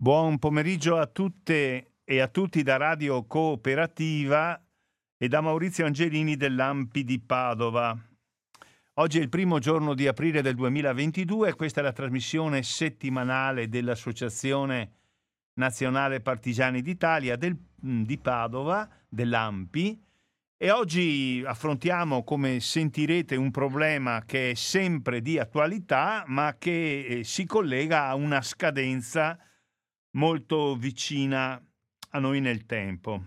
[0.00, 4.64] Buon pomeriggio a tutte e a tutti da Radio Cooperativa
[5.16, 7.98] e da Maurizio Angelini dell'Ampi di Padova.
[8.94, 13.68] Oggi è il primo giorno di aprile del 2022 e questa è la trasmissione settimanale
[13.68, 14.92] dell'Associazione
[15.54, 20.00] Nazionale Partigiani d'Italia del, di Padova, dell'Ampi,
[20.56, 27.24] e oggi affrontiamo, come sentirete, un problema che è sempre di attualità, ma che eh,
[27.24, 29.36] si collega a una scadenza
[30.12, 31.60] molto vicina
[32.10, 33.24] a noi nel tempo.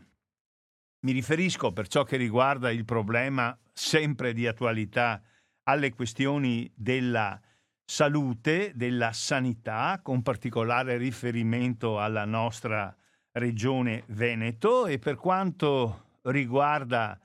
[1.01, 5.21] Mi riferisco per ciò che riguarda il problema sempre di attualità
[5.63, 7.39] alle questioni della
[7.83, 12.95] salute, della sanità, con particolare riferimento alla nostra
[13.33, 17.19] regione Veneto e per quanto riguarda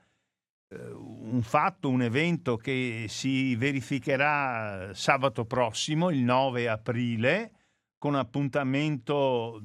[0.69, 7.51] eh, un fatto, un evento che si verificherà sabato prossimo, il 9 aprile,
[7.97, 9.59] con appuntamento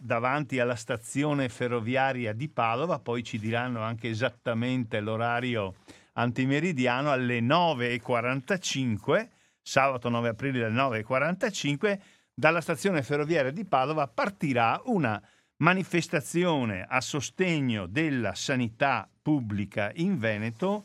[0.00, 5.76] davanti alla stazione ferroviaria di Padova, poi ci diranno anche esattamente l'orario
[6.14, 9.28] antimeridiano alle 9.45,
[9.60, 11.98] sabato 9 aprile alle 9.45,
[12.34, 15.20] dalla stazione ferroviaria di Padova partirà una
[15.56, 20.84] manifestazione a sostegno della sanità pubblica in Veneto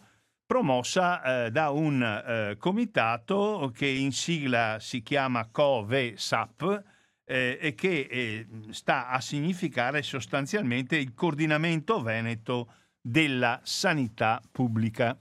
[0.54, 6.84] promossa eh, da un eh, comitato che in sigla si chiama COVE-SAP
[7.26, 15.20] eh, e che eh, sta a significare sostanzialmente il coordinamento veneto della sanità pubblica.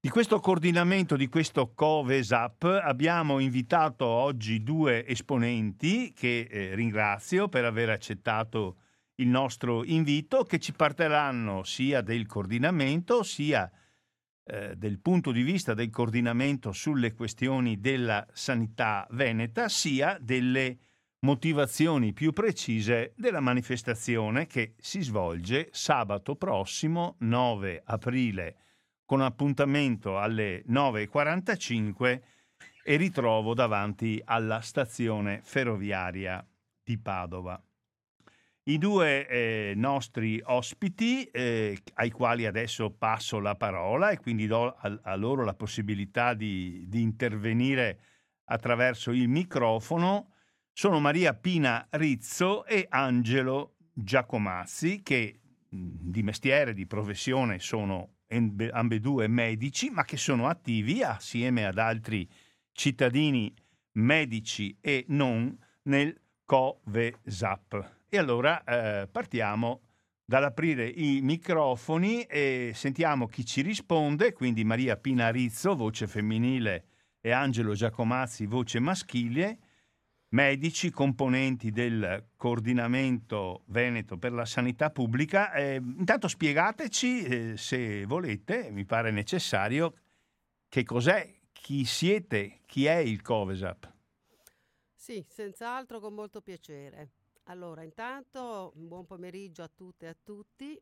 [0.00, 7.66] Di questo coordinamento, di questo COVE-SAP, abbiamo invitato oggi due esponenti che eh, ringrazio per
[7.66, 8.76] aver accettato
[9.16, 13.70] il nostro invito, che ci parleranno sia del coordinamento sia
[14.50, 20.78] eh, del punto di vista del coordinamento sulle questioni della sanità veneta, sia delle
[21.20, 28.56] motivazioni più precise della manifestazione che si svolge sabato prossimo 9 aprile
[29.04, 32.20] con appuntamento alle 9.45
[32.82, 36.44] e ritrovo davanti alla stazione ferroviaria
[36.82, 37.62] di Padova.
[38.64, 44.66] I due eh, nostri ospiti, eh, ai quali adesso passo la parola e quindi do
[44.66, 48.00] a, a loro la possibilità di, di, intervenire
[48.44, 50.32] attraverso il microfono,
[50.72, 58.16] sono Maria Pina Rizzo e Angelo Giacomazzi, che di mestiere, di professione sono
[58.72, 62.28] ambedue medici, ma che sono attivi assieme ad altri
[62.72, 63.52] cittadini
[63.92, 67.99] medici e non nel COVESAP.
[68.12, 69.82] E allora eh, partiamo
[70.24, 76.86] dall'aprire i microfoni e sentiamo chi ci risponde, quindi Maria Pinarizzo, voce femminile,
[77.20, 79.58] e Angelo Giacomazzi, voce maschile,
[80.30, 85.52] medici, componenti del coordinamento Veneto per la sanità pubblica.
[85.52, 89.94] Eh, intanto spiegateci, eh, se volete, mi pare necessario,
[90.68, 93.88] che cos'è, chi siete, chi è il Covesap.
[94.96, 97.10] Sì, senz'altro con molto piacere.
[97.50, 100.80] Allora, intanto buon pomeriggio a tutte e a tutti.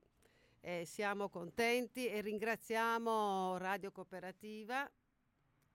[0.61, 4.87] Eh, siamo contenti e ringraziamo Radio Cooperativa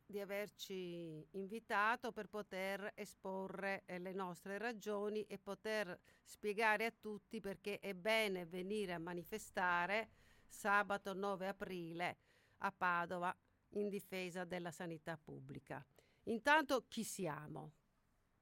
[0.05, 7.39] di averci invitato per poter esporre eh, le nostre ragioni e poter spiegare a tutti
[7.39, 10.09] perché è bene venire a manifestare
[10.47, 12.17] sabato 9 aprile
[12.59, 13.35] a Padova
[13.69, 15.83] in difesa della sanità pubblica.
[16.25, 17.71] Intanto chi siamo?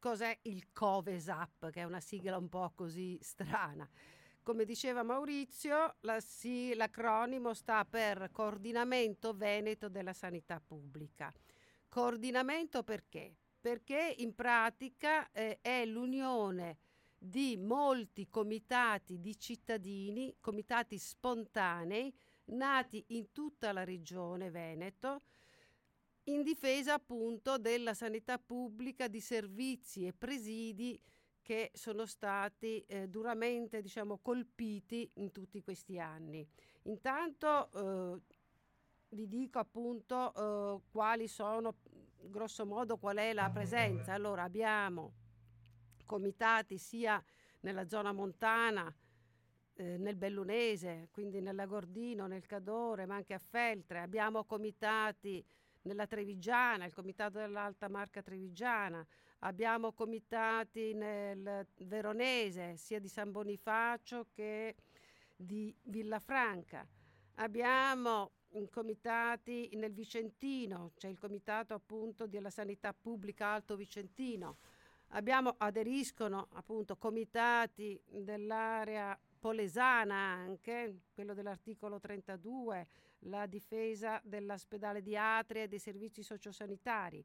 [0.01, 3.87] Cos'è il COVESAP, che è una sigla un po' così strana.
[4.41, 11.31] Come diceva Maurizio, la, sì, l'acronimo sta per Coordinamento Veneto della Sanità Pubblica.
[11.87, 13.35] Coordinamento perché?
[13.61, 16.79] Perché in pratica eh, è l'unione
[17.15, 22.11] di molti comitati di cittadini, comitati spontanei,
[22.45, 25.21] nati in tutta la regione Veneto,
[26.25, 30.99] in difesa appunto della sanità pubblica, di servizi e presidi
[31.41, 36.47] che sono stati eh, duramente diciamo, colpiti in tutti questi anni.
[36.83, 38.21] Intanto eh,
[39.09, 41.75] vi dico appunto eh, quali sono,
[42.21, 44.13] grosso modo, qual è la presenza.
[44.13, 45.13] Allora abbiamo
[46.05, 47.21] comitati sia
[47.61, 48.93] nella zona montana,
[49.73, 53.99] eh, nel Bellunese, quindi nella Gordino, nel Cadore, ma anche a Feltre.
[53.99, 55.43] Abbiamo comitati
[55.83, 59.05] nella Trevigiana, il comitato dell'Alta Marca Trevigiana,
[59.39, 64.75] abbiamo comitati nel Veronese, sia di San Bonifacio che
[65.35, 66.87] di Villafranca.
[67.35, 68.31] Abbiamo
[68.69, 74.57] comitati nel Vicentino, c'è il comitato appunto della sanità pubblica Alto Vicentino.
[75.13, 82.87] Abbiamo, aderiscono appunto comitati dell'area polesana anche, quello dell'articolo 32,
[83.25, 87.23] la difesa dell'ospedale di Atria e dei servizi sociosanitari.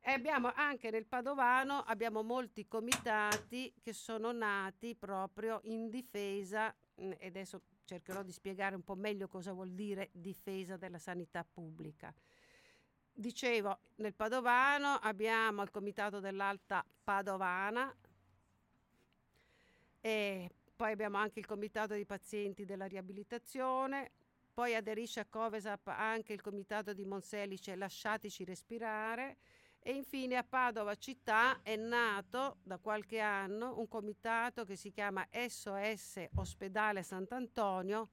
[0.00, 7.12] E abbiamo anche nel Padovano abbiamo molti comitati che sono nati proprio in difesa, mm,
[7.18, 12.12] e adesso cercherò di spiegare un po' meglio cosa vuol dire difesa della sanità pubblica.
[13.16, 17.94] Dicevo, nel Padovano abbiamo il comitato dell'Alta Padovana
[20.00, 24.10] e poi abbiamo anche il comitato dei pazienti della riabilitazione,
[24.54, 29.38] poi aderisce a Covesap anche il comitato di Monselice Lasciatici respirare
[29.80, 35.26] e infine a Padova città è nato da qualche anno un comitato che si chiama
[35.30, 38.10] SOS Ospedale Sant'Antonio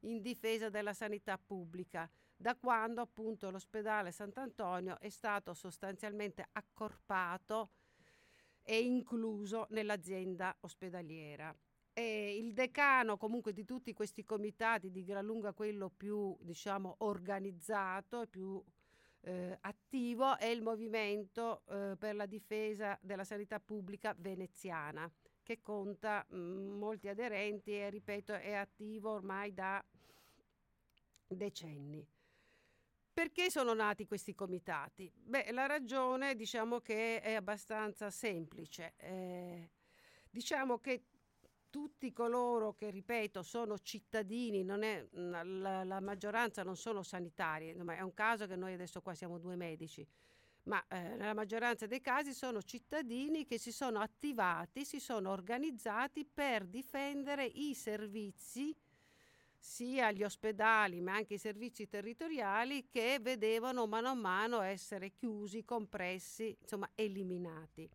[0.00, 7.70] in difesa della sanità pubblica, da quando appunto l'ospedale Sant'Antonio è stato sostanzialmente accorpato
[8.64, 11.54] e incluso nell'azienda ospedaliera.
[11.96, 18.22] E il decano comunque di tutti questi comitati, di gran lunga quello più diciamo organizzato
[18.22, 18.62] e più
[19.20, 25.10] eh, attivo è il movimento eh, per la difesa della sanità pubblica veneziana
[25.42, 29.82] che conta mh, mm, molti aderenti e ripeto è attivo ormai da
[31.28, 32.04] decenni.
[33.12, 35.08] Perché sono nati questi comitati?
[35.14, 38.94] Beh, la ragione diciamo che è abbastanza semplice.
[38.96, 39.70] Eh,
[40.28, 41.04] diciamo che
[41.74, 48.14] tutti coloro che, ripeto, sono cittadini, è, la, la, maggioranza non sono sanitari, è un
[48.14, 50.06] caso che noi adesso qua siamo due medici,
[50.66, 56.24] ma eh, nella maggioranza dei casi sono cittadini che si sono attivati, si sono organizzati
[56.24, 58.72] per difendere i servizi,
[59.58, 65.64] sia gli ospedali ma anche i servizi territoriali che vedevano mano a mano essere chiusi,
[65.64, 67.90] compressi, insomma eliminati.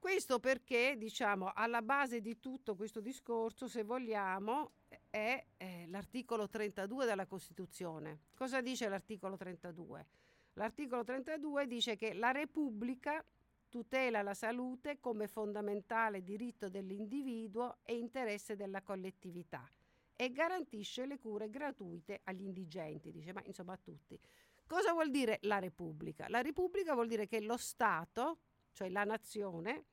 [0.00, 4.72] Questo perché, diciamo, alla base di tutto questo discorso, se vogliamo,
[5.10, 8.20] è eh, l'articolo 32 della Costituzione.
[8.34, 10.06] Cosa dice l'articolo 32?
[10.54, 13.22] L'articolo 32 dice che la Repubblica
[13.68, 19.70] tutela la salute come fondamentale diritto dell'individuo e interesse della collettività
[20.16, 24.18] e garantisce le cure gratuite agli indigenti, dice, ma insomma a tutti.
[24.66, 26.26] Cosa vuol dire la Repubblica?
[26.28, 28.38] La Repubblica vuol dire che lo Stato
[28.72, 29.84] cioè la nazione,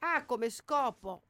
[0.00, 1.22] ha come scopo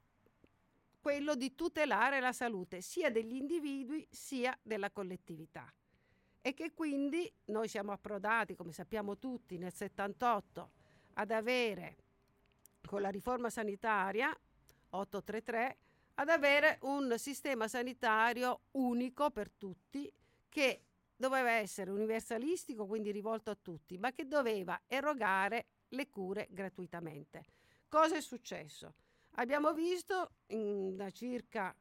[1.01, 5.73] quello di tutelare la salute sia degli individui sia della collettività.
[6.43, 10.71] E che quindi noi siamo approdati, come sappiamo tutti, nel 78
[11.15, 11.97] ad avere
[12.87, 14.35] con la riforma sanitaria
[14.91, 15.77] 833
[16.15, 20.11] ad avere un sistema sanitario unico per tutti
[20.49, 20.83] che
[21.17, 27.44] doveva essere universalistico, quindi rivolto a tutti, ma che doveva erogare le cure gratuitamente.
[27.88, 28.94] Cosa è successo?
[29.34, 31.75] Abbiamo visto da circa,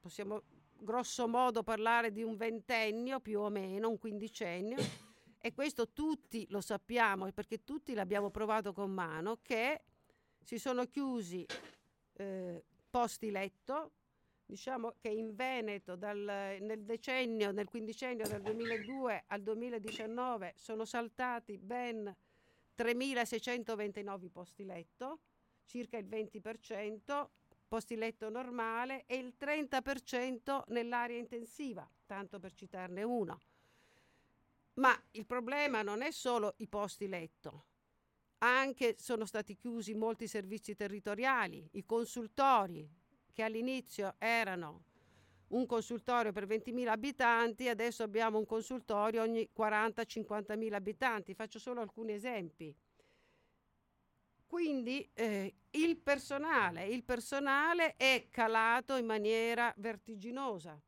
[0.00, 0.42] possiamo
[0.78, 4.76] grosso modo parlare di un ventennio più o meno, un quindicennio,
[5.40, 9.82] e questo tutti lo sappiamo perché tutti l'abbiamo provato con mano, che
[10.42, 11.46] si sono chiusi
[12.14, 13.92] eh, posti letto,
[14.44, 21.58] diciamo che in Veneto dal, nel decennio, nel quindicennio dal 2002 al 2019 sono saltati
[21.58, 22.14] ben
[22.76, 25.20] 3.629 posti letto,
[25.64, 27.28] circa il 20%,
[27.68, 33.40] posti letto normale e il 30% nell'area intensiva, tanto per citarne uno.
[34.74, 37.64] Ma il problema non è solo i posti letto,
[38.38, 42.88] anche sono stati chiusi molti servizi territoriali, i consultori
[43.32, 44.85] che all'inizio erano
[45.48, 51.34] un consultorio per 20.000 abitanti, adesso abbiamo un consultorio ogni 40-50.000 abitanti.
[51.34, 52.74] Faccio solo alcuni esempi.
[54.46, 60.80] Quindi eh, il, personale, il personale è calato in maniera vertiginosa.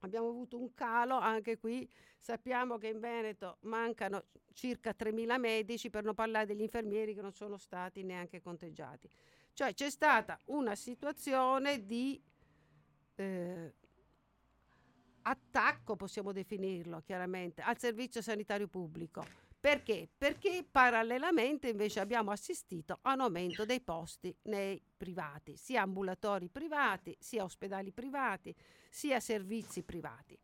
[0.00, 6.04] Abbiamo avuto un calo anche qui, sappiamo che in Veneto mancano circa 3.000 medici, per
[6.04, 9.08] non parlare degli infermieri che non sono stati neanche conteggiati.
[9.52, 12.22] Cioè c'è stata una situazione di
[13.20, 13.74] eh,
[15.22, 19.24] attacco, possiamo definirlo chiaramente, al servizio sanitario pubblico.
[19.60, 20.08] Perché?
[20.16, 27.14] Perché parallelamente invece abbiamo assistito a un aumento dei posti nei privati, sia ambulatori privati,
[27.20, 28.54] sia ospedali privati,
[28.88, 30.38] sia servizi privati.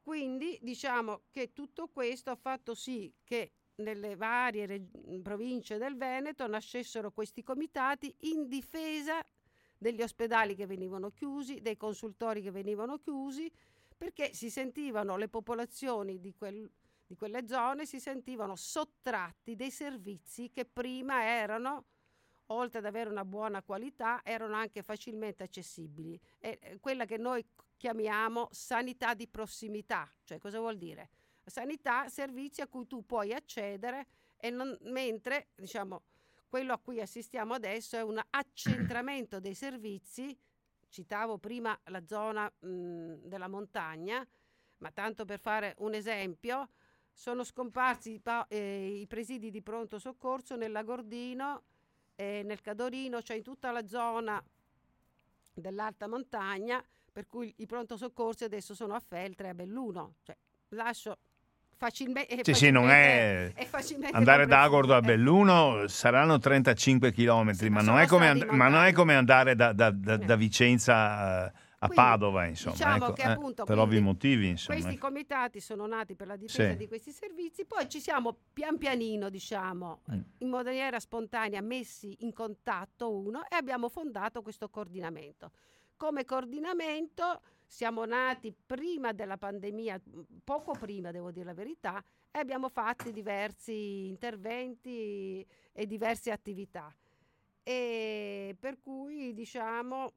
[0.00, 6.46] Quindi diciamo che tutto questo ha fatto sì che nelle varie reg- province del Veneto
[6.46, 9.22] nascessero questi comitati in difesa
[9.76, 13.50] degli ospedali che venivano chiusi, dei consultori che venivano chiusi,
[13.96, 16.68] perché si sentivano le popolazioni di, quel,
[17.06, 21.84] di quelle zone si sentivano sottratti dei servizi che prima erano
[22.48, 26.20] oltre ad avere una buona qualità, erano anche facilmente accessibili.
[26.38, 27.44] È quella che noi
[27.76, 30.10] chiamiamo sanità di prossimità.
[30.24, 31.08] Cioè, cosa vuol dire?
[31.44, 36.02] Sanità, servizi a cui tu puoi accedere e non, mentre, diciamo,
[36.54, 40.38] quello a cui assistiamo adesso è un accentramento dei servizi.
[40.88, 44.24] Citavo prima la zona mh, della montagna,
[44.78, 46.68] ma tanto per fare un esempio,
[47.12, 51.64] sono scomparsi i, pa- eh, i presidi di pronto soccorso nella Gordino,
[52.14, 54.40] eh, nel Cadorino, cioè in tutta la zona
[55.54, 56.80] dell'alta montagna,
[57.12, 60.18] per cui i pronto soccorsi adesso sono a Feltre e a Belluno.
[60.22, 60.36] Cioè,
[60.68, 61.18] lascio
[61.76, 62.40] facilmente...
[62.42, 63.52] Sì, sì, non è...
[63.52, 63.68] è
[64.12, 68.84] andare da Agordo a Belluno saranno 35 km, sì, ma, non come and- ma, non
[68.84, 71.52] è come andare da, da, da, da Vicenza...
[71.52, 74.48] Uh, a quindi, Padova, insomma, diciamo ecco, che, appunto, eh, per ovvi motivi.
[74.48, 75.06] Insomma, questi ecco.
[75.06, 76.76] comitati sono nati per la difesa sì.
[76.76, 80.20] di questi servizi, poi ci siamo pian pianino, diciamo, mm.
[80.38, 85.50] in maniera spontanea messi in contatto uno e abbiamo fondato questo coordinamento.
[85.96, 87.42] Come coordinamento
[87.74, 90.00] siamo nati prima della pandemia,
[90.44, 92.00] poco prima devo dire la verità,
[92.30, 96.94] e abbiamo fatto diversi interventi e diverse attività.
[97.64, 100.12] E per cui diciamo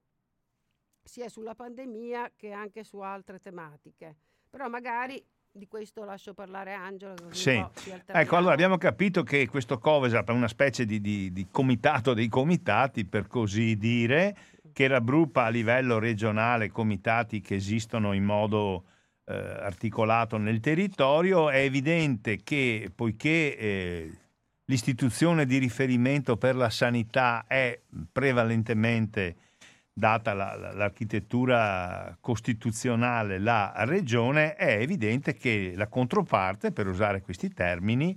[1.01, 4.15] sia sulla pandemia che anche su altre tematiche.
[4.51, 7.15] Però magari di questo lascio parlare Angelo.
[7.31, 7.59] Sì.
[8.05, 12.27] Ecco, allora abbiamo capito che questo Covesap è una specie di, di, di, comitato dei
[12.27, 14.37] comitati, per così dire,
[14.77, 18.84] che raggruppa a livello regionale comitati che esistono in modo
[19.25, 21.50] eh, articolato nel territorio.
[21.50, 24.12] È evidente che poiché eh,
[24.65, 27.81] l'istituzione di riferimento per la sanità è
[28.12, 29.38] prevalentemente
[29.91, 38.15] data la, l'architettura costituzionale, la regione, è evidente che la controparte, per usare questi termini,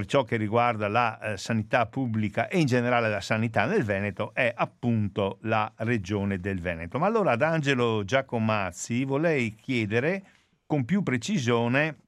[0.00, 4.32] per ciò che riguarda la eh, sanità pubblica e in generale la sanità nel Veneto,
[4.32, 6.98] è appunto la regione del Veneto.
[6.98, 10.22] Ma allora ad Angelo Giacomazzi vorrei chiedere
[10.64, 11.98] con più precisione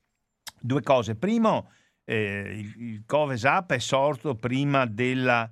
[0.59, 1.17] due cose.
[1.17, 1.71] Primo,
[2.05, 5.51] eh, il, Covesap è sorto prima della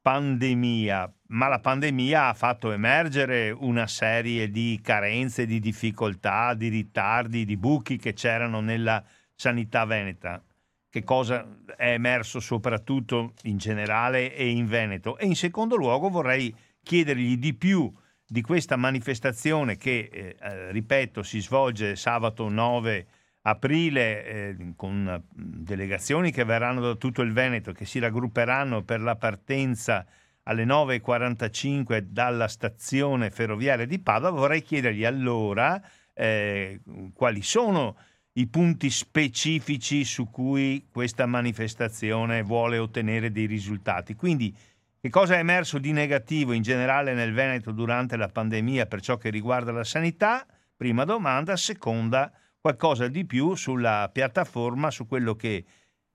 [0.00, 7.44] pandemia, ma la pandemia ha fatto emergere una serie di carenze, di difficoltà, di ritardi,
[7.44, 9.04] di buchi che c'erano nella
[9.36, 10.42] sanità veneta.
[10.88, 15.18] Che cosa è emerso soprattutto in generale e in Veneto?
[15.18, 17.92] E in secondo luogo vorrei chiedergli di più
[18.26, 23.06] di questa manifestazione che, eh, eh ripeto, si svolge sabato 9
[23.42, 29.16] aprile eh, con delegazioni che verranno da tutto il Veneto, che si raggrupperanno per la
[29.16, 30.04] partenza
[30.44, 35.80] alle 9.45 dalla stazione ferroviaria di Padova, vorrei chiedergli allora
[36.12, 36.80] eh,
[37.14, 37.96] quali sono
[38.38, 44.14] i punti specifici su cui questa manifestazione vuole ottenere dei risultati.
[44.14, 44.54] Quindi
[45.00, 49.16] che cosa è emerso di negativo in generale nel Veneto durante la pandemia per ciò
[49.16, 50.46] che riguarda la sanità?
[50.76, 51.56] Prima domanda.
[51.56, 55.64] Seconda, qualcosa di più sulla piattaforma, su quello che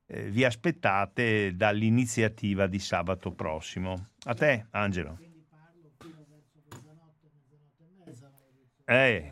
[0.05, 4.09] eh, vi aspettate dall'iniziativa di sabato prossimo.
[4.25, 5.17] A te, Angelo.
[8.85, 9.31] Eh,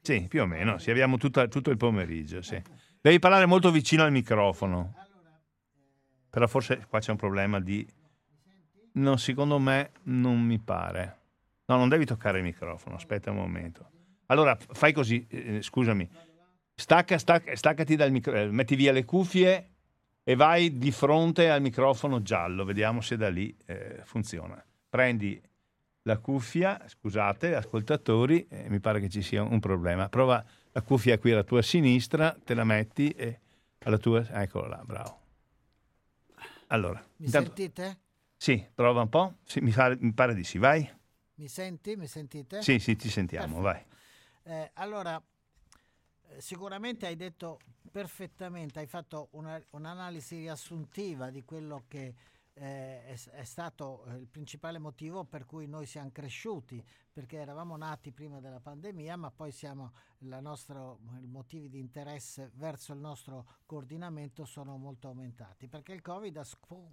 [0.00, 2.42] sì, più o meno, sì, abbiamo tutta, tutto il pomeriggio.
[2.42, 2.60] Sì.
[3.00, 4.94] Devi parlare molto vicino al microfono.
[6.30, 7.86] Però forse qua c'è un problema di...
[8.92, 11.18] No, secondo me non mi pare.
[11.66, 13.90] No, non devi toccare il microfono, aspetta un momento.
[14.26, 16.08] Allora, fai così, eh, scusami
[16.80, 19.70] Stacca, stacca, staccati dal microfono, eh, metti via le cuffie
[20.24, 24.64] e vai di fronte al microfono giallo, vediamo se da lì eh, funziona.
[24.88, 25.38] Prendi
[26.02, 30.08] la cuffia, scusate, ascoltatori, eh, mi pare che ci sia un problema.
[30.08, 33.40] Prova la cuffia qui alla tua sinistra, te la metti e
[33.80, 34.26] alla tua...
[34.30, 35.18] Eccola là, bravo.
[36.68, 37.04] Allora.
[37.16, 37.52] Mi intanto...
[37.54, 37.98] sentite?
[38.36, 39.34] Sì, prova un po'.
[39.44, 39.94] Sì, mi, fa...
[39.98, 40.88] mi, pare di sì, vai.
[41.34, 41.96] Mi senti?
[41.96, 42.62] Mi sentite?
[42.62, 43.88] Sì, sì, ti sentiamo, Perfetto.
[44.42, 44.62] vai.
[44.62, 45.22] Eh, allora,
[46.38, 47.58] sicuramente hai detto
[47.90, 52.14] perfettamente, hai fatto una, un'analisi riassuntiva di quello che
[52.60, 58.12] eh, è, è, stato il principale motivo per cui noi siamo cresciuti, perché eravamo nati
[58.12, 64.44] prima della pandemia, ma poi siamo, nostro, i motivi di interesse verso il nostro coordinamento
[64.44, 66.46] sono molto aumentati, perché il Covid ha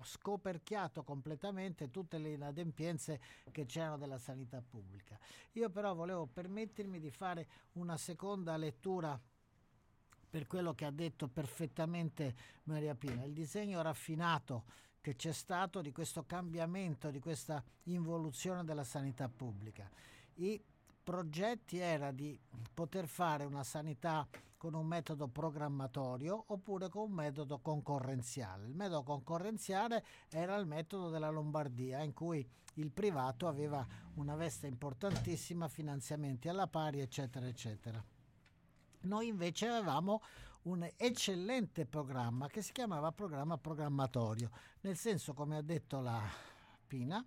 [0.03, 3.19] scoperchiato completamente tutte le inadempienze
[3.51, 5.19] che c'erano della sanità pubblica.
[5.53, 9.19] Io però volevo permettermi di fare una seconda lettura
[10.29, 13.23] per quello che ha detto perfettamente Maria Pina.
[13.23, 19.89] Il disegno raffinato che c'è stato di questo cambiamento, di questa involuzione della sanità pubblica.
[20.33, 20.61] I
[21.01, 22.37] progetti era di
[22.73, 28.67] poter fare una sanità con un metodo programmatorio oppure con un metodo concorrenziale.
[28.67, 34.67] Il metodo concorrenziale era il metodo della Lombardia in cui il privato aveva una veste
[34.67, 38.03] importantissima, finanziamenti alla pari, eccetera, eccetera.
[39.03, 40.21] Noi invece avevamo
[40.67, 46.21] un eccellente programma che si chiamava programma programmatorio, nel senso, come ha detto la
[46.85, 47.25] Pina,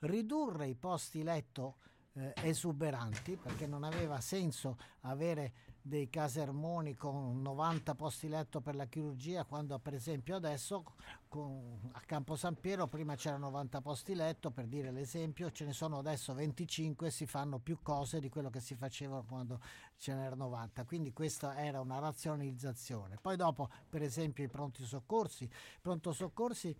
[0.00, 1.76] ridurre i posti letto
[2.12, 5.52] eh, esuberanti perché non aveva senso avere
[5.86, 10.82] dei casermoni con 90 posti letto per la chirurgia, quando per esempio adesso
[11.28, 15.72] con, a Campo San Piero prima c'erano 90 posti letto, per dire l'esempio, ce ne
[15.72, 19.60] sono adesso 25 e si fanno più cose di quello che si faceva quando
[19.96, 20.84] ce n'erano 90.
[20.84, 23.18] Quindi questa era una razionalizzazione.
[23.20, 25.48] Poi dopo, per esempio, i pronti soccorsi,
[25.80, 26.76] pronto soccorsi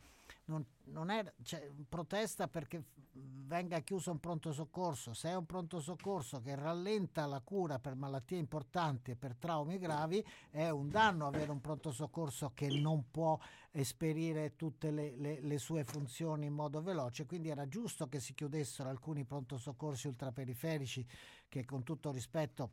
[0.47, 5.15] non, non è cioè, protesta perché venga chiuso un pronto soccorso.
[5.15, 9.79] Se è un pronto soccorso che rallenta la cura per malattie importanti e per traumi
[9.79, 13.39] gravi, è un danno avere un pronto soccorso che non può
[13.71, 17.27] esperire tutte le, le, le sue funzioni in modo veloce.
[17.27, 21.07] Quindi era giusto che si chiudessero alcuni pronto soccorsi ultraperiferici
[21.49, 22.71] che con tutto rispetto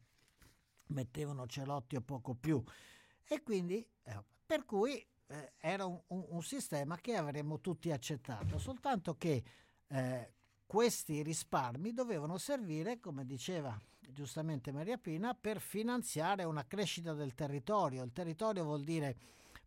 [0.88, 2.62] mettevano celotti o poco più.
[3.26, 8.58] E quindi, eh, per cui eh, era un, un, un, sistema che avremmo tutti accettato,
[8.58, 9.44] soltanto che
[9.88, 10.34] eh,
[10.66, 18.04] questi risparmi dovevano servire, come diceva giustamente Maria Pina, per finanziare una crescita del territorio.
[18.04, 19.16] Il territorio vuol dire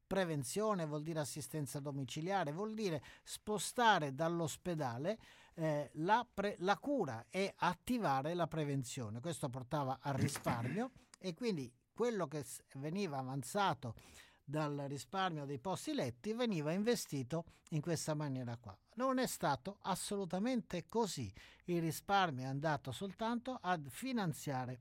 [0.06, 5.18] prevenzione, vuol dire assistenza domiciliare, vuol dire spostare dall'ospedale
[5.54, 9.20] eh, la, pre- la cura e attivare la prevenzione.
[9.20, 12.44] Questo portava al risparmio e quindi quello che
[12.74, 13.94] veniva avanzato
[14.48, 18.78] dal risparmio dei posti letti veniva investito in questa maniera qua.
[18.94, 21.32] Non è stato assolutamente così.
[21.64, 24.80] Il risparmio è andato soltanto a finanziare,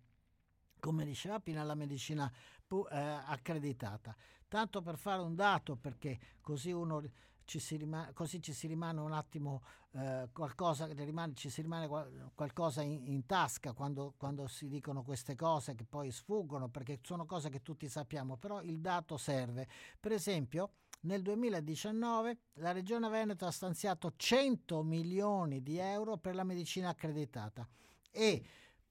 [0.79, 4.15] come diceva Pina, la medicina eh, accreditata.
[4.48, 7.01] Tanto per fare un dato, perché così uno
[7.46, 11.88] ci si rimane, così ci si rimane un attimo eh, qualcosa, rimane, ci si rimane
[12.34, 17.25] qualcosa in, in tasca quando, quando, si dicono queste cose che poi sfuggono perché sono
[17.25, 19.68] cose che tutti sappiamo, però il dato serve.
[20.00, 26.44] Per esempio, nel 2019 la Regione Veneto ha stanziato 100 milioni di euro per la
[26.44, 27.68] medicina accreditata
[28.12, 28.44] e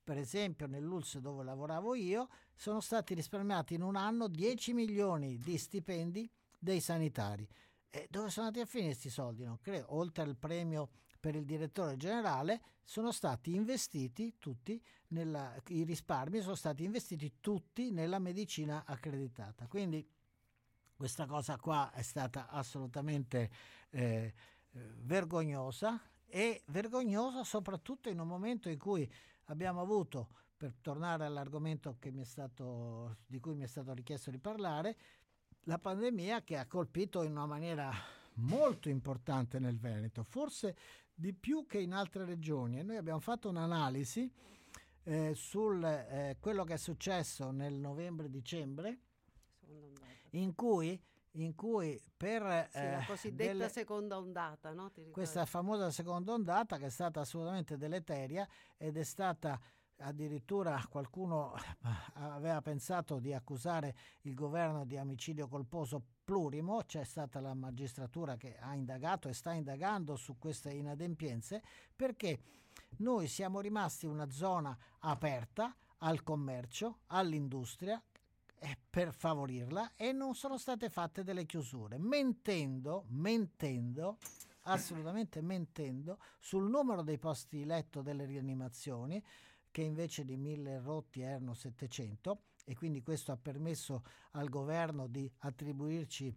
[0.04, 5.58] per esempio nell'ULS dove lavoravo io sono stati risparmiati in un anno 10 milioni di
[5.58, 7.48] stipendi dei sanitari.
[7.96, 9.44] E dove sono andati a finire questi soldi?
[9.44, 9.94] Non credo.
[9.94, 10.88] Oltre al premio
[11.20, 17.92] per il direttore generale, sono stati investiti tutti, nella, i risparmi sono stati investiti tutti
[17.92, 19.68] nella medicina accreditata.
[19.68, 20.04] Quindi
[20.96, 23.48] questa cosa qua è stata assolutamente
[23.90, 24.34] eh,
[25.02, 29.08] vergognosa e vergognosa soprattutto in un momento in cui
[29.44, 34.96] abbiamo avuto, per tornare all'argomento stato, di cui mi è stato richiesto di parlare,
[35.64, 37.92] la pandemia che ha colpito in una maniera
[38.34, 40.76] molto importante nel Veneto, forse
[41.14, 42.78] di più che in altre regioni.
[42.78, 44.30] E noi abbiamo fatto un'analisi
[45.04, 48.98] eh, su eh, quello che è successo nel novembre-dicembre,
[50.30, 51.00] in cui,
[51.32, 52.68] in cui per...
[52.70, 54.90] Sì, la eh, cosiddetta delle, seconda ondata, no?
[55.12, 58.46] questa famosa seconda ondata che è stata assolutamente deleteria
[58.76, 59.60] ed è stata
[59.98, 61.54] addirittura qualcuno
[62.14, 68.56] aveva pensato di accusare il governo di omicidio colposo plurimo, c'è stata la magistratura che
[68.58, 71.62] ha indagato e sta indagando su queste inadempienze
[71.94, 72.40] perché
[72.98, 78.02] noi siamo rimasti una zona aperta al commercio, all'industria
[78.58, 84.18] eh, per favorirla e non sono state fatte delle chiusure, mentendo, mentendo
[84.66, 89.22] assolutamente mentendo sul numero dei posti letto delle rianimazioni
[89.74, 95.28] che invece di 1000 rotti erano 700 e quindi questo ha permesso al governo di
[95.38, 96.32] attribuirci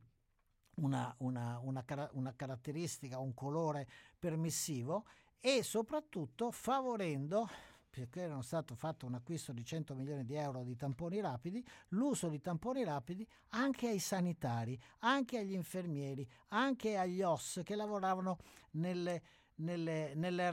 [0.77, 5.05] una, una, una, una caratteristica, un colore permissivo
[5.39, 7.47] e soprattutto favorendo
[7.91, 12.29] perché era stato fatto un acquisto di 100 milioni di euro di tamponi rapidi, l'uso
[12.29, 18.39] di tamponi rapidi anche ai sanitari, anche agli infermieri, anche agli OS che lavoravano
[18.71, 19.21] nelle,
[19.57, 20.49] nelle, nelle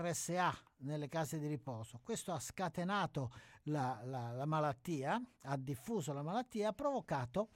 [0.78, 2.00] nelle case di riposo.
[2.02, 3.30] Questo ha scatenato
[3.64, 7.50] la, la, la malattia, ha diffuso la malattia, ha provocato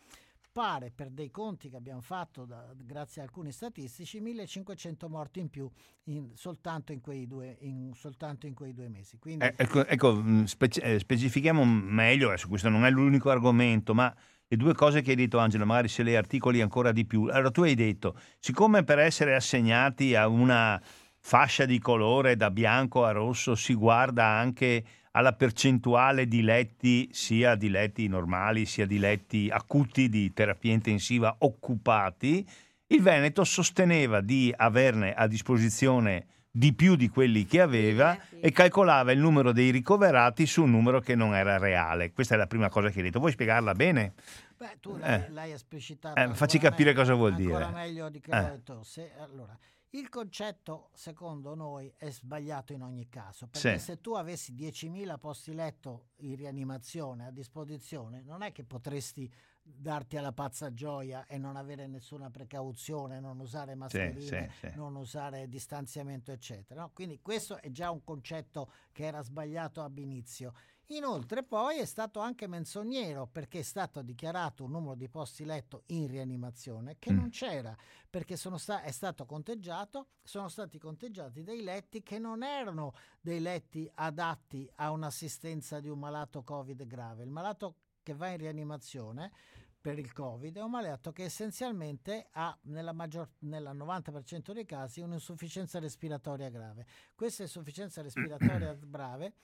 [0.51, 5.51] pare per dei conti che abbiamo fatto da, grazie a alcuni statistici 1500 morti in
[5.51, 5.71] più
[6.05, 9.19] in, soltanto, in quei due, in, soltanto in quei due mesi.
[9.19, 9.45] Quindi...
[9.45, 14.13] Eh, ecco, ecco mm, speci- eh, specifichiamo meglio, adesso questo non è l'unico argomento, ma
[14.49, 17.25] le due cose che hai detto Angelo, magari se le articoli ancora di più.
[17.25, 20.83] Allora tu hai detto, siccome per essere assegnati a una
[21.21, 27.55] fascia di colore da bianco a rosso si guarda anche alla percentuale di letti, sia
[27.57, 32.47] di letti normali, sia di letti acuti di terapia intensiva occupati,
[32.89, 39.13] il Veneto sosteneva di averne a disposizione di più di quelli che aveva e calcolava
[39.13, 42.13] il numero dei ricoverati su un numero che non era reale.
[42.13, 43.19] Questa è la prima cosa che hai detto.
[43.19, 44.15] Vuoi spiegarla bene?
[44.57, 45.31] Beh, tu l'hai, Eh.
[45.31, 46.19] l'hai esplicitato.
[46.21, 47.71] Eh, facci capire meglio- cosa vuol ancora dire.
[47.79, 48.41] meglio di che Eh.
[48.43, 48.83] detto.
[48.83, 49.57] Se- allora,
[49.91, 53.47] il concetto, secondo noi, è sbagliato in ogni caso.
[53.49, 53.85] Perché Sì.
[53.85, 60.17] se tu avessi 10.000 posti letto in rianimazione a disposizione, non è che potresti darti
[60.17, 64.77] alla pazza gioia e non avere nessuna precauzione, non usare mascherine, sì, sì.
[64.77, 66.83] non usare distanziamento, eccetera.
[66.83, 66.91] no?
[66.93, 70.55] Quindi questo è già un concetto che era sbagliato ab inizio.
[70.91, 75.83] Inoltre poi è stato anche menzognero perché è stato dichiarato un numero di posti letto
[75.89, 77.17] in rianimazione che Mm.
[77.17, 77.77] non c'era,
[78.09, 83.41] perché sono sta- è stato conteggiato, sono stati conteggiati dei letti che non erano dei
[83.41, 87.23] letti adatti a un'assistenza di un malato Covid grave.
[87.23, 89.31] Il malato che va in rianimazione
[89.79, 95.03] per il Covid è un malato che essenzialmente ha nella maggior, nel 90% dei casi
[95.03, 96.87] un'insufficienza respiratoria grave.
[97.15, 99.35] Questa insufficienza respiratoria grave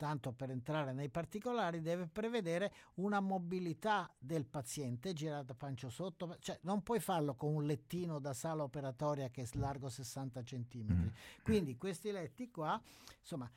[0.00, 6.58] tanto per entrare nei particolari, deve prevedere una mobilità del paziente girata pancia sotto, cioè
[6.62, 10.90] non puoi farlo con un lettino da sala operatoria che è largo 60 cm.
[10.90, 11.08] Mm.
[11.42, 12.80] Quindi questi letti qua,
[13.18, 13.50] insomma,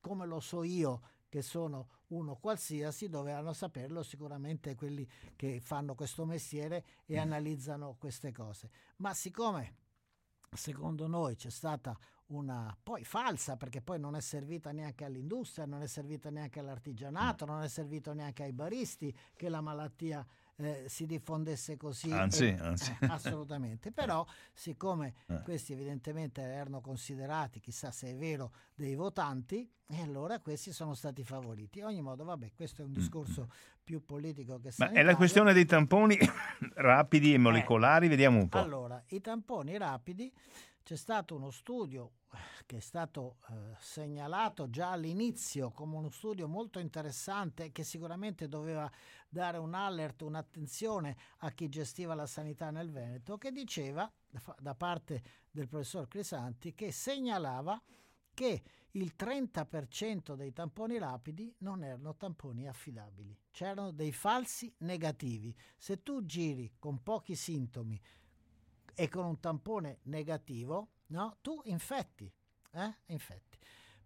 [0.00, 6.24] come lo so io che sono uno qualsiasi, dovevano saperlo sicuramente quelli che fanno questo
[6.24, 8.70] mestiere e analizzano queste cose.
[8.96, 9.76] Ma siccome
[10.56, 15.82] secondo noi c'è stata una poi falsa perché poi non è servita neanche all'industria, non
[15.82, 20.24] è servita neanche all'artigianato, non è servito neanche ai baristi che la malattia
[20.56, 22.10] eh, si diffondesse così.
[22.12, 22.96] Anzi, e- anzi.
[23.00, 23.92] eh, assolutamente.
[23.92, 25.40] Però, siccome Eh.
[25.42, 31.24] questi evidentemente erano considerati, chissà se è vero, dei votanti, e allora questi sono stati
[31.24, 31.78] favoriti.
[31.80, 33.48] In ogni modo, vabbè, questo è un discorso
[33.82, 35.10] più politico che Mm, Ma è sanitario.
[35.10, 36.16] la questione dei tamponi
[36.76, 38.58] rapidi e molecolari, vediamo un po'.
[38.58, 40.32] Allora, i tamponi rapidi,
[40.84, 46.46] c'è stato uno studio eh, che è stato eh, segnalato già all'inizio come uno studio
[46.46, 48.90] molto interessante che sicuramente doveva
[49.26, 54.10] dare un alert, un'attenzione a chi gestiva la sanità nel Veneto, che diceva
[54.58, 57.82] da, parte del professor Crisanti che segnalava
[58.34, 65.56] che il 30% dei tamponi rapidi non erano tamponi affidabili, c'erano dei falsi negativi.
[65.76, 67.98] Se tu giri con pochi sintomi
[68.94, 72.32] e con un tampone negativo, no, tu infetti,
[72.72, 72.96] eh?
[73.06, 73.58] infetti.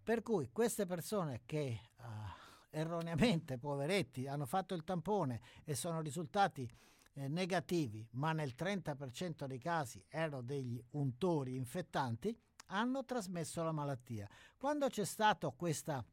[0.03, 2.35] Per cui queste persone che ah,
[2.71, 6.69] erroneamente, poveretti, hanno fatto il tampone e sono risultati
[7.13, 14.27] eh, negativi, ma nel 30% dei casi erano degli untori infettanti, hanno trasmesso la malattia.
[14.57, 16.03] Quando c'è stata questa,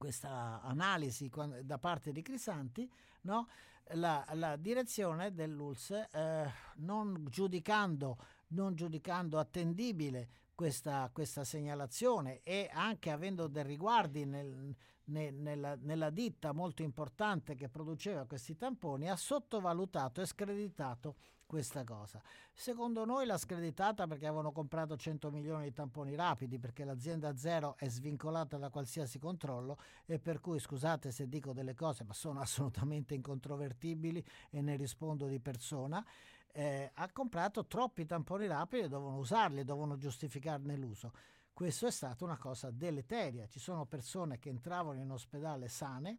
[0.00, 1.30] questa analisi
[1.62, 2.90] da parte di Crisanti,
[3.22, 3.48] no,
[3.88, 8.16] la, la direzione dell'ULS, eh, non, giudicando,
[8.48, 16.08] non giudicando attendibile questa, questa segnalazione e anche avendo dei riguardi nel, ne- nella, nella
[16.08, 21.16] ditta molto importante che produceva questi tamponi, ha sottovalutato e screditato
[21.50, 22.22] questa cosa.
[22.52, 27.74] Secondo noi l'ha screditata perché avevano comprato 100 milioni di tamponi rapidi, perché l'azienda zero
[27.76, 32.38] è svincolata da qualsiasi controllo e per cui scusate se dico delle cose, ma sono
[32.40, 36.06] assolutamente incontrovertibili e ne rispondo di persona.
[36.52, 41.12] eh, ha comprato troppi tamponi rapidi e devono usarli, devono giustificarne l'uso.
[41.52, 43.48] Questo è stata una cosa deleteria.
[43.48, 46.18] Ci sono persone che entravano in ospedale sane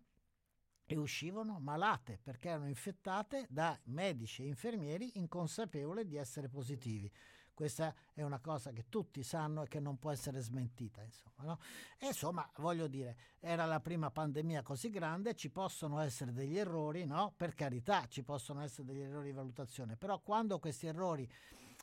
[0.92, 7.10] e uscivano malate perché erano infettate da medici e infermieri inconsapevoli di essere positivi.
[7.54, 11.02] Questa è una cosa che tutti sanno e che non può essere smentita.
[11.02, 11.60] Insomma, no?
[11.98, 17.06] E insomma, voglio dire, era la prima pandemia così grande, ci possono essere degli errori,
[17.06, 17.34] no?
[17.38, 21.30] Per carità, ci possono essere degli errori di valutazione, però quando questi errori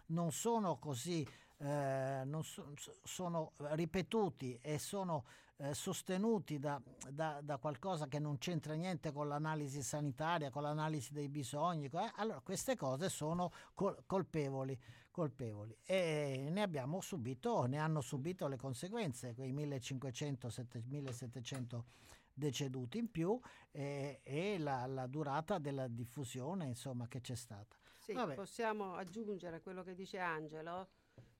[0.07, 1.27] non sono così,
[1.59, 5.25] eh, non so- sono ripetuti e sono
[5.59, 11.13] eh, sostenuti da, da- da qualcosa che non c'entra niente con l'analisi sanitaria, con l'analisi
[11.13, 14.79] dei bisogni, eh, allora queste cose sono col- colpevoli,
[15.11, 15.77] colpevoli.
[15.85, 20.49] E ne abbiamo subito, ne hanno subito le conseguenze, quei 1500,
[20.87, 21.85] 1700
[22.33, 23.39] deceduti in più
[23.73, 27.77] eh, e la, la durata della diffusione insomma che c'è stata.
[27.99, 30.89] Sì, possiamo aggiungere quello che dice Angelo,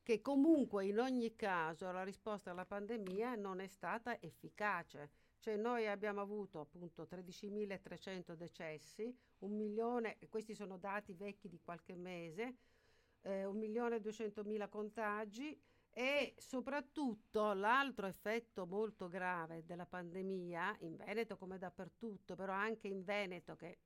[0.09, 5.11] che comunque in ogni caso la risposta alla pandemia non è stata efficace.
[5.39, 11.95] Cioè noi abbiamo avuto appunto 13.300 decessi, un milione, questi sono dati vecchi di qualche
[11.95, 12.57] mese,
[13.21, 22.35] eh, 1.200.000 contagi E soprattutto l'altro effetto molto grave della pandemia, in Veneto come dappertutto,
[22.35, 23.79] però anche in Veneto che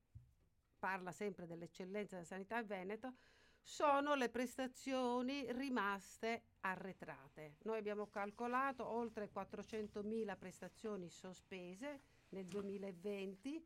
[0.79, 3.15] parla sempre dell'eccellenza della sanità in Veneto,
[3.63, 7.57] sono le prestazioni rimaste arretrate.
[7.63, 13.65] Noi abbiamo calcolato oltre 400.000 prestazioni sospese nel 2020,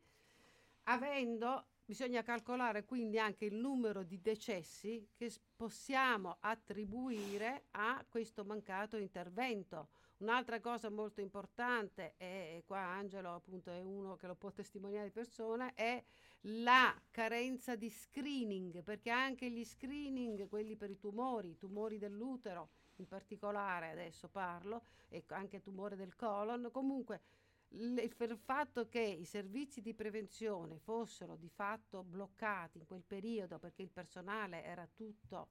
[0.83, 8.97] avendo bisogna calcolare quindi anche il numero di decessi che possiamo attribuire a questo mancato
[8.97, 9.87] intervento.
[10.17, 15.11] Un'altra cosa molto importante, e qua Angelo appunto è uno che lo può testimoniare di
[15.11, 16.03] persona, è
[16.41, 22.71] la carenza di screening, perché anche gli screening, quelli per i tumori, i tumori dell'utero
[22.95, 27.21] in particolare, adesso parlo, e anche tumore del colon, comunque
[27.69, 33.81] il fatto che i servizi di prevenzione fossero di fatto bloccati in quel periodo perché
[33.81, 35.49] il personale era tutto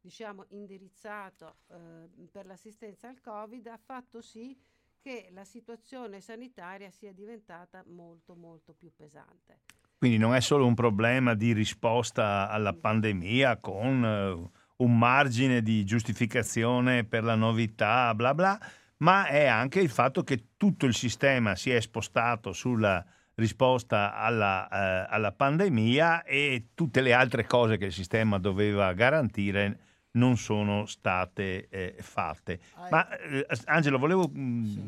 [0.00, 4.56] diciamo indirizzato eh, per l'assistenza al Covid ha fatto sì
[5.00, 9.60] che la situazione sanitaria sia diventata molto molto più pesante.
[9.96, 15.84] Quindi non è solo un problema di risposta alla pandemia con uh, un margine di
[15.84, 18.58] giustificazione per la novità, bla bla,
[18.98, 24.66] ma è anche il fatto che tutto il sistema si è spostato sulla risposta alla,
[24.70, 29.78] uh, alla pandemia e tutte le altre cose che il sistema doveva garantire
[30.12, 32.58] non sono state eh, fatte.
[32.90, 34.28] Ma eh, Angelo, volevo...
[34.28, 34.82] Mh, mm, sì.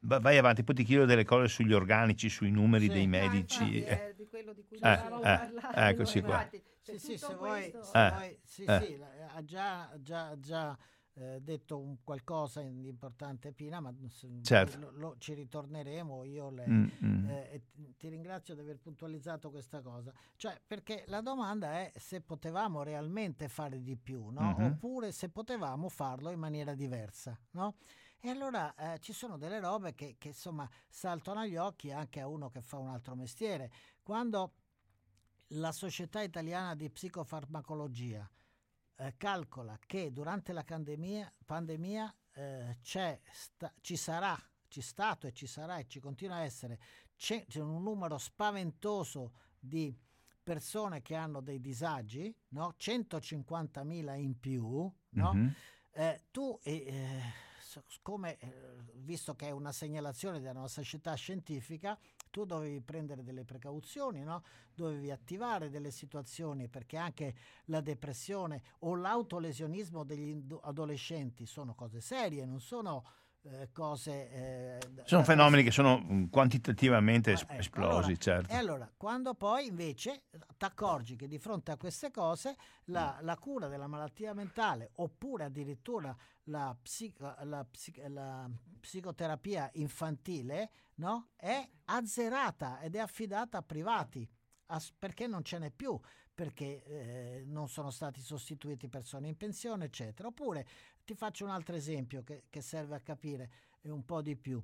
[0.00, 2.92] Vai avanti, poi ti chiedo delle cose sugli organici, sui numeri sì.
[2.92, 3.62] dei medici.
[3.62, 5.88] Ah, infatti, eh, di quello di cui eh, eh, parlare.
[5.88, 6.48] Eccoci qua.
[6.82, 8.98] Sì, sì, se vuoi, se vuoi, sì, sì,
[9.34, 10.76] ha già, già, già
[11.16, 13.94] eh, detto un qualcosa di importante Pina, ma
[14.42, 14.78] certo.
[14.78, 16.24] lo, lo, ci ritorneremo.
[16.24, 17.28] Io le, mm, mm.
[17.28, 17.62] Eh,
[17.96, 20.12] ti ringrazio di aver puntualizzato questa cosa.
[20.36, 24.56] Cioè, perché la domanda è se potevamo realmente fare di più, no?
[24.58, 24.72] mm-hmm.
[24.72, 27.38] oppure se potevamo farlo in maniera diversa.
[27.52, 27.76] No?
[28.18, 32.26] E allora eh, ci sono delle robe che, che insomma saltano agli occhi anche a
[32.26, 33.70] uno che fa un altro mestiere.
[34.02, 34.52] Quando
[35.48, 38.28] la Società Italiana di Psicofarmacologia
[38.96, 45.46] eh, calcola che durante la pandemia, pandemia eh, sta, ci sarà, ci stato e ci
[45.46, 46.78] sarà e ci continua a essere
[47.16, 49.96] c'è, c'è un numero spaventoso di
[50.42, 52.74] persone che hanno dei disagi, no?
[52.78, 55.32] 150.000 in più, no?
[55.32, 55.48] mm-hmm.
[55.92, 57.22] eh, tu eh,
[58.02, 58.50] come, eh,
[58.96, 61.98] visto che è una segnalazione della nostra società scientifica,
[62.34, 64.42] tu dovevi prendere delle precauzioni, no?
[64.74, 72.44] dovevi attivare delle situazioni perché anche la depressione o l'autolesionismo degli adolescenti sono cose serie,
[72.44, 73.04] non sono
[73.44, 74.30] eh, cose...
[74.30, 78.52] Eh, sono fenomeni che sono mm, quantitativamente es- ecco, esplosi, allora, certo.
[78.52, 83.36] E allora, quando poi invece ti accorgi che di fronte a queste cose la, la
[83.36, 88.48] cura della malattia mentale oppure addirittura la, psico, la, psico, la
[88.80, 91.28] psicoterapia infantile no?
[91.36, 94.28] è azzerata ed è affidata a privati
[94.98, 96.00] perché non ce n'è più
[96.34, 100.28] perché eh, non sono stati sostituiti persone in pensione, eccetera.
[100.28, 100.66] Oppure
[101.04, 103.50] ti faccio un altro esempio che, che serve a capire
[103.82, 104.62] un po' di più.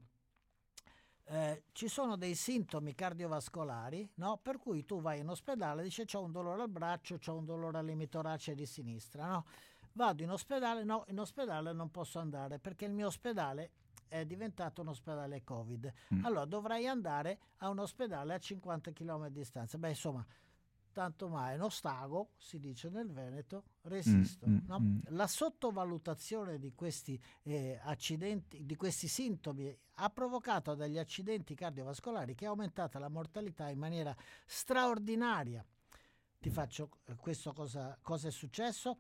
[1.25, 4.39] Eh, ci sono dei sintomi cardiovascolari no?
[4.43, 7.45] per cui tu vai in ospedale e dici ho un dolore al braccio, ho un
[7.45, 9.27] dolore all'emitorace di sinistra.
[9.27, 9.45] No?
[9.93, 13.71] Vado in ospedale, no, in ospedale non posso andare perché il mio ospedale
[14.09, 15.93] è diventato un ospedale Covid.
[16.15, 16.25] Mm.
[16.25, 19.79] Allora dovrei andare a un ospedale a 50 km di distanza.
[19.79, 20.27] Beh, insomma,
[20.93, 24.49] tanto mai non stago, si dice nel Veneto, resisto.
[24.49, 24.81] Mm, mm, no?
[24.81, 24.99] mm.
[25.09, 32.47] La sottovalutazione di questi eh, accidenti, di questi sintomi ha provocato degli accidenti cardiovascolari che
[32.47, 34.15] ha aumentato la mortalità in maniera
[34.47, 35.65] straordinaria.
[36.39, 38.99] Ti faccio eh, questo cosa, cosa è successo?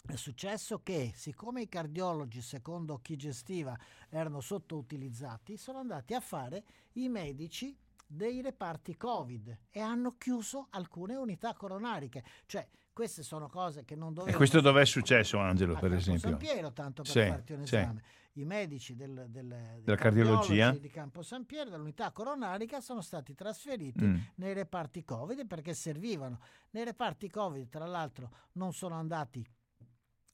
[0.00, 3.76] È successo che, siccome i cardiologi, secondo chi gestiva,
[4.08, 7.76] erano sottoutilizzati, sono andati a fare i medici
[8.10, 12.24] dei reparti Covid e hanno chiuso alcune unità coronariche.
[12.46, 14.32] Cioè, queste sono cose che non dovevano...
[14.32, 16.30] E questo dove è successo, Angelo, per esempio?
[16.30, 18.02] San Piero, tanto per sì, farti un esame.
[18.02, 18.40] Sì.
[18.40, 24.04] I medici del, del, della cardiologia di Campo San Piero, dell'unità coronarica, sono stati trasferiti
[24.04, 24.16] mm.
[24.36, 26.40] nei reparti Covid perché servivano.
[26.70, 29.44] Nei reparti Covid, tra l'altro, non sono andati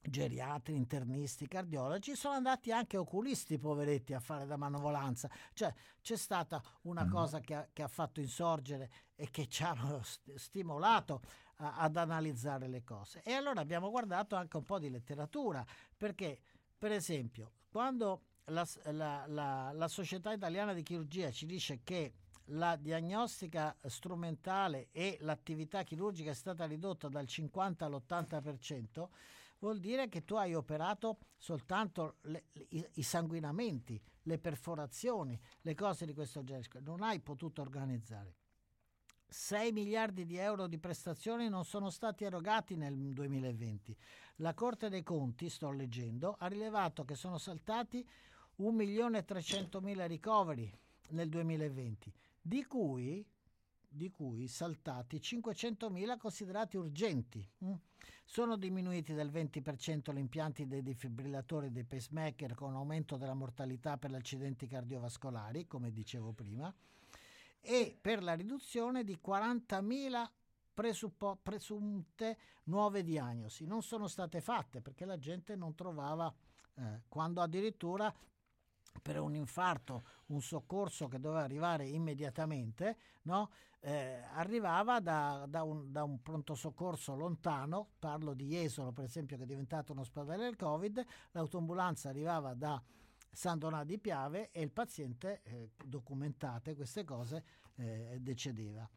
[0.08, 5.30] geriatri, internisti, cardiologi, sono andati anche oculisti, poveretti, a fare da manovolanza.
[5.52, 7.10] Cioè c'è stata una mm.
[7.10, 9.74] cosa che ha, che ha, fatto insorgere e che ci ha
[10.34, 11.22] stimolato
[11.56, 13.22] a, ad analizzare le cose.
[13.22, 15.64] E allora abbiamo guardato anche un po' di letteratura,
[15.96, 16.38] perché
[16.76, 22.12] per esempio quando la, la, la, la Società Italiana di Chirurgia ci dice che
[22.48, 29.08] la diagnostica strumentale e l'attività chirurgica è stata ridotta dal 50 all'80%,
[29.64, 36.04] vuol dire che tu hai operato soltanto le, i, i, sanguinamenti, le perforazioni, le cose
[36.04, 38.36] di questo genere, non hai potuto organizzare.
[39.26, 43.96] 6 miliardi di euro di prestazioni non sono stati erogati nel 2020.
[44.36, 48.06] La Corte dei Conti, sto leggendo, ha rilevato che sono saltati
[48.56, 50.70] 1 milione e 300 mila ricoveri
[51.08, 53.26] nel 2020, di cui,
[53.94, 57.46] di cui saltati 500 mila considerati urgenti.
[57.64, 57.72] Mm.
[58.24, 63.96] Sono diminuiti del 20% gli impianti dei defibrillatori e dei pacemaker con aumento della mortalità
[63.96, 66.74] per gli accidenti cardiovascolari, come dicevo prima
[67.66, 70.30] e per la riduzione di 40.000
[70.74, 73.64] presuppo- presunte nuove diagnosi.
[73.64, 76.32] Non sono state fatte perché la gente non trovava,
[76.74, 78.14] eh, quando addirittura
[79.02, 83.50] per un infarto, un soccorso che doveva arrivare immediatamente, no?
[83.80, 89.36] eh, arrivava da, da, un, da, un, pronto soccorso lontano, parlo di Jesolo per esempio
[89.36, 92.82] che è diventato un ospedale del Covid, l'autoambulanza arrivava da
[93.30, 97.44] San Donato di Piave e il paziente, eh, documentate queste cose,
[97.76, 98.88] eh, decedeva.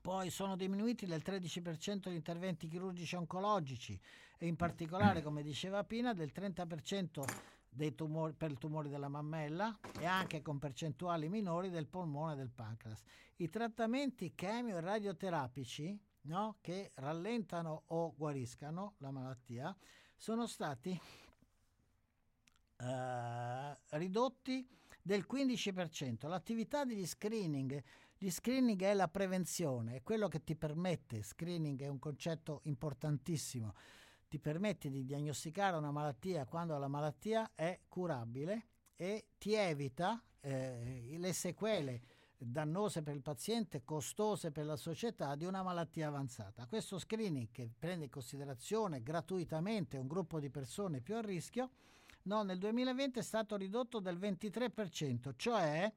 [0.00, 4.00] Poi sono diminuiti del 13% gli interventi chirurgici oncologici
[4.38, 7.24] e in particolare, come diceva Pina, del 30%
[7.55, 7.55] dei
[7.94, 12.50] tumori, per il tumore della mammella e anche con percentuali minori del polmone e del
[12.50, 13.02] pancreas.
[13.36, 19.76] I trattamenti chemio e radioterapici no, che rallentano o guariscano la malattia
[20.16, 20.98] sono stati
[22.78, 24.66] eh, ridotti
[25.02, 26.26] del 15%.
[26.28, 27.82] L'attività degli screening,
[28.18, 33.74] gli screening è la prevenzione, è quello che ti permette, screening è un concetto importantissimo,
[34.28, 41.14] ti permette di diagnosticare una malattia quando la malattia è curabile e ti evita eh,
[41.18, 42.02] le sequele
[42.38, 46.66] dannose per il paziente, costose per la società di una malattia avanzata.
[46.66, 51.70] Questo screening che prende in considerazione gratuitamente un gruppo di persone più a rischio
[52.22, 55.90] no, nel 2020 è stato ridotto del 23%, cioè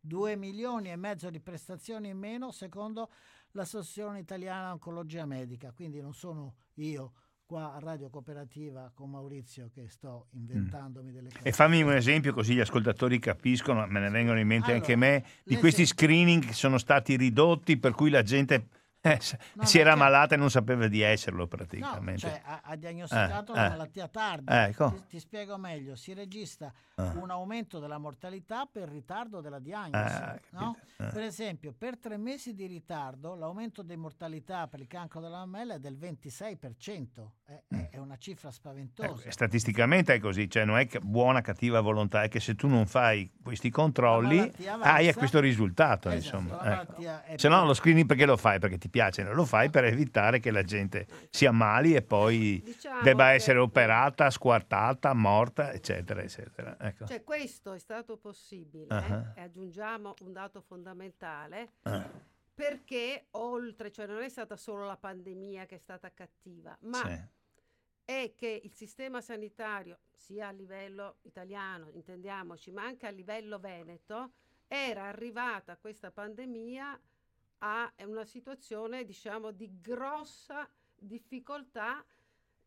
[0.00, 3.10] 2 milioni e mezzo di prestazioni in meno secondo
[3.52, 7.12] l'Associazione Italiana Oncologia Medica, quindi non sono io
[7.50, 11.42] qua a Radio Cooperativa con Maurizio che sto inventandomi delle cose.
[11.42, 14.94] E fammi un esempio così gli ascoltatori capiscono, me ne vengono in mente allora, anche
[14.94, 18.68] me, di questi screening che sono stati ridotti per cui la gente
[19.02, 19.18] eh,
[19.54, 22.26] no, si era malata e non sapeva di esserlo praticamente.
[22.26, 24.44] No, cioè, ha, ha diagnosticato eh, la eh, malattia tardi.
[24.46, 24.92] Ecco.
[24.92, 27.02] Ti, ti, spiego meglio, si registra eh.
[27.02, 30.40] un aumento della mortalità per ritardo della diagnosi.
[30.50, 30.76] No?
[30.96, 35.74] Per esempio, per tre mesi di ritardo l'aumento di mortalità per il cancro della mammella
[35.74, 37.28] è del 26%.
[37.50, 37.80] È, mm.
[37.90, 39.08] è una cifra spaventosa.
[39.08, 42.86] Ecco, statisticamente è così, cioè non è buona cattiva volontà, è che se tu non
[42.86, 44.38] fai questi controlli
[44.82, 46.10] hai questo risultato.
[46.10, 46.82] Esatto, insomma.
[46.82, 47.36] Ecco.
[47.36, 48.60] Se no lo screening perché lo fai?
[48.60, 52.62] Perché ti piace, non lo fai per evitare che la gente si ammali e poi
[52.64, 56.76] diciamo debba essere operata, squartata, morta, eccetera, eccetera.
[56.78, 57.06] Ecco.
[57.06, 59.32] Cioè questo è stato possibile, uh-huh.
[59.34, 62.00] e aggiungiamo un dato fondamentale, uh.
[62.54, 66.98] perché oltre, cioè non è stata solo la pandemia che è stata cattiva, ma...
[67.04, 67.38] Sì
[68.04, 74.32] è che il sistema sanitario, sia a livello italiano, intendiamoci, ma anche a livello veneto,
[74.66, 77.00] era arrivata questa pandemia
[77.58, 82.04] a una situazione diciamo di grossa difficoltà.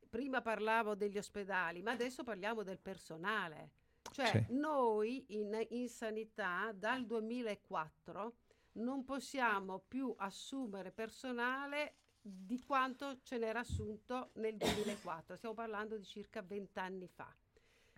[0.09, 3.71] Prima parlavo degli ospedali, ma adesso parliamo del personale.
[4.11, 4.53] Cioè sì.
[4.53, 8.33] noi in, in sanità dal 2004
[8.73, 15.35] non possiamo più assumere personale di quanto ce n'era assunto nel 2004.
[15.35, 17.29] Stiamo parlando di circa vent'anni fa.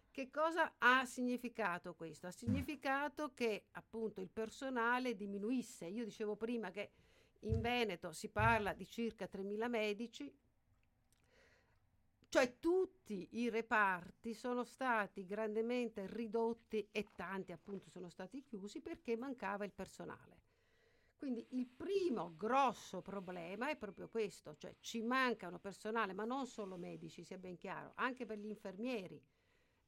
[0.09, 2.25] Che cosa ha significato questo?
[2.25, 5.85] Ha significato che appunto il personale diminuisse.
[5.85, 6.91] Io dicevo prima che
[7.41, 10.33] in Veneto si parla di circa 3.000 medici,
[12.29, 19.15] cioè tutti i reparti sono stati grandemente ridotti e tanti appunto sono stati chiusi perché
[19.15, 20.44] mancava il personale.
[21.17, 26.77] Quindi il primo grosso problema è proprio questo, cioè ci mancano personale, ma non solo
[26.77, 29.21] medici, sia ben chiaro, anche per gli infermieri.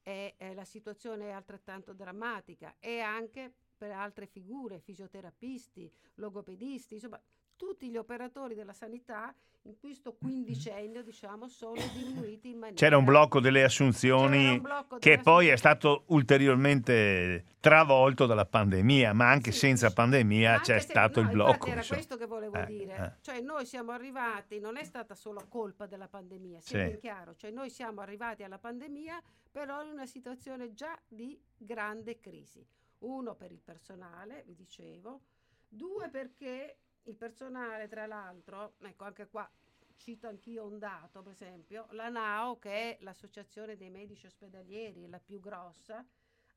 [0.01, 7.21] E, e la situazione è altrettanto drammatica e anche per altre figure, fisioterapisti, logopedisti, insomma
[7.57, 12.79] tutti gli operatori della sanità in questo quindicennio diciamo, sono diminuiti in maniera...
[12.79, 19.29] C'era un blocco delle assunzioni blocco che poi è stato ulteriormente travolto dalla pandemia, ma
[19.29, 21.67] anche sì, senza pandemia anche c'è se, stato no, il blocco.
[21.67, 21.99] Era insomma.
[21.99, 23.21] questo che volevo eh, dire, eh.
[23.21, 26.97] cioè noi siamo arrivati, non è stata solo colpa della pandemia, sia sì.
[26.97, 32.65] chiaro, cioè noi siamo arrivati alla pandemia però in una situazione già di grande crisi.
[32.99, 35.21] Uno per il personale, vi dicevo,
[35.67, 36.77] due perché
[37.09, 39.49] il personale, tra l'altro, ecco anche qua
[39.97, 45.19] cito anch'io un dato, per esempio, la NAO, che è l'associazione dei medici ospedalieri, la
[45.19, 46.05] più grossa,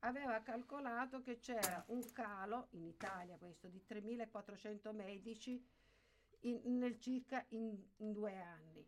[0.01, 5.62] aveva calcolato che c'era un calo, in Italia questo, di 3.400 medici
[6.40, 8.86] in, nel circa in, in due anni.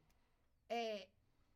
[0.66, 1.08] E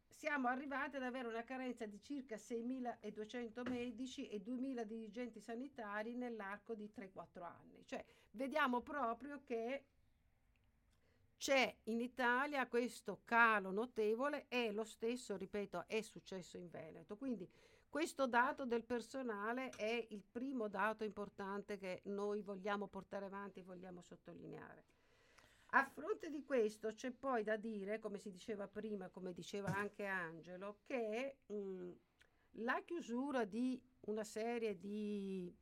[0.09, 6.75] siamo arrivati ad avere una carenza di circa 6.200 medici e 2.000 dirigenti sanitari nell'arco
[6.75, 7.85] di 3-4 anni.
[7.85, 9.85] Cioè, vediamo proprio che
[11.39, 17.17] c'è in Italia questo calo notevole e lo stesso, ripeto, è successo in Veneto.
[17.17, 17.49] Quindi
[17.89, 23.65] questo dato del personale è il primo dato importante che noi vogliamo portare avanti e
[23.65, 24.85] vogliamo sottolineare.
[25.71, 30.07] A fronte di questo c'è poi da dire, come si diceva prima, come diceva anche
[30.07, 31.91] Angelo, che mh,
[32.63, 35.55] la chiusura di una serie di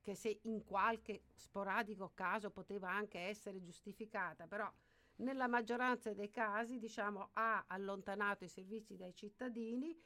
[0.00, 4.70] che se in qualche sporadico caso poteva anche essere giustificata, però
[5.18, 9.96] nella maggioranza dei casi diciamo, ha allontanato i servizi dai cittadini,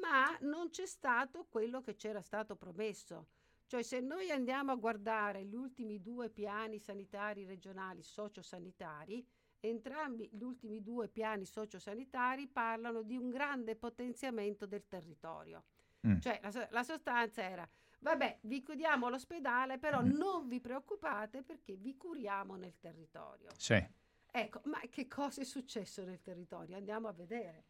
[0.00, 3.28] ma non c'è stato quello che c'era stato promesso.
[3.66, 9.26] Cioè se noi andiamo a guardare gli ultimi due piani sanitari regionali sociosanitari,
[9.60, 15.64] entrambi gli ultimi due piani sociosanitari parlano di un grande potenziamento del territorio.
[16.06, 16.18] Mm.
[16.18, 17.68] Cioè la, la, sostanza era,
[18.00, 20.10] vabbè, vi chiudiamo l'ospedale, però mm.
[20.12, 23.50] non vi preoccupate perché vi curiamo nel territorio.
[23.56, 23.84] Sì.
[24.30, 26.76] Ecco, ma che cosa è successo nel territorio?
[26.76, 27.64] Andiamo a vedere.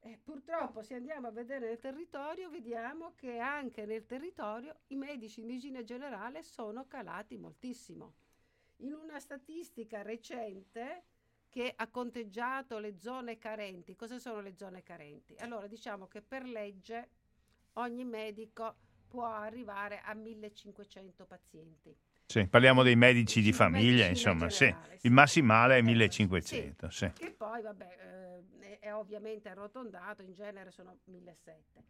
[0.00, 5.40] Eh, purtroppo se andiamo a vedere nel territorio vediamo che anche nel territorio i medici
[5.40, 8.12] in medicina generale sono calati moltissimo.
[8.78, 11.04] In una statistica recente
[11.48, 15.36] che ha conteggiato le zone carenti, cosa sono le zone carenti?
[15.38, 17.08] Allora diciamo che per legge
[17.74, 18.74] ogni medico
[19.08, 21.96] può arrivare a 1500 pazienti.
[22.26, 25.06] Sì, parliamo dei medici di famiglia, insomma, generale, sì.
[25.06, 26.90] il massimale è 1500.
[26.90, 31.84] Sì, Che poi, vabbè, eh, è, ovviamente arrotondato, in genere sono 1700.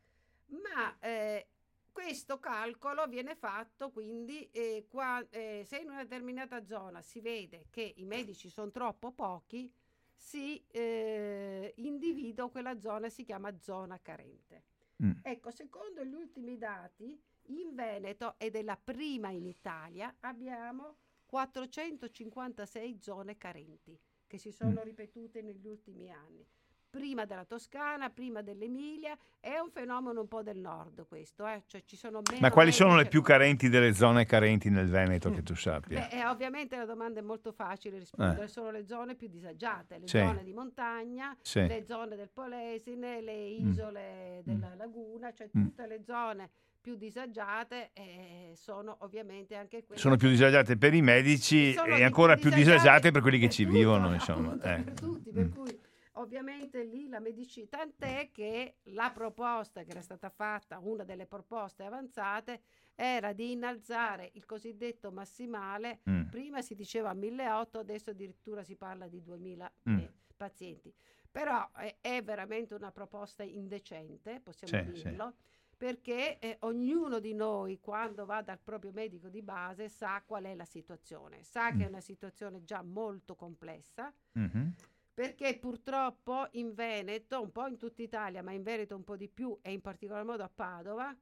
[0.47, 1.47] Ma eh,
[1.93, 7.66] questo calcolo viene fatto quindi eh, qua, eh, se in una determinata zona si vede
[7.70, 9.72] che i medici sono troppo pochi,
[10.16, 14.64] si eh, individua quella zona, si chiama zona carente.
[15.05, 15.12] Mm.
[15.22, 22.99] Ecco, secondo gli ultimi dati, in Veneto, ed è la prima in Italia, abbiamo 456
[23.01, 24.84] zone carenti che si sono mm.
[24.84, 26.47] ripetute negli ultimi anni.
[26.90, 31.64] Prima della Toscana, prima dell'Emilia, è un fenomeno un po' del nord questo, eh?
[31.66, 35.42] cioè ci sono Ma quali sono le più carenti delle zone carenti nel Veneto che
[35.42, 36.07] tu sappia?
[36.09, 38.49] Beh, ovviamente la domanda è molto facile rispondere, eh.
[38.49, 40.18] sono le zone più disagiate, le sì.
[40.18, 41.66] zone di montagna, sì.
[41.66, 43.68] le zone del Polesine, le mm.
[43.68, 44.42] isole mm.
[44.45, 45.62] della laguna, cioè mm.
[45.64, 46.51] tutte le zone
[46.85, 52.35] più disagiate eh, sono ovviamente anche quelle sono più disagiate per i medici e ancora
[52.35, 54.82] più disagiate, disagiate per quelli che ci tutto, vivono insomma appunto, eh.
[54.82, 55.51] per tutti per mm.
[55.51, 55.80] cui
[56.16, 61.85] ovviamente lì la medicina tant'è che la proposta che era stata fatta una delle proposte
[61.85, 62.61] avanzate
[62.95, 66.24] era di innalzare il cosiddetto massimale mm.
[66.24, 69.99] prima si diceva 1800 adesso addirittura si parla di 2000 mm.
[70.01, 70.93] eh, pazienti
[71.30, 75.53] però è, è, veramente una proposta indecente possiamo sì, dirlo sì
[75.85, 80.55] perché eh, ognuno di noi quando va dal proprio medico di base sa qual è
[80.55, 81.76] la situazione, sa mm.
[81.76, 84.68] che è una situazione già molto complessa, mm-hmm.
[85.12, 89.28] perché purtroppo in Veneto, un po' in tutta Italia, ma in Veneto un po' di
[89.28, 91.14] più e in particolar modo a Padova,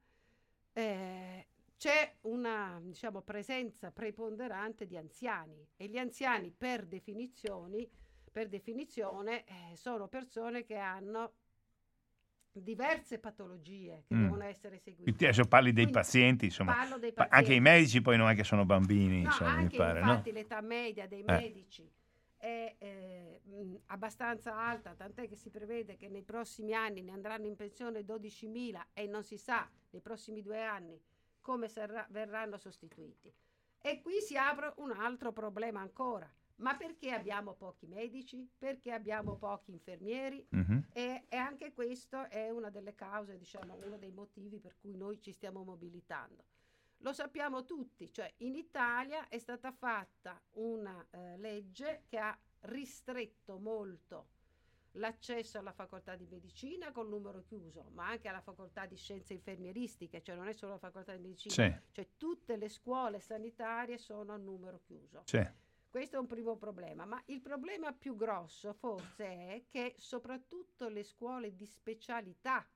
[0.71, 6.87] eh, c'è una diciamo, presenza preponderante di anziani e gli anziani per,
[8.31, 11.33] per definizione eh, sono persone che hanno
[12.61, 14.21] diverse patologie che mm.
[14.23, 15.25] devono essere seguite.
[15.25, 16.73] Adesso parli dei Quindi, pazienti, insomma.
[16.99, 17.35] Dei pazienti.
[17.35, 20.31] Anche i medici poi non è che sono bambini, no, insomma, anche, mi pare, infatti
[20.31, 20.37] no?
[20.37, 21.31] l'età media dei eh.
[21.31, 21.91] medici
[22.37, 23.41] è eh,
[23.85, 28.81] abbastanza alta, tant'è che si prevede che nei prossimi anni ne andranno in pensione 12.000
[28.93, 31.01] e non si sa nei prossimi due anni
[31.39, 33.33] come sarà, verranno sostituiti.
[33.81, 36.29] E qui si apre un altro problema ancora
[36.63, 38.49] ma perché abbiamo pochi medici?
[38.57, 40.47] Perché abbiamo pochi infermieri?
[40.55, 40.79] Mm-hmm.
[40.93, 45.21] E, e, anche questo è una delle cause, diciamo, uno dei motivi per cui noi
[45.21, 46.45] ci stiamo mobilitando.
[46.99, 53.57] Lo sappiamo tutti, cioè in Italia è stata fatta una eh, legge che ha ristretto
[53.57, 54.29] molto
[54.93, 60.21] l'accesso alla facoltà di medicina con numero chiuso, ma anche alla facoltà di scienze infermieristiche,
[60.21, 61.75] cioè non è solo la facoltà di medicina, sì.
[61.91, 65.23] cioè tutte le scuole sanitarie sono a numero chiuso.
[65.25, 65.45] Sì.
[65.93, 71.03] Questo è un primo problema, ma il problema più grosso forse è che soprattutto le
[71.03, 72.67] scuole di specialità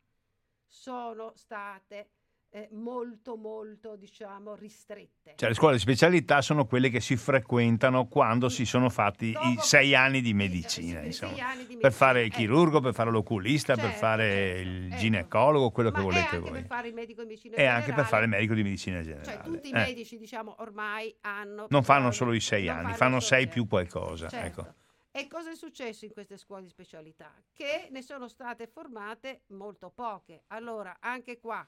[0.67, 2.11] sono state
[2.49, 5.33] eh, molto molto diciamo ristrette.
[5.35, 9.47] Cioè le scuole di specialità sono quelle che si frequentano quando si sono fatti Dopo
[9.47, 11.31] i sei anni di medicina, sì, insomma.
[11.47, 12.35] anni di per medicina, fare il ecco.
[12.37, 14.95] chirurgo, per fare l'oculista, per Certo, fare certo, il ecco.
[14.95, 16.51] ginecologo, quello Ma che volete anche voi.
[16.51, 18.07] per fare il medico di medicina E anche per generale.
[18.07, 19.25] fare il medico di medicina generale.
[19.25, 21.67] Cioè tutti i Eh, medici diciamo ormai hanno...
[21.69, 23.53] Non fanno solo i sei anni, fanno sei certo.
[23.53, 24.29] più qualcosa.
[24.29, 24.61] Certo.
[24.61, 24.73] Ecco.
[25.11, 27.33] E cosa è successo in queste scuole di specialità?
[27.51, 30.43] Che ne sono state formate molto poche.
[30.47, 31.67] Allora, anche qua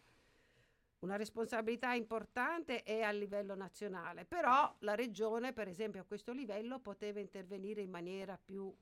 [1.00, 6.80] una responsabilità importante è a livello nazionale, però la regione, per esempio, a questo livello
[6.80, 8.74] poteva intervenire in maniera più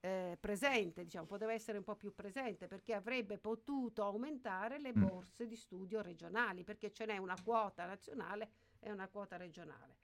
[0.00, 5.00] eh, presente, diciamo, poteva essere un po' più presente perché avrebbe potuto aumentare le Mm.
[5.00, 9.96] borse di studio regionali, perché ce n'è una quota nazionale e una quota regionale.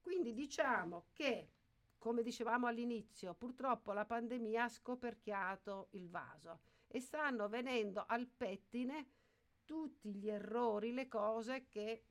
[0.00, 1.50] Quindi diciamo che
[1.98, 9.06] come dicevamo all'inizio, purtroppo la pandemia ha scoperchiato il vaso e stanno venendo al pettine
[9.68, 12.04] tutti gli errori, le cose che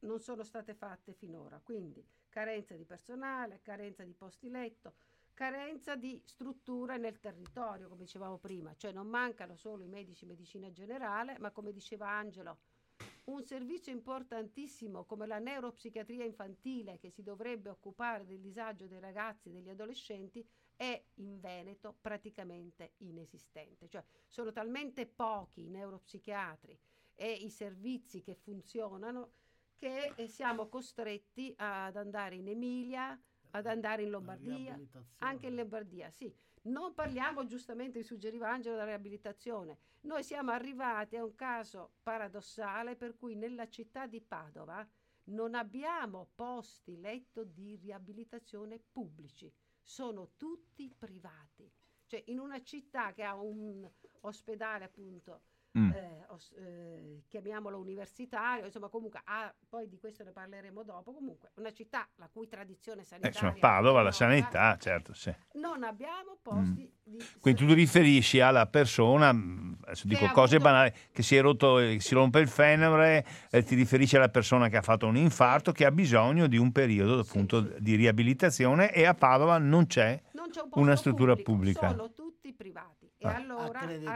[0.00, 1.60] non sono state fatte finora.
[1.62, 4.94] Quindi carenza di personale, carenza di posti letto,
[5.34, 10.72] carenza di strutture nel territorio, come dicevamo prima, cioè non mancano solo i medici medicina
[10.72, 12.58] generale, ma come diceva Angelo,
[13.24, 19.50] un servizio importantissimo come la neuropsichiatria infantile che si dovrebbe occupare del disagio dei ragazzi
[19.50, 20.46] e degli adolescenti
[20.76, 23.88] è in Veneto praticamente inesistente.
[23.88, 26.78] Cioè sono talmente pochi i neuropsichiatri
[27.14, 29.32] e i servizi che funzionano
[29.76, 33.20] che eh, siamo costretti ad andare in Emilia,
[33.50, 34.78] ad andare in Lombardia,
[35.18, 36.34] anche in Lombardia, sì.
[36.62, 39.78] Non parliamo giustamente, suggeriva Angelo, della riabilitazione.
[40.02, 44.86] Noi siamo arrivati a un caso paradossale per cui nella città di Padova
[45.24, 49.52] non abbiamo posti letto di riabilitazione pubblici,
[49.84, 51.70] sono tutti privati.
[52.06, 53.88] Cioè in una città che ha un
[54.22, 55.42] ospedale appunto
[55.76, 55.90] Mm.
[55.90, 61.50] eh, os- eh, chiamiamolo universitario, insomma comunque ha- poi di questo ne parleremo dopo, comunque
[61.56, 65.34] una città la cui tradizione Eh, sanitaria insomma, Padova, la sanità, certo, sì.
[65.54, 67.40] non abbiamo posti di Mm.
[67.40, 71.40] Quindi tu ti riferisci alla persona, mh, adesso dico cose avuto- banali, che si è
[71.42, 75.16] rotto, eh, si rompe il fenomene, eh, ti riferisci alla persona che ha fatto un
[75.16, 77.82] infarto, che ha bisogno di un periodo Sì, appunto sì.
[77.82, 80.20] di riabilitazione e a Padova non c'è.
[80.34, 81.88] non c'è un una struttura pubblico, pubblica.
[81.90, 83.34] sono tutti privati e Ah.
[83.34, 84.06] allora arri-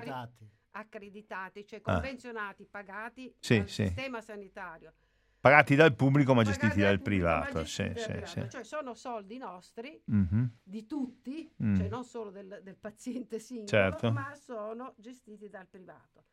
[0.79, 1.67] accreditati.
[1.67, 1.93] cioè Ah.
[1.93, 3.85] convenzionati, pagati Sì, dal sì.
[3.87, 4.95] sistema sanitario.
[5.41, 7.63] Pagati dal pubblico ma pagati gestiti dal pubblico, ma privato.
[7.63, 8.41] gestiti Sì, dal sì, privato.
[8.41, 8.51] sì.
[8.51, 10.51] Cioè sono soldi nostri, Mhm.
[10.63, 11.77] di tutti, Mm.
[11.77, 14.11] cioè non solo del, del paziente singolo, Certo.
[14.11, 16.25] ma sono gestiti dal privato.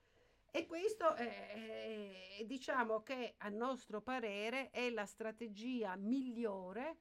[0.52, 6.96] E questo è, è- diciamo che a nostro parere è la strategia migliore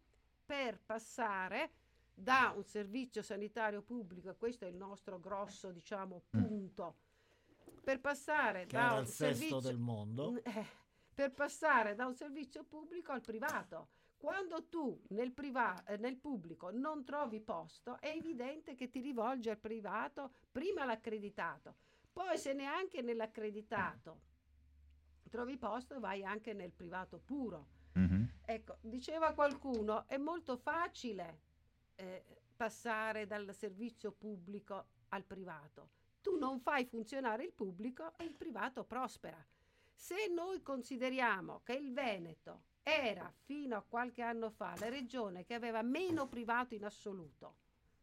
[0.45, 1.71] per passare
[2.13, 6.97] da un servizio sanitario pubblico, e questo è il nostro grosso diciamo, punto,
[7.85, 10.43] per passare che da era un il sesto servizio del mondo.
[10.43, 10.67] eh,
[11.15, 13.89] per passare da un servizio pubblico al privato.
[14.17, 19.51] Quando tu nel, priva- eh, nel pubblico non trovi posto, è evidente che ti rivolgi
[19.51, 21.75] al privato, prima l'accreditato,
[22.11, 24.21] poi se neanche nell'accreditato
[25.29, 27.67] trovi posto, vai anche nel privato puro.
[27.93, 28.29] Mhm.
[28.47, 31.41] Ecco, diceva qualcuno, è molto facile
[31.97, 32.25] eh,
[32.57, 35.91] passare dal servizio pubblico al privato.
[36.25, 39.37] Tu non fai funzionare il pubblico e il privato prospera.
[39.93, 45.53] Se noi consideriamo che il Veneto era fino a qualche anno fa la regione che
[45.53, 47.57] aveva meno privato in assoluto,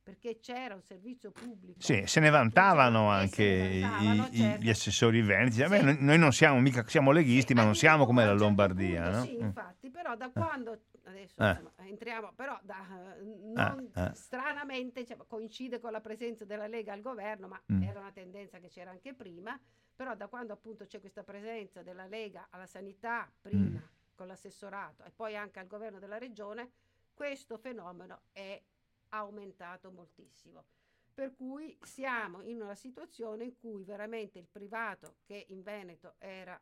[0.04, 1.80] perché c'era un servizio pubblico.
[1.80, 4.64] Sì, se ne vantavano E se anche ne vantavano, i- certo.
[4.64, 5.52] gli assessori veneti.
[5.54, 5.84] Sì.
[5.84, 8.43] noi, noi non siamo mica siamo leghisti, Sì, ma non un siamo come la certo
[8.43, 9.24] Lombardia, punto no?
[9.26, 9.41] Sì, Mm.
[9.45, 11.49] infatti, però da quando adesso Eh.
[11.49, 12.78] insomma, entriamo, però da,
[13.20, 13.24] eh,
[13.54, 14.12] non- eh.
[14.14, 17.84] stranamente cioè, coincide con la presenza della Lega al governo, ma Mm.
[17.84, 19.60] era una tendenza che c'era anche prima,
[19.95, 24.16] però da quando appunto c'è questa presenza della Lega alla sanità prima Mm.
[24.16, 26.72] con l'assessorato e poi anche al governo della regione,
[27.14, 28.60] questo fenomeno è
[29.12, 30.66] aumentato moltissimo.
[31.14, 36.59] Per cui siamo in una situazione in cui veramente il privato, che in Veneto era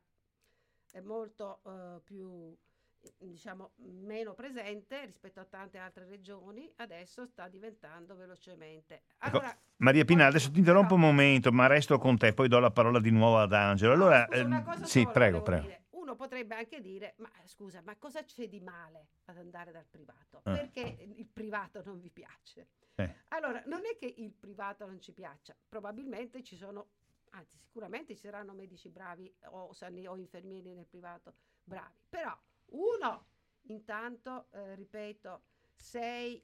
[0.91, 2.55] è molto eh, più
[3.01, 9.03] eh, diciamo meno presente rispetto a tante altre regioni, adesso sta diventando velocemente.
[9.19, 12.47] Ecco, Allora, Maria Pina, adesso ti interrompo un però- momento, ma resto con te, poi
[12.47, 13.95] do la parola di nuovo ad Angelo.
[13.95, 15.63] No, Allora, scusa, una ehm, cosa sì, prego, prego.
[15.63, 15.81] dire.
[16.09, 20.39] Uno potrebbe anche dire, ma scusa, ma cosa c'è di male ad andare dal privato?
[20.39, 20.41] Eh.
[20.53, 22.69] Perché il privato non vi piace?
[22.95, 23.25] Eh.
[23.27, 26.87] Allora, non è che il privato non ci piaccia, probabilmente ci sono,
[27.29, 32.35] anzi sicuramente ci saranno medici bravi o, o infermieri nel privato bravi, però
[32.69, 33.27] uno,
[33.67, 35.43] intanto, eh, ripeto,
[35.75, 36.43] sei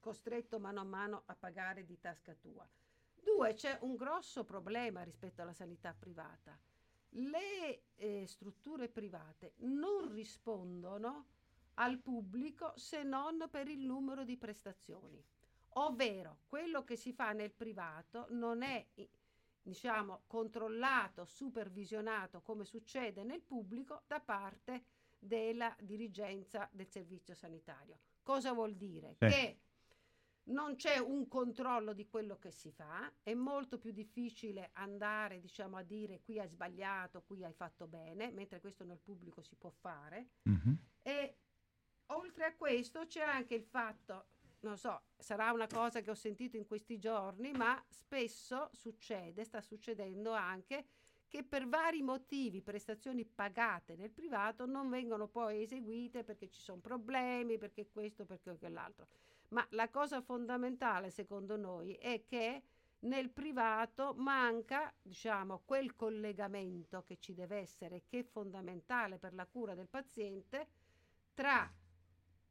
[0.00, 2.68] costretto mano a mano a pagare di tasca tua.
[3.14, 6.58] Due, c'è un grosso problema rispetto alla sanità privata.
[7.10, 11.26] Le eh, strutture private non rispondono
[11.74, 15.24] al pubblico se non per il numero di prestazioni.
[15.74, 18.84] Ovvero, quello che si fa nel privato non è
[19.62, 24.84] diciamo, controllato, supervisionato come succede nel pubblico da parte
[25.18, 27.98] della dirigenza del servizio sanitario.
[28.22, 29.16] Cosa vuol dire?
[29.18, 29.26] Sì.
[29.26, 29.58] Che
[30.48, 35.76] non c'è un controllo di quello che si fa, è molto più difficile andare diciamo,
[35.76, 39.70] a dire qui hai sbagliato, qui hai fatto bene, mentre questo nel pubblico si può
[39.70, 40.30] fare.
[40.42, 40.78] Mhm.
[41.02, 41.38] E
[42.06, 44.28] oltre a questo c'è anche il fatto,
[44.60, 49.60] non so, sarà una cosa che ho sentito in questi giorni, ma spesso succede, sta
[49.60, 50.86] succedendo anche
[51.28, 56.80] che per vari motivi prestazioni pagate nel privato non vengono poi eseguite perché ci sono
[56.80, 59.08] problemi, perché questo, perché quell'altro.
[59.48, 62.62] Ma la cosa fondamentale secondo noi è che
[63.00, 69.46] nel privato manca, diciamo, quel collegamento che ci deve essere, che è fondamentale per la
[69.46, 70.68] cura del paziente,
[71.32, 71.72] tra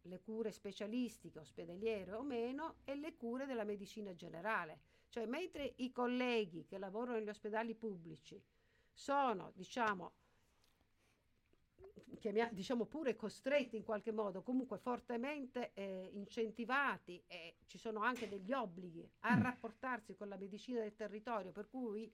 [0.04, 4.80] le cure specialistiche, ospedaliere o meno, e le cure della medicina generale.
[5.10, 8.41] Cioè, mentre i colleghi che lavorano negli ospedali pubblici
[8.93, 10.14] sono, diciamo,
[12.19, 18.28] chiamia- diciamo pure costretti in qualche modo, comunque fortemente eh, incentivati e ci sono anche
[18.28, 19.41] degli obblighi a Mm.
[19.41, 22.11] rapportarsi con la medicina del territorio, per cui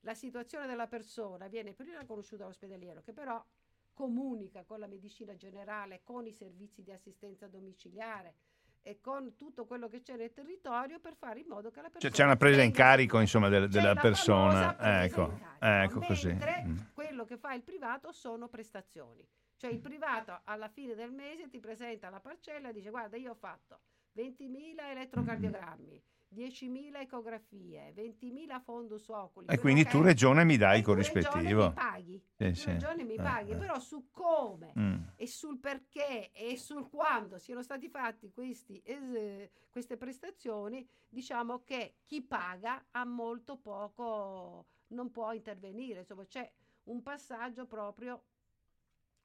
[0.00, 3.44] la situazione della persona viene prima conosciuta all'ospedaliero, che però
[3.92, 8.34] comunica con la medicina generale, con i servizi di assistenza domiciliare
[8.82, 12.00] e con tutto quello che c'è nel territorio per fare in modo che la persona
[12.00, 15.02] Cioè, c'è una presa in carico, insomma, del- della la persona.
[15.04, 16.28] Ecco, ecco così.
[16.28, 16.78] mentre Mm.
[16.94, 19.26] quello che fa il privato sono prestazioni.
[19.56, 23.32] Cioè il privato alla fine del mese ti presenta la parcella e dice guarda io
[23.32, 23.80] ho fatto
[24.12, 26.02] 20.000 elettrocardiogrammi,
[26.32, 29.46] 10.000 ecografie, 20.000 fondus oculi.
[29.48, 31.66] E quindi tu, regione, mi dai il corrispettivo.
[31.68, 32.22] mi paghi.
[32.36, 32.70] Sì, sì.
[32.70, 33.56] regione mi Eh, paghi, eh.
[33.56, 35.02] però su come Mm.
[35.16, 41.96] e sul perché e sul quando siano stati fatti questi, es- queste prestazioni, diciamo che
[42.04, 46.00] chi paga ha molto poco, non può intervenire.
[46.00, 46.48] Insomma, c'è
[46.84, 48.22] un passaggio proprio,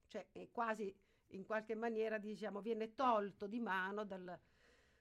[0.07, 0.93] cioè quasi
[1.29, 4.37] in qualche maniera, diciamo, viene tolto di mano dal,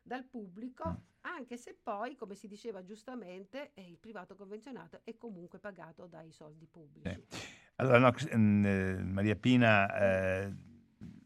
[0.05, 0.95] dal pubblico, Mm.
[1.23, 6.67] anche se poi, come si diceva giustamente, il privato convenzionato è comunque pagato dai soldi
[6.71, 7.25] pubblici.
[7.77, 10.53] Allora, no, mm, eh, Maria Pina, eh,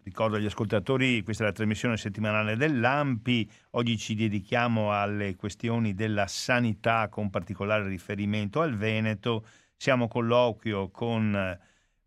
[0.05, 6.27] ricordo agli ascoltatori, questa è la trasmissione settimanale dell'AMPI, oggi ci dedichiamo alle questioni della
[6.29, 9.45] sanità con particolare riferimento al Veneto,
[9.77, 11.59] siamo a colloquio con eh,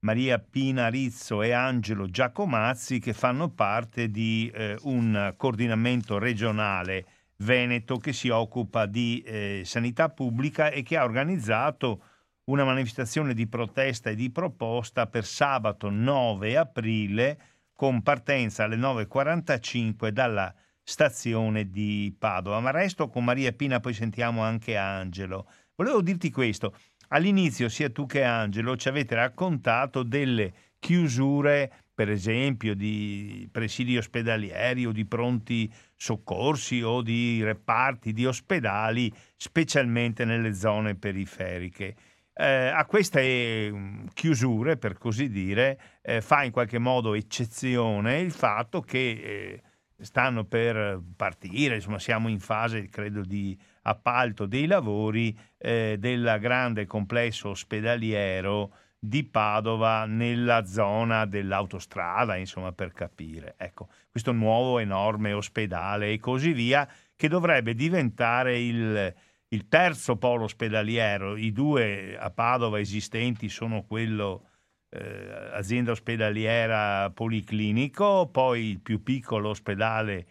[0.04, 7.06] Maria Pina Rizzo e Angelo Giacomazzi che fanno parte di eh, un coordinamento regionale
[7.38, 12.04] Veneto che si occupa di eh, sanità pubblica e che ha organizzato
[12.46, 17.40] una manifestazione di protesta e di proposta per sabato 9 aprile
[17.76, 22.60] con partenza alle 9.45 dalla stazione di Padova.
[22.60, 25.48] Ma resto con Maria Pina, poi sentiamo anche Angelo.
[25.76, 26.76] Volevo dirti questo,
[27.12, 34.86] all'inizio sia tu che Angelo ci avete raccontato delle chiusure, per esempio, di presidi ospedalieri
[34.86, 41.96] o di pronti soccorsi o di reparti di ospedali, specialmente nelle zone periferiche.
[42.34, 48.32] Eh, a queste mm, chiusure, per così dire, eh, fa in qualche modo eccezione il
[48.32, 49.62] fatto che eh,
[50.02, 56.86] stanno per partire, insomma siamo in fase, credo, di appalto dei lavori eh, del grande
[56.86, 58.74] complesso ospedaliero
[59.04, 63.56] di Padova nella zona dell'autostrada, insomma, per capire.
[63.58, 69.14] Ecco, questo nuovo enorme ospedale e così via, che dovrebbe diventare il,
[69.48, 71.36] il terzo polo ospedaliero.
[71.36, 74.50] I due a Padova esistenti sono quello
[74.94, 80.26] eh, azienda ospedaliera policlinico, poi il più piccolo ospedale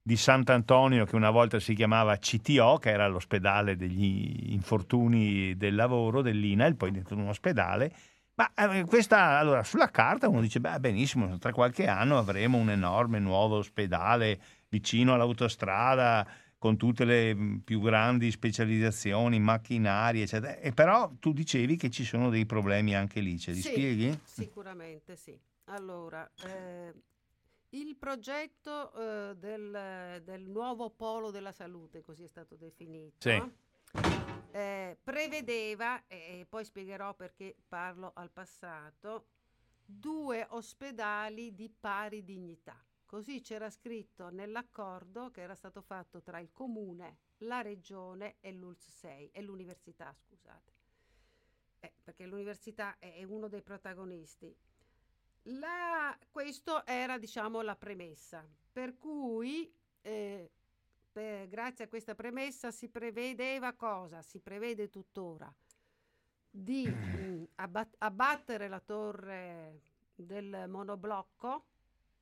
[0.00, 6.22] di Sant'Antonio che una volta si chiamava CTO, che era l'ospedale degli infortuni del lavoro
[6.22, 7.92] dell'INAIL, poi dentro un ospedale.
[8.36, 12.70] Ma eh, questa, allora, sulla carta uno dice, beh, benissimo, tra qualche anno avremo un
[12.70, 14.38] enorme nuovo ospedale
[14.68, 16.26] vicino all'autostrada,
[16.64, 20.56] con tutte le mh, più grandi specializzazioni, macchinari, eccetera.
[20.56, 24.18] E però tu dicevi che ci sono dei problemi anche lì, ce li Sì, spieghi?
[24.24, 25.38] Sicuramente sì.
[25.64, 26.94] Allora, eh,
[27.68, 33.42] il progetto eh, del, del nuovo polo della salute, così è stato definito, Sì.
[34.52, 39.26] eh, prevedeva, e poi spiegherò perché parlo al passato,
[39.84, 42.82] due ospedali di pari dignità.
[43.14, 48.90] Così c'era scritto nell'accordo che era stato fatto tra il comune, la regione e l'ULS
[48.90, 50.72] 6 e l'università, scusate.
[51.78, 54.52] eh, perché l'università è, è uno dei protagonisti.
[55.42, 60.50] La, questo era, diciamo, la premessa, per cui eh,
[61.12, 64.22] per, grazie a questa premessa si prevedeva cosa?
[64.22, 65.54] Si prevede tuttora
[66.50, 69.82] di mh, abbat- abbattere la torre
[70.16, 71.66] del monoblocco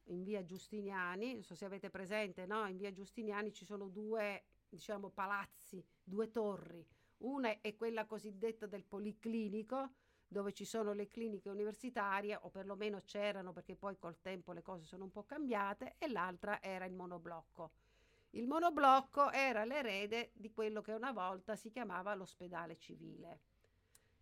[0.07, 2.67] in via Giustiniani, non so se avete presente, no?
[2.67, 6.85] in via Giustiniani ci sono due diciamo, palazzi, due torri.
[7.19, 9.91] Una è quella cosiddetta del policlinico,
[10.27, 14.85] dove ci sono le cliniche universitarie, o perlomeno c'erano perché poi col tempo le cose
[14.85, 17.73] sono un po' cambiate, e l'altra era il monoblocco.
[18.31, 23.41] Il monoblocco era l'erede di quello che una volta si chiamava l'ospedale civile.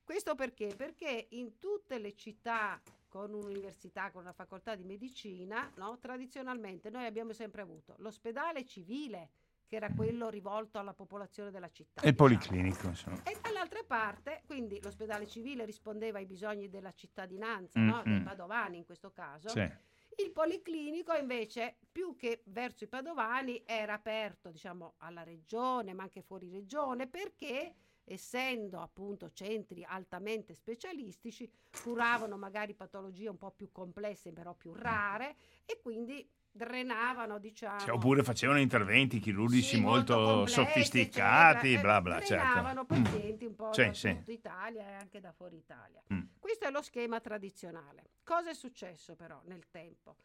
[0.02, 0.74] Questo perché?
[0.74, 2.80] Perché in tutte le città
[3.10, 9.30] con un'università, con una facoltà di medicina, no, tradizionalmente noi abbiamo sempre avuto l'ospedale civile,
[9.66, 12.00] che era quello rivolto alla popolazione della città.
[12.00, 12.28] E il diciamo.
[12.28, 13.22] policlinico, insomma.
[13.24, 18.02] E dall'altra parte, quindi l'ospedale civile rispondeva ai bisogni della cittadinanza, mm, no?
[18.02, 18.24] dei mm.
[18.24, 19.48] padovani in questo caso.
[19.48, 19.68] Sì.
[20.16, 26.22] Il policlinico invece, più che verso i padovani, era aperto diciamo, alla regione, ma anche
[26.22, 27.74] fuori regione, perché
[28.04, 31.50] essendo appunto centri altamente specialistici,
[31.82, 37.78] curavano magari patologie un po' più complesse, però più rare, e quindi drenavano, diciamo.
[37.78, 42.00] Cioè, oppure facevano interventi chirurgici sì, molto, molto sofisticati, eccetera.
[42.00, 42.20] bla bla.
[42.20, 42.44] Certo.
[42.44, 43.10] Drenavano certo.
[43.10, 44.22] pazienti un po' sì, da sì.
[44.26, 46.02] Italia e anche da fuori Italia.
[46.12, 46.22] Mm.
[46.38, 48.10] Questo è lo schema tradizionale.
[48.24, 50.16] Cosa è successo però nel tempo?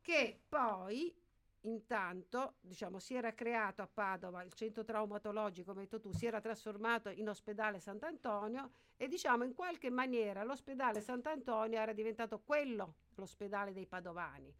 [0.00, 1.14] Che poi
[1.62, 6.26] intanto diciamo, si era creato a Padova il centro traumatologico, come hai detto tu, si
[6.26, 12.94] era trasformato in ospedale Sant'Antonio e diciamo in qualche maniera l'ospedale Sant'Antonio era diventato quello
[13.14, 14.54] l'ospedale dei padovani.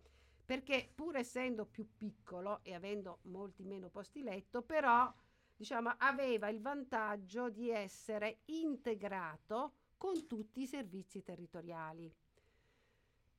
[0.44, 5.12] Perché pur essendo più piccolo e avendo molti meno posti letto, però
[5.56, 12.12] diciamo, aveva il vantaggio di essere integrato con tutti i servizi territoriali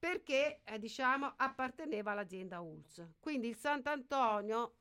[0.03, 3.11] perché eh, diciamo apparteneva all'azienda ULS.
[3.21, 4.73] Quindi il Sant'Antonio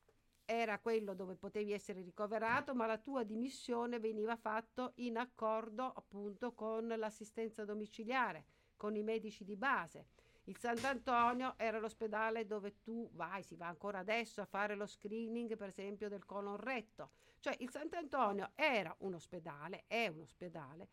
[0.44, 6.54] era quello dove potevi essere ricoverato, ma la tua dimissione veniva fatta in accordo appunto
[6.54, 8.46] con l'assistenza domiciliare,
[8.76, 10.06] con i medici di base.
[10.46, 15.56] Il Sant'Antonio era l'ospedale dove tu vai, si va ancora adesso a fare lo screening,
[15.56, 17.10] per esempio, del colon retto.
[17.38, 20.88] Cioè il Sant'Antonio era un ospedale, è un ospedale,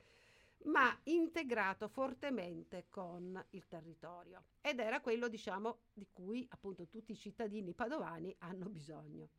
[0.66, 4.44] ma integrato fortemente con il territorio.
[4.62, 9.30] Ed era quello, diciamo, di cui appunto tutti i cittadini padovani hanno bisogno.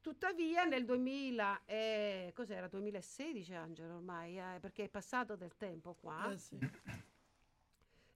[0.00, 6.30] Tuttavia nel 2000, eh, cos'era 2016 Angelo ormai, eh, perché è passato del tempo qua.
[6.30, 6.58] Eh sì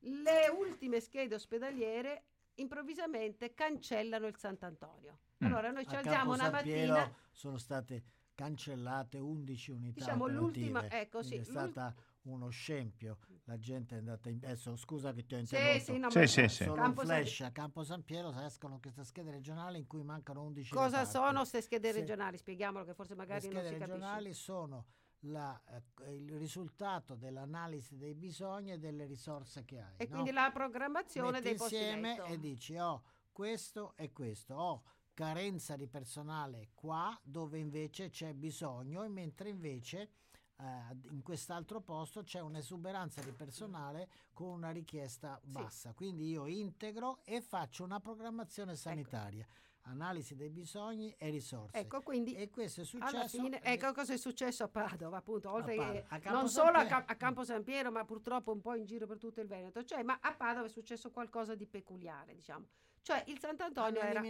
[0.00, 2.24] le ultime schede ospedaliere
[2.56, 5.18] improvvisamente cancellano il Sant'Antonio.
[5.42, 5.46] Mm.
[5.46, 7.12] Allora noi ci alziamo una mattina...
[7.30, 8.02] Sono state
[8.38, 14.28] cancellate 11 unità diciamo l'ultima ecco sì, è stata uno scempio la gente è andata
[14.28, 16.62] in adesso scusa che ti ho interrotto sì, sì, no, sì, sì, sì.
[16.62, 17.46] solo Campo flash San...
[17.48, 21.62] a Campo San Piero escono queste schede regionali in cui mancano 11 cosa sono queste
[21.62, 24.86] schede regionali spieghiamolo che forse magari non si capisce le schede regionali sono
[25.22, 25.60] la,
[26.04, 29.94] eh, il risultato dell'analisi dei bisogni e delle risorse che hai.
[29.96, 30.10] E no?
[30.10, 34.82] quindi la programmazione Metti dei posti insieme e dici, oh, questo e questo, ho
[35.18, 40.10] carenza di personale qua dove invece c'è bisogno e mentre invece
[40.58, 40.64] eh,
[41.10, 45.88] in quest'altro posto c'è un'esuberanza di personale con una richiesta bassa.
[45.88, 45.94] Sì.
[45.96, 48.80] Quindi io integro e faccio una programmazione ecco.
[48.80, 49.42] sanitaria.
[49.44, 51.76] Ecco analisi dei bisogni e risorse.
[51.76, 53.42] Ecco, quindi e questo è successo.
[53.42, 57.44] Fine, ecco cosa è successo a Padova, appunto, oltre che non solo a, a, Campo
[57.44, 59.84] San Piero, ma purtroppo un po' in giro per tutto il Veneto.
[59.84, 62.66] Cioè, ma a Padova è successo qualcosa di peculiare, diciamo.
[63.02, 64.22] Cioè, il Sant'Antonio era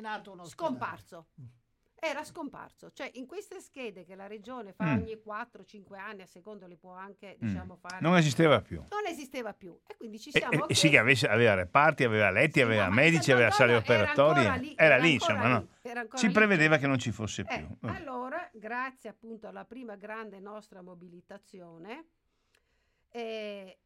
[0.45, 1.29] scomparso.
[1.41, 1.47] Mm
[2.01, 2.91] era scomparso.
[2.93, 4.99] Cioè, in queste schede che la regione fa mm.
[4.99, 7.47] ogni 4-5 anni, a secondo le può anche mm.
[7.47, 7.99] diciamo, fare.
[8.01, 8.77] Non esisteva più.
[8.89, 9.77] Non esisteva più.
[9.87, 10.67] E quindi ci siamo.
[10.67, 14.41] E, e sì, che avesse, aveva reparti, aveva letti, sì, aveva medici, aveva sale operatori.
[14.41, 15.69] Era, lì, era, lì insomma, no?
[16.15, 16.33] Si lì.
[16.33, 17.57] prevedeva che non ci fosse più.
[17.57, 22.07] Eh, allora, grazie appunto alla prima grande nostra mobilitazione.
[23.11, 23.79] Eh,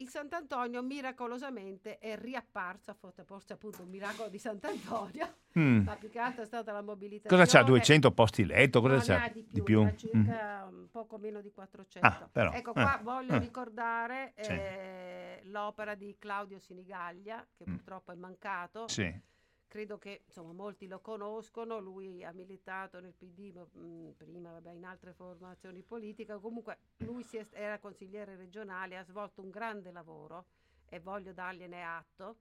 [0.00, 5.84] il Sant'Antonio miracolosamente è riapparso, forse appunto un miracolo di Sant'Antonio, mm.
[5.84, 7.44] ma più che altro è stata la mobilitazione.
[7.44, 7.64] Cosa c'ha?
[7.64, 8.80] 200 posti letto?
[8.80, 9.28] Cosa no, c'ha?
[9.28, 9.94] Di più, di più?
[9.96, 10.84] circa mm.
[10.90, 12.06] poco meno di 400.
[12.06, 13.38] Ah, però, ecco qua eh, voglio eh.
[13.38, 17.74] ricordare eh, l'opera di Claudio Sinigaglia, che mm.
[17.74, 18.86] purtroppo è mancato.
[18.88, 19.26] Sì
[19.68, 24.72] credo che insomma, molti lo conoscono, lui ha militato nel PD mh, mm, prima vabbè,
[24.72, 30.46] in altre formazioni politiche, comunque lui è, era consigliere regionale, ha svolto un grande lavoro
[30.88, 32.36] e voglio dargliene atto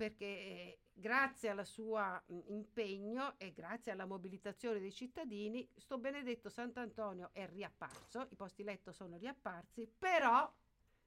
[0.00, 7.28] perché eh, grazie al suo impegno e grazie alla mobilitazione dei cittadini, sto benedetto Sant'Antonio
[7.32, 10.50] è riapparso, i posti letto sono riapparsi, però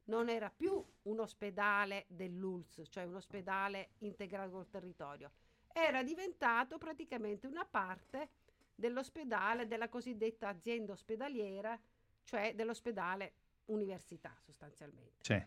[0.05, 5.31] non era più un ospedale dell'ULS, cioè un ospedale integrato col territorio,
[5.71, 8.29] era diventato praticamente una parte
[8.75, 11.79] dell'ospedale, della cosiddetta azienda ospedaliera,
[12.23, 13.33] cioè dell'ospedale
[13.65, 15.13] università sostanzialmente.
[15.21, 15.45] Sì.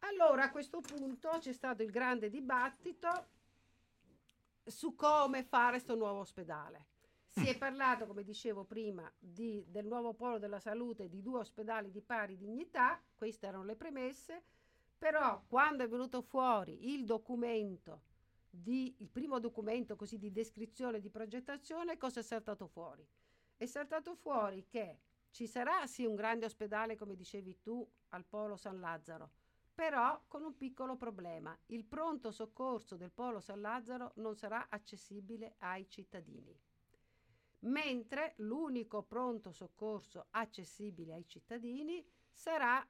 [0.00, 3.28] Allora a questo punto c'è stato il grande dibattito
[4.64, 6.86] su come fare questo nuovo ospedale.
[7.34, 11.90] Si è parlato, come dicevo prima, di, del nuovo polo della salute di due ospedali
[11.90, 14.42] di pari dignità, queste erano le premesse,
[14.98, 18.02] però quando è venuto fuori il documento,
[18.50, 23.06] di, il primo documento così di descrizione di progettazione, cosa è saltato fuori?
[23.56, 24.98] È saltato fuori che
[25.30, 29.30] ci sarà sì un grande ospedale, come dicevi tu, al polo San Lazzaro,
[29.72, 31.58] però con un piccolo problema.
[31.68, 36.54] Il pronto soccorso del Polo San Lazzaro non sarà accessibile ai cittadini,
[37.62, 42.86] mentre l'unico pronto soccorso accessibile ai cittadini sarà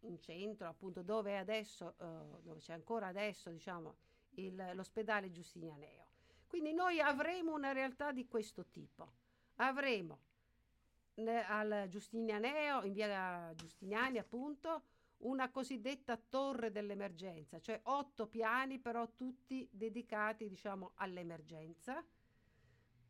[0.00, 3.94] in centro, appunto dove, adesso, eh, dove c'è ancora adesso diciamo,
[4.34, 6.06] il, l'ospedale Giustinianeo.
[6.46, 9.12] Quindi noi avremo una realtà di questo tipo.
[9.56, 10.18] Avremo
[11.14, 14.82] ne, al Giustinianeo, in via Giustiniani appunto,
[15.18, 22.04] una cosiddetta torre dell'emergenza, cioè otto piani però tutti dedicati diciamo all'emergenza,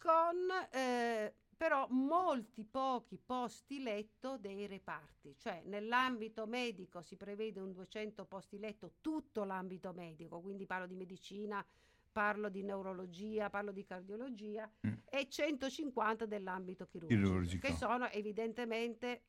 [0.03, 7.71] con eh, però molti pochi posti letto dei reparti, cioè nell'ambito medico si prevede un
[7.71, 11.65] 200 posti letto, tutto l'ambito medico, quindi parlo di medicina,
[12.11, 14.93] parlo di neurologia, parlo di cardiologia mm.
[15.09, 19.23] e 150 dell'ambito chirurgico, chirurgico, che sono evidentemente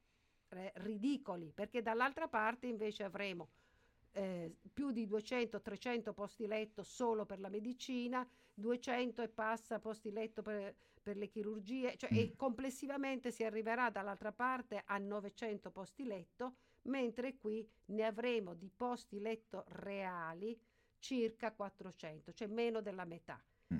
[0.49, 3.49] eh, ridicoli, perché dall'altra parte invece avremo
[4.13, 10.41] eh, più di 200-300 posti letto solo per la medicina, 200 e passa posti letto
[10.41, 12.17] per, per le chirurgie, cioè, mm.
[12.17, 18.69] e complessivamente si arriverà dall'altra parte a 900 posti letto, mentre qui ne avremo di
[18.75, 20.57] posti letto reali
[20.99, 23.41] circa 400, cioè meno della metà.
[23.73, 23.77] Mm.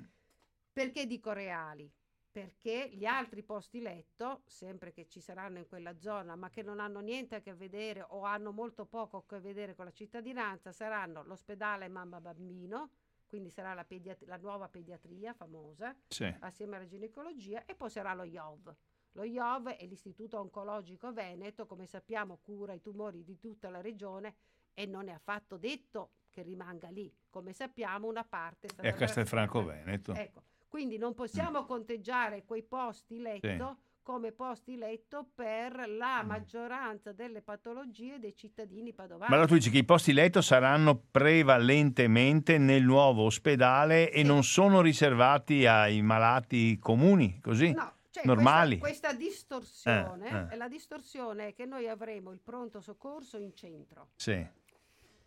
[0.72, 1.90] Perché dico reali?
[2.34, 6.80] Perché gli altri posti letto, sempre che ci saranno in quella zona, ma che non
[6.80, 10.72] hanno niente a che vedere o hanno molto poco a che vedere con la cittadinanza,
[10.72, 12.90] saranno l'ospedale mamma bambino,
[13.24, 16.24] quindi sarà la, pediat- la nuova pediatria famosa, sì.
[16.40, 18.74] assieme alla ginecologia, e poi sarà lo IOV.
[19.12, 24.34] Lo IOV è l'Istituto Oncologico Veneto, come sappiamo cura i tumori di tutta la regione
[24.74, 27.16] e non è affatto detto che rimanga lì.
[27.30, 28.66] Come sappiamo una parte...
[28.74, 30.12] È a Castelfranco Veneto.
[30.14, 30.42] Ecco,
[30.74, 31.66] quindi non possiamo mm.
[31.66, 34.00] conteggiare quei posti letto sì.
[34.02, 36.26] come posti letto per la mm.
[36.26, 39.30] maggioranza delle patologie dei cittadini padovani.
[39.30, 44.18] Ma allora tu dici che i posti letto saranno prevalentemente nel nuovo ospedale sì.
[44.18, 47.70] e non sono riservati ai malati comuni, così?
[47.70, 47.92] No.
[48.10, 48.78] Cioè, normali.
[48.78, 50.56] Questa, questa distorsione, eh, eh.
[50.56, 54.08] la distorsione è che noi avremo il pronto soccorso in centro.
[54.16, 54.44] Sì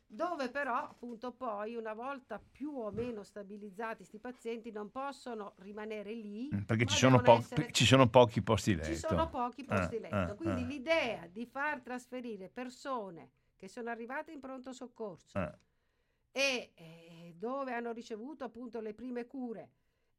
[0.10, 6.14] dove però appunto poi una volta più o meno stabilizzati questi pazienti non possono rimanere
[6.14, 7.72] lì mm, perché ci sono, po- essere...
[7.74, 10.66] ci sono, pochi posti letto ci sono pochi posti eh, letto eh, quindi eh.
[10.66, 15.54] l'idea di far trasferire persone che sono arrivate in pronto soccorso eh.
[16.32, 19.70] e eh, dove hanno ricevuto appunto le prime cure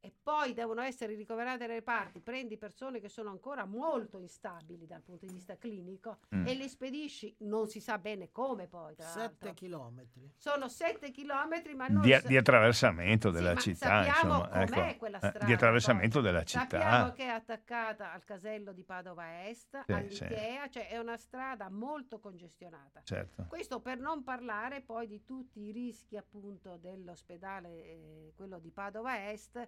[0.01, 5.01] e poi devono essere ricoverate nei reparti, prendi persone che sono ancora molto instabili dal
[5.01, 6.47] punto di vista clinico mm.
[6.47, 8.95] e le spedisci, non si sa bene come poi.
[8.95, 10.31] Tra sette chilometri.
[10.37, 14.03] Sono sette chilometri, ma non di, sa- di attraversamento della sì, città.
[14.03, 14.97] Sappiamo insomma, com'è ecco.
[14.97, 15.39] quella strada.
[15.39, 16.31] Eh, di attraversamento poi.
[16.31, 16.67] della città.
[16.69, 20.71] Sappiamo che è attaccata al casello di Padova Est, sì, all'Ikea, sì.
[20.71, 23.01] cioè è una strada molto congestionata.
[23.03, 23.45] Certo.
[23.49, 29.29] Questo per non parlare poi di tutti i rischi appunto dell'ospedale, eh, quello di Padova
[29.29, 29.67] Est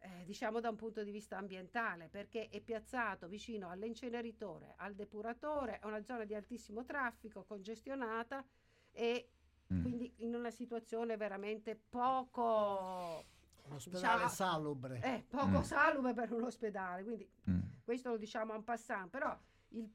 [0.00, 5.78] eh, diciamo da un punto di vista ambientale, perché è piazzato vicino all'inceneritore, al depuratore,
[5.80, 8.44] è una zona di altissimo traffico, congestionata
[8.92, 9.30] e
[9.72, 9.82] mm.
[9.82, 13.24] quindi in una situazione veramente poco...
[13.64, 15.00] Un ospedale diciamo, salubre.
[15.02, 15.62] Eh, poco mm.
[15.62, 17.60] salubre per un ospedale, quindi mm.
[17.84, 19.36] questo lo diciamo en passant, però
[19.70, 19.90] il,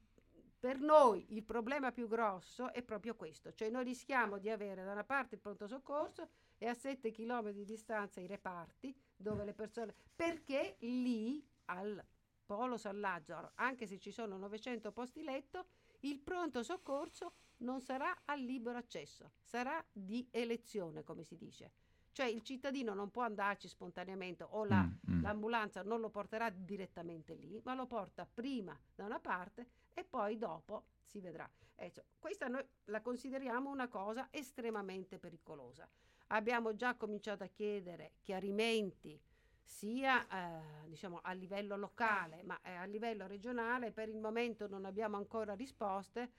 [0.60, 4.92] per noi il problema più grosso è proprio questo, cioè noi rischiamo di avere da
[4.92, 9.54] una parte il pronto soccorso e a 7 km di distanza i reparti dove le
[9.54, 12.04] persone perché lì al
[12.46, 15.66] Polo San Lazzaro, anche se ci sono 900 posti letto,
[16.02, 21.72] il pronto soccorso non sarà a libero accesso, sarà di elezione, come si dice.
[22.12, 25.22] Cioè il cittadino non può andarci spontaneamente o la, mm, mm.
[25.24, 30.38] l'ambulanza non lo porterà direttamente lì, ma lo porta prima da una parte e poi
[30.38, 31.50] dopo si vedrà.
[31.76, 35.90] Eh, cioè, questa noi la consideriamo una cosa estremamente pericolosa.
[36.28, 39.20] Abbiamo già cominciato a chiedere chiarimenti
[39.64, 43.92] sia eh, diciamo, a livello locale ma eh, a livello regionale.
[43.92, 46.30] Per il momento non abbiamo ancora risposte,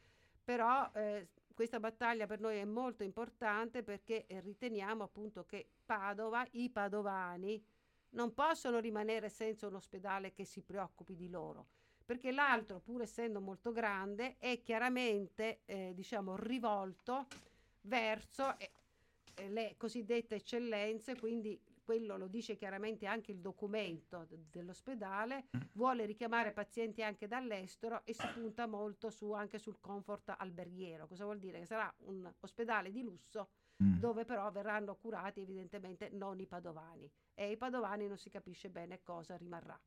[0.42, 6.46] però eh, questa battaglia per noi è molto importante perché eh, riteniamo appunto che Padova,
[6.52, 7.62] i padovani,
[8.10, 11.66] non possono rimanere senza un ospedale che si preoccupi di loro,
[12.04, 17.26] perché l'altro, pur essendo molto grande, è chiaramente eh, diciamo, rivolto
[17.82, 18.70] verso eh,
[19.48, 25.60] le cosiddette eccellenze, quindi quello lo dice chiaramente anche il documento dell'ospedale, mm.
[25.72, 31.06] vuole richiamare pazienti anche dall'estero e si punta molto su, anche sul comfort alberghiero.
[31.06, 31.60] Cosa vuol dire?
[31.60, 33.50] Che sarà un ospedale di lusso
[33.82, 33.98] mm.
[33.98, 39.00] dove però verranno curati evidentemente non i padovani e i padovani non si capisce bene
[39.02, 39.78] cosa rimarrà.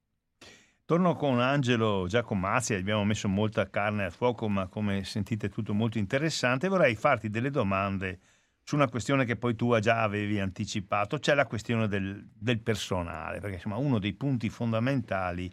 [0.86, 5.98] Torno con Angelo Giacomazzi, abbiamo messo molta carne al fuoco, ma come sentite tutto molto
[5.98, 6.70] interessante.
[6.70, 8.20] Vorrei farti delle domande
[8.68, 13.40] su una questione che poi tu già avevi anticipato, c'è la questione del, del personale,
[13.40, 15.50] perché insomma, uno dei punti fondamentali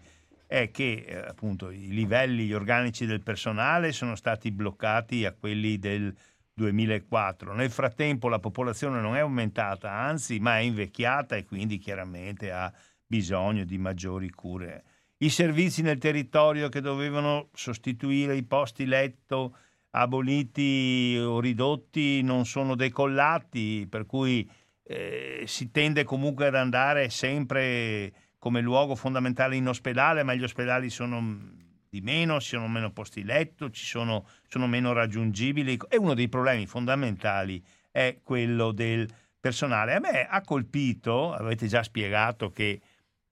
[0.48, 6.12] è che eh, appunto i livelli organici del personale sono stati bloccati a quelli del
[6.54, 7.54] 2004.
[7.54, 12.72] Nel frattempo la popolazione non è aumentata, anzi, ma è invecchiata e quindi chiaramente ha
[13.06, 14.82] bisogno di maggiori cure.
[15.18, 19.54] I servizi nel territorio che dovevano sostituire i posti letto
[19.96, 24.48] aboliti o ridotti non sono decollati, per cui
[24.82, 30.90] eh, si tende comunque ad andare sempre come luogo fondamentale in ospedale, ma gli ospedali
[30.90, 31.52] sono
[31.88, 36.28] di meno, ci sono meno posti letto, ci sono, sono meno raggiungibili e uno dei
[36.28, 39.94] problemi fondamentali è quello del personale.
[39.94, 42.80] A me ha colpito, avete già spiegato che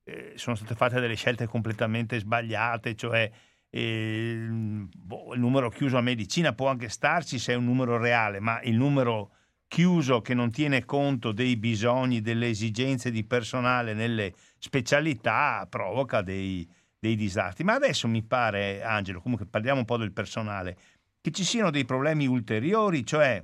[0.05, 3.31] eh, sono state fatte delle scelte completamente sbagliate, cioè
[3.75, 4.49] eh,
[4.95, 8.61] boh, il numero chiuso a medicina può anche starci se è un numero reale, ma
[8.61, 9.31] il numero
[9.67, 16.69] chiuso che non tiene conto dei bisogni, delle esigenze di personale nelle specialità provoca dei,
[16.99, 17.65] dei disastri.
[17.65, 20.77] Ma adesso mi pare, Angelo, comunque parliamo un po' del personale,
[21.23, 23.43] che ci siano dei problemi ulteriori, cioè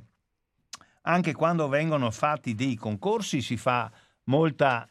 [1.03, 3.91] anche quando vengono fatti dei concorsi si fa
[4.25, 4.87] molta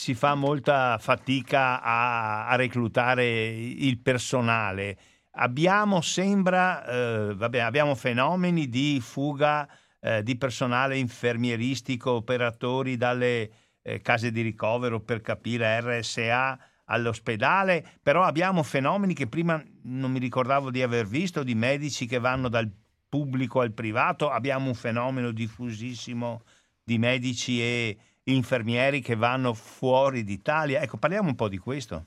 [0.00, 4.96] si fa molta fatica a, a reclutare il personale.
[5.32, 9.68] Abbiamo, sembra, eh, vabbè, abbiamo fenomeni di fuga
[10.00, 13.50] eh, di personale infermieristico, operatori dalle
[13.82, 20.18] eh, case di ricovero per capire RSA all'ospedale, però abbiamo fenomeni che prima non mi
[20.18, 22.72] ricordavo di aver visto, di medici che vanno dal
[23.06, 26.40] pubblico al privato, abbiamo un fenomeno diffusissimo
[26.82, 27.98] di medici e
[28.34, 30.80] infermieri che vanno fuori d'Italia.
[30.80, 32.06] Ecco, parliamo un po' di questo.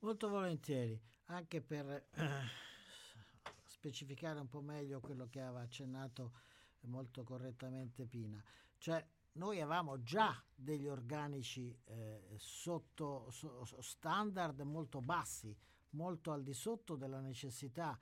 [0.00, 2.26] Molto volentieri, anche per eh,
[3.64, 6.32] specificare un po' meglio quello che aveva accennato
[6.82, 8.42] molto correttamente Pina.
[8.78, 15.56] Cioè, noi avevamo già degli organici eh, sotto so, standard molto bassi,
[15.90, 17.98] molto al di sotto della necessità.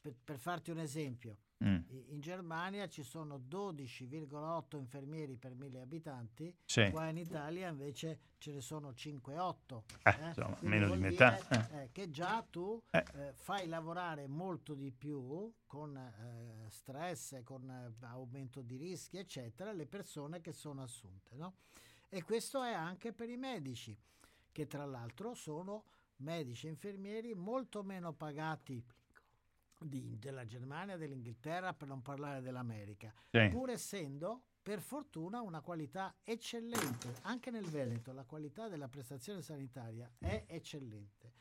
[0.00, 1.78] Per, per farti un esempio, Mm.
[2.10, 6.88] In Germania ci sono 12,8 infermieri per mille abitanti, sì.
[6.90, 9.82] qua in Italia invece ce ne sono 5-8.
[10.04, 10.26] Eh, eh?
[10.28, 11.36] Insomma, meno di metà.
[11.48, 11.82] Eh.
[11.82, 11.88] eh.
[11.90, 13.04] che già tu eh.
[13.14, 16.00] Eh, fai lavorare molto di più con
[16.68, 21.34] stress, con aumento di rischi, eccetera, le persone che sono assunte.
[21.34, 21.54] No?
[22.08, 23.98] E questo è anche per i medici,
[24.52, 25.84] che tra l'altro sono
[26.18, 28.82] medici e infermieri molto meno pagati
[29.78, 33.48] di, della Germania, dell'Inghilterra, per non parlare dell'America, sì.
[33.48, 37.14] pur essendo per fortuna una qualità eccellente.
[37.22, 41.32] Anche nel Veneto la qualità della prestazione sanitaria è eccellente.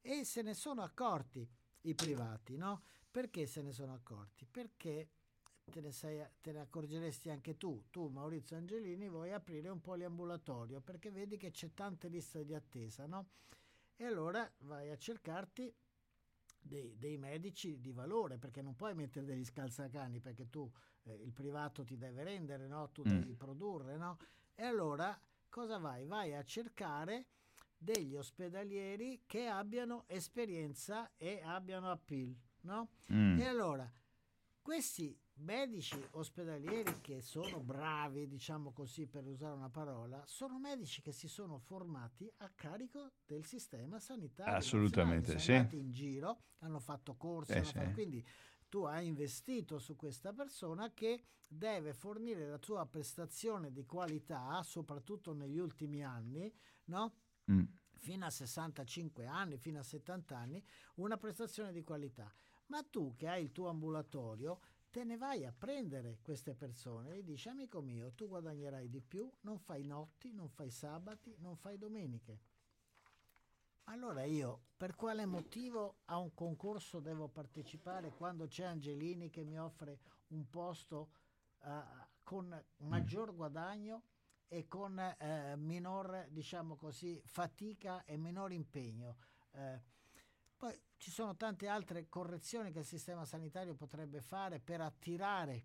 [0.00, 1.48] E se ne sono accorti
[1.82, 2.82] i privati, no?
[3.10, 4.46] Perché se ne sono accorti?
[4.46, 5.10] Perché
[5.64, 10.80] te ne, sei, te ne accorgeresti anche tu, tu Maurizio Angelini, vuoi aprire un poliambulatorio
[10.80, 13.28] perché vedi che c'è tante liste di attesa, no?
[13.96, 15.72] E allora vai a cercarti
[16.62, 20.70] dei, dei, medici di valore, perché non puoi mettere degli scalzacani, perché tu
[21.04, 22.90] eh, il privato ti deve rendere, no?
[22.92, 23.08] tu mm.
[23.08, 24.18] devi produrre, no?
[24.54, 26.06] E allora cosa vai?
[26.06, 27.26] Vai a cercare
[27.76, 32.90] degli ospedalieri che abbiano esperienza e abbiano appeal, no?
[33.12, 33.38] Mm.
[33.38, 33.92] E allora
[34.62, 41.12] questi medici ospedalieri che sono bravi, diciamo così per usare una parola, sono medici che
[41.12, 44.54] si sono formati a carico del sistema sanitario.
[44.54, 45.46] Assolutamente, sì.
[45.46, 47.92] Sono andati in giro, hanno fatto corsi, eh, hanno sì.
[47.92, 48.26] quindi
[48.68, 55.34] tu hai investito su questa persona che deve fornire la tua prestazione di qualità, soprattutto
[55.34, 56.52] negli ultimi anni,
[56.84, 57.14] no?
[57.50, 57.64] Mm.
[57.98, 60.64] Fino a 65 anni, fino a 70 anni,
[60.94, 62.34] una prestazione di qualità.
[62.66, 64.60] Ma tu che hai il tuo ambulatorio
[64.92, 69.28] te ne vai a prendere queste persone e dici amico mio, tu guadagnerai di più,
[69.40, 72.40] non fai notti, non fai sabati, non fai domeniche.
[73.84, 79.58] Allora io per quale motivo a un concorso devo partecipare quando c'è Angelini che mi
[79.58, 81.08] offre un posto
[81.62, 81.70] uh,
[82.22, 84.02] con maggior guadagno
[84.46, 89.16] e con uh, minor, diciamo così, fatica e minor impegno?
[89.52, 89.80] Uh,
[90.58, 95.64] poi ci sono tante altre correzioni che il sistema sanitario potrebbe fare per attirare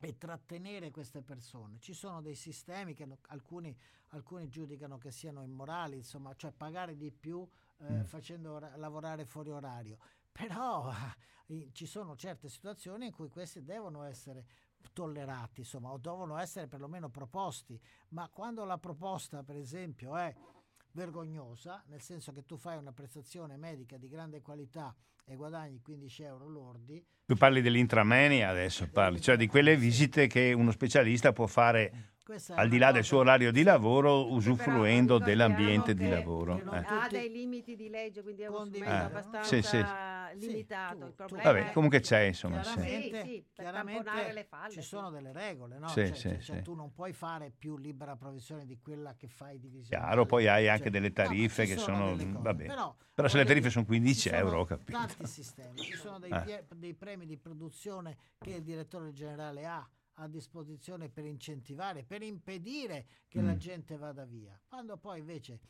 [0.00, 1.78] e trattenere queste persone.
[1.78, 3.72] Ci sono dei sistemi che alcuni,
[4.08, 7.48] alcuni giudicano che siano immorali, insomma, cioè pagare di più
[7.78, 8.02] eh, mm.
[8.02, 9.98] facendo or- lavorare fuori orario.
[10.32, 10.90] Però
[11.46, 14.44] eh, ci sono certe situazioni in cui questi devono essere
[14.92, 17.80] tollerati, insomma, o devono essere perlomeno proposti.
[18.08, 20.34] Ma quando la proposta, per esempio, è
[20.92, 26.22] vergognosa, nel senso che tu fai una prestazione medica di grande qualità e guadagni 15
[26.22, 27.04] euro lordi.
[27.30, 32.10] Tu parli dell'intramenia adesso, parli, cioè di quelle visite che uno specialista può fare
[32.54, 36.60] al di là del suo orario di lavoro, usufruendo dell'ambiente di lavoro.
[36.72, 36.84] Eh.
[36.84, 38.96] Ha dei limiti di legge, quindi è uno strumento eh.
[38.96, 39.84] abbastanza sì, sì.
[40.46, 41.12] limitato.
[41.16, 42.60] Tu, tu, vabbè, comunque c'è, insomma.
[42.60, 43.44] Chiaramente, sì.
[43.52, 45.88] chiaramente le falle, ci sono delle regole, no?
[45.88, 50.02] Cioè, cioè, cioè, tu non puoi fare più libera provvisione di quella che fai divisione.
[50.02, 52.16] Chiaro, poi hai anche cioè, delle tariffe no, che sono...
[52.16, 52.66] Vabbè.
[52.66, 54.96] Però, però se le tariffe sono 15 euro, ho capito.
[54.96, 56.64] Tanti sistemi, ci sono dei, eh.
[56.74, 63.06] dei premi di produzione che il direttore generale ha a disposizione per incentivare, per impedire
[63.28, 63.46] che mm.
[63.46, 64.58] la gente vada via.
[64.68, 65.60] Quando poi invece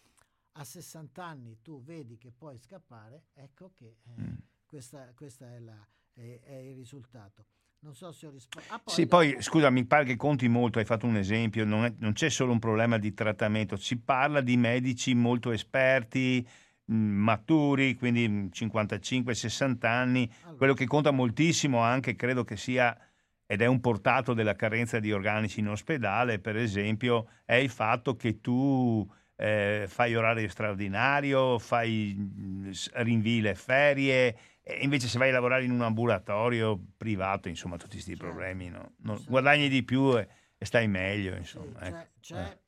[0.53, 4.35] a 60 anni tu vedi che puoi scappare, ecco che eh, mm.
[4.67, 7.45] questa, questa è, la, è, è, il risultato.
[7.83, 8.75] Non so se ho risposto.
[8.75, 11.85] Ah, poi sì, poi scusa, mi pare che conti molto, hai fatto un esempio, non,
[11.85, 16.47] è, non c'è solo un problema di trattamento, si parla di medici molto esperti,
[16.95, 20.57] maturi, quindi 55-60 anni, allora.
[20.57, 22.97] quello che conta moltissimo anche credo che sia
[23.47, 28.15] ed è un portato della carenza di organici in ospedale, per esempio, è il fatto
[28.15, 35.31] che tu eh, fai orario straordinario, fai, mm, rinvii le ferie, e invece se vai
[35.31, 38.27] a lavorare in un ambulatorio privato, insomma, tutti questi certo.
[38.27, 38.93] problemi, no?
[38.99, 39.31] Non, certo.
[39.31, 41.81] guadagni di più e, e stai meglio, insomma.
[41.81, 41.97] Sì, ecco.
[42.21, 42.59] c'è, c'è, eh.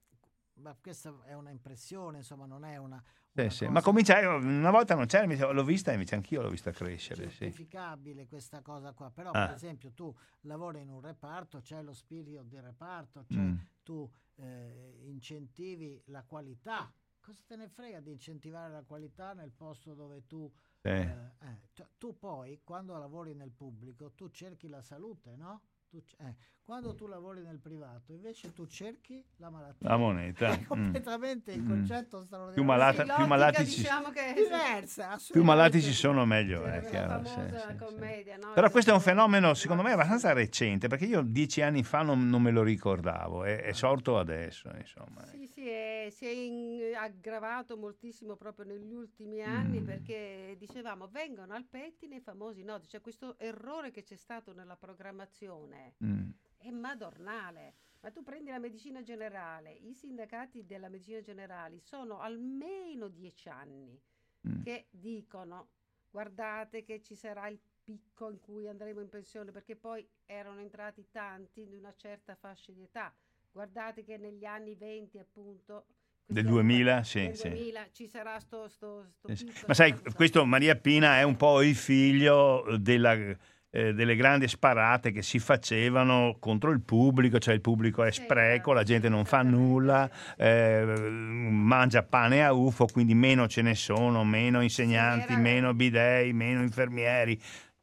[0.63, 3.03] Ma questa è una impressione, insomma, non è una,
[3.35, 3.67] sì, sì.
[3.67, 7.25] Ma cominciai, una volta non c'era, l'ho vista invece anch'io l'ho vista crescere.
[7.25, 8.29] È certificabile sì.
[8.29, 9.47] questa cosa qua, però ah.
[9.47, 13.57] per esempio tu lavori in un reparto, c'è lo spirito del reparto, cioè mm.
[13.83, 16.93] tu eh, incentivi la qualità.
[17.21, 20.51] Cosa te ne frega di incentivare la qualità nel posto dove tu...
[20.83, 25.63] Eh, eh, cioè, tu poi, quando lavori nel pubblico, tu cerchi la salute, no?
[25.93, 26.35] Tu, eh,
[26.65, 29.91] quando tu lavori nel privato, invece tu cerchi la malattia.
[29.91, 30.49] La moneta.
[30.57, 30.65] È mm.
[30.65, 31.61] completamente mm.
[31.61, 32.55] il concetto straordinario.
[32.55, 36.65] Più, malata, sì, più malati diciamo ci che diversa, più malati ci sono meglio.
[36.65, 38.53] È chiaro, sì, commedia, no?
[38.55, 42.27] Però questo è un fenomeno secondo me abbastanza recente, perché io dieci anni fa non,
[42.27, 44.71] non me lo ricordavo, è, è sorto adesso.
[44.75, 45.27] Insomma.
[45.27, 49.85] Sì, sì, è, si è in, aggravato moltissimo proprio negli ultimi anni mm.
[49.85, 54.77] perché dicevamo vengono al pettine i famosi nodi, cioè questo errore che c'è stato nella
[54.77, 55.95] programmazione.
[56.05, 56.31] Mm
[56.63, 57.75] è madornale.
[58.01, 64.01] Ma tu prendi la medicina generale, i sindacati della medicina generale sono almeno dieci anni
[64.49, 64.63] mm.
[64.63, 65.69] che dicono
[66.11, 71.07] guardate che ci sarà il picco in cui andremo in pensione perché poi erano entrati
[71.11, 73.15] tanti di una certa fascia di età.
[73.53, 75.85] Guardate che negli anni 20 appunto
[76.27, 79.53] del 2000, sì, del 2000 ci sarà sto, sto, sto sì.
[79.67, 83.37] Ma sai, questo Maria Pina è un po' il figlio della
[83.75, 88.75] eh, delle grandi sparate che si facevano contro il pubblico, cioè il pubblico è spreco,
[88.75, 94.25] la gente non fa nulla, eh, mangia pane a UFO, quindi meno ce ne sono,
[94.25, 97.41] meno insegnanti, meno bidei, meno infermieri.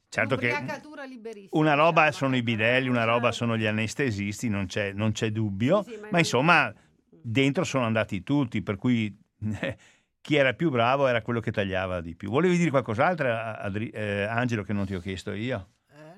[0.10, 0.52] Certo che
[1.52, 5.32] una roba diciamo, sono i bidelli, una roba sono gli anestesisti, non c'è, non c'è
[5.32, 6.74] dubbio, sì, sì, ma, ma insomma
[7.10, 9.16] dentro sono andati tutti, per cui
[10.20, 12.32] chi era più bravo era quello che tagliava di più.
[12.32, 15.70] Volevi dire qualcos'altro, Adri- eh, Angelo, che non ti ho chiesto io?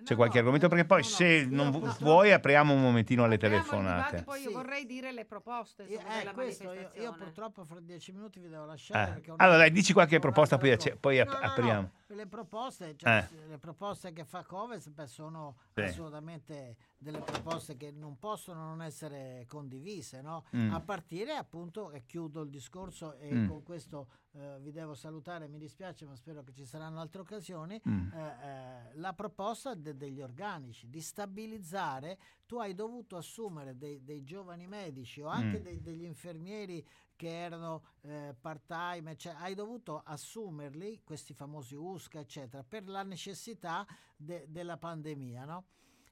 [0.03, 0.68] C'è qualche argomento?
[0.68, 1.69] Perché poi se non
[1.99, 4.23] vuoi apriamo un momentino alle telefonate.
[4.23, 8.39] Poi io vorrei dire le proposte insomma, eh, questo, io, io, purtroppo fra dieci minuti
[8.39, 9.22] vi devo lasciare.
[9.23, 9.34] Eh.
[9.38, 11.91] Allora dai, dici qualche proposta, poi, poi no, apriamo.
[12.13, 13.47] Le proposte, cioè, eh.
[13.47, 15.81] le proposte che fa Coves sono sì.
[15.81, 20.45] assolutamente delle proposte che non possono non essere condivise, no?
[20.55, 20.73] mm.
[20.73, 23.47] a partire appunto, e chiudo il discorso e mm.
[23.47, 27.81] con questo eh, vi devo salutare, mi dispiace ma spero che ci saranno altre occasioni,
[27.88, 28.11] mm.
[28.11, 34.23] eh, eh, la proposta de- degli organici, di stabilizzare, tu hai dovuto assumere dei, dei
[34.23, 35.63] giovani medici o anche mm.
[35.63, 36.85] dei, degli infermieri
[37.22, 43.03] che erano eh, part time, cioè, hai dovuto assumerli, questi famosi USCA, eccetera, per la
[43.03, 43.85] necessità
[44.18, 45.65] de- della pandemia, no?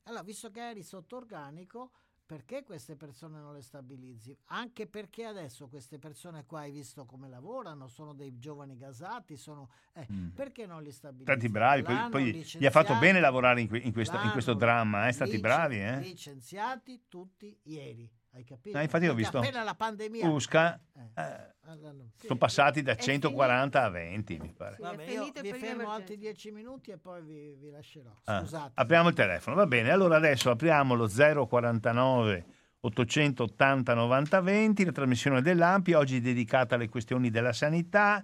[0.03, 1.90] Allora, visto che eri sotto organico,
[2.27, 4.38] perché queste persone non le stabilizzi?
[4.49, 9.72] Anche perché adesso queste persone qua hai visto come lavorano, sono dei giovani gasati, sono,
[9.94, 10.27] eh, mm.
[10.36, 11.31] perché non li stabilizzi?
[11.31, 15.07] Stati bravi, poi, poi gli ha fatto bene lavorare in, in, questo, in questo, dramma,
[15.07, 15.11] eh?
[15.11, 15.80] stati bravi.
[15.80, 15.99] Eh?
[16.02, 18.18] Licenziati tutti ieri.
[18.31, 18.77] Hai capito?
[18.77, 22.27] No, infatti ho visto appena la pandemia Usca eh, eh, allora, sì.
[22.27, 24.76] sono passati da 140 a 20 mi pare.
[24.76, 28.11] Sì, Vabbè, io vi fermo altri 10 minuti e poi vi, vi lascerò.
[28.26, 28.72] Ah, scusate.
[28.76, 29.91] ah, apriamo il telefono va bene.
[29.91, 32.45] Allora adesso apriamo lo 049
[32.81, 38.23] 880 90 20 la trasmissione dell'Ampi oggi dedicata alle questioni della sanità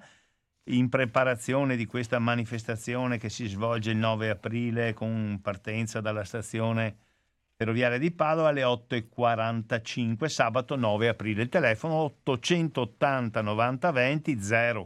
[0.70, 6.98] in preparazione di questa manifestazione che si svolge il 9 aprile con partenza dalla stazione
[7.58, 11.44] Ferroviaria di Padova alle 8.45, sabato 9 aprile.
[11.44, 11.94] Il telefono
[12.26, 14.38] 880 90 20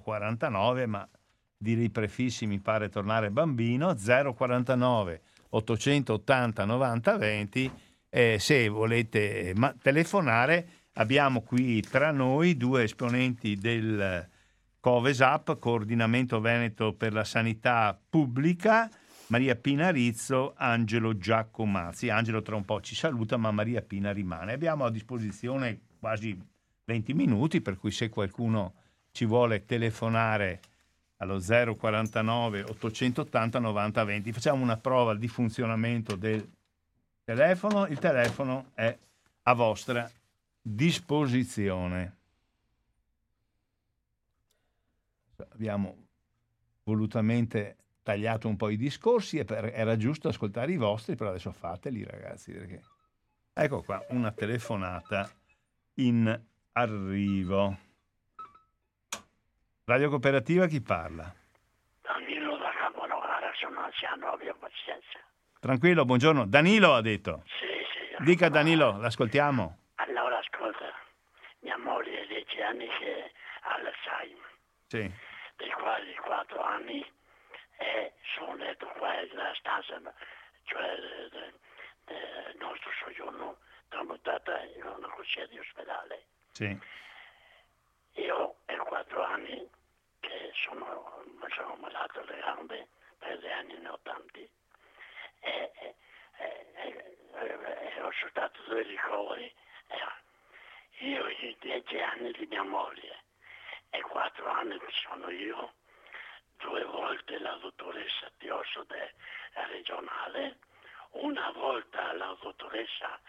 [0.03, 1.09] 049, ma
[1.57, 7.71] dire i prefissi mi pare tornare bambino, 049 880 90 20.
[8.07, 14.27] Eh, se volete ma- telefonare, abbiamo qui tra noi due esponenti del
[14.79, 18.87] COVESAP, Coordinamento Veneto per la Sanità Pubblica,
[19.29, 22.09] Maria Pina Rizzo, Angelo Giacomazzi.
[22.09, 24.53] Angelo tra un po' ci saluta, ma Maria Pina rimane.
[24.53, 26.35] Abbiamo a disposizione quasi
[26.85, 28.73] 20 minuti, per cui se qualcuno
[29.11, 30.61] ci vuole telefonare
[31.17, 36.47] allo 049 880 90 20 facciamo una prova di funzionamento del
[37.23, 37.85] telefono.
[37.85, 38.97] Il telefono è
[39.43, 40.09] a vostra
[40.59, 42.17] disposizione.
[45.51, 45.95] Abbiamo
[46.83, 47.75] volutamente
[48.09, 52.03] tagliato un po' i discorsi e per, era giusto ascoltare i vostri, però adesso fateli
[52.03, 52.51] ragazzi.
[52.51, 52.81] Perché...
[53.53, 55.29] Ecco qua, una telefonata
[55.95, 56.41] in
[56.71, 57.77] arrivo.
[59.85, 61.31] Radio Cooperativa, chi parla?
[62.01, 65.19] Danilo da Caponogara, sono anziano, abbia pazienza.
[65.59, 66.47] Tranquillo, buongiorno.
[66.47, 67.43] Danilo ha detto.
[67.45, 67.67] Sì,
[68.17, 68.23] sì.
[68.23, 69.77] Dica Danilo, l'ascoltiamo.
[69.95, 70.85] Allora, ascolta,
[71.59, 73.31] mia moglie ha 10 anni che
[73.61, 74.49] ha l'Alzheimer.
[74.87, 75.11] Sì.
[75.57, 77.17] Dei quali 4 anni
[77.79, 80.01] e sono letto qua nella stanza,
[80.63, 83.57] cioè del nostro soggiorno,
[83.87, 86.25] tramutata in una cucina di ospedale.
[86.51, 86.77] Sì.
[88.13, 89.67] Io è quattro anni
[90.19, 91.23] che sono,
[91.55, 92.87] sono malato alle gambe
[93.17, 94.49] per gli anni 80 e,
[95.39, 95.95] e,
[96.37, 96.65] e,
[97.95, 99.53] e ho soltanto due ricoveri.
[100.99, 103.23] io i dieci anni di mia moglie
[103.89, 105.73] e quattro anni che sono io
[106.59, 109.13] due volte la dottoressa Tiosode
[109.53, 110.59] regionale,
[111.11, 113.19] una volta la dottoressa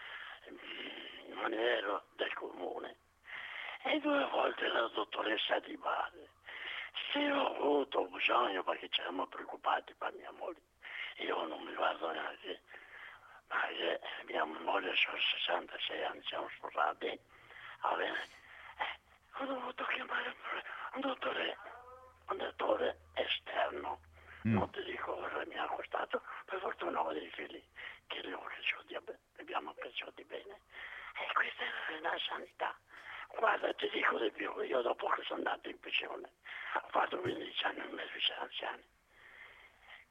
[0.49, 2.95] mm, Maniero del comune.
[3.83, 6.29] E due volte la dottoressa Di Bale.
[7.11, 10.61] Se ho avuto bisogno, perché ci eravamo preoccupati per mia moglie,
[11.17, 12.61] io non mi guardo neanche,
[13.47, 13.67] ma
[14.25, 17.19] mia moglie sono 66 anni, siamo sposati,
[17.81, 18.27] va bene,
[18.77, 18.99] eh,
[19.41, 20.35] ho dovuto chiamare
[20.93, 21.57] un dottore
[22.31, 23.99] un dottore esterno.
[24.47, 24.53] Mm.
[24.57, 27.63] Non ti dico cosa mi ha costato, per fortuna ho dei figli
[28.07, 28.97] che li ho cresciuti,
[29.39, 30.59] abbiamo cresciuti bene.
[31.15, 32.75] E questa è la sanità.
[33.37, 36.29] Guarda, ti dico di più, io dopo che sono andato in pensione,
[36.73, 38.83] ho fatto 15 anni e mezzo di anziani.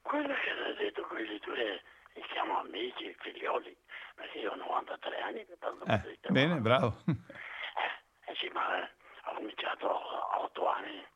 [0.03, 1.83] Quello che ha detto quei due,
[2.15, 3.77] li chiamo amici, figlioli,
[4.15, 5.41] perché io ho 93 anni.
[5.41, 7.03] Eh, bene, bravo.
[7.07, 8.89] Eh, eh sì, ma
[9.25, 11.07] ho cominciato a 8 anni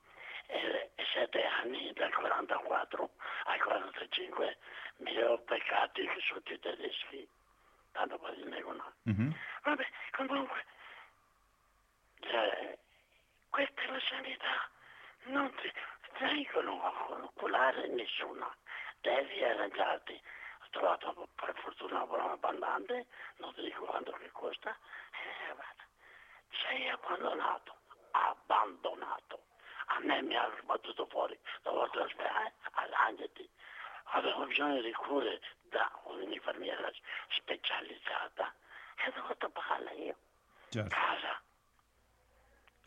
[0.47, 3.11] e, e sette anni dal 44
[3.45, 4.57] al 45
[4.99, 7.29] mi ho peccati che sono tutti tedeschi
[7.93, 9.31] tanto per dirne una mm-hmm.
[9.63, 10.65] vabbè comunque
[12.21, 12.79] cioè,
[13.51, 14.69] questa è la sanità
[15.25, 15.73] non ti
[16.19, 18.55] vengono a curare nessuna
[19.05, 20.21] devi arrangiarti.
[20.63, 23.07] Ho trovato per fortuna una buona abbondante
[23.37, 24.71] non ti dico quanto che costa.
[24.71, 25.55] Eh,
[26.63, 27.77] sei abbandonato.
[28.13, 29.43] Abbandonato
[29.87, 32.07] a me mi ha sbattuto fuori la volta
[32.73, 33.49] all'Angeli.
[34.13, 35.41] Avevo bisogno di cure
[35.71, 36.91] da un'infermiera
[37.29, 38.55] specializzata
[38.97, 40.17] e ho dovuto pagarla io.
[40.69, 40.95] Certo.
[40.95, 41.43] Casa.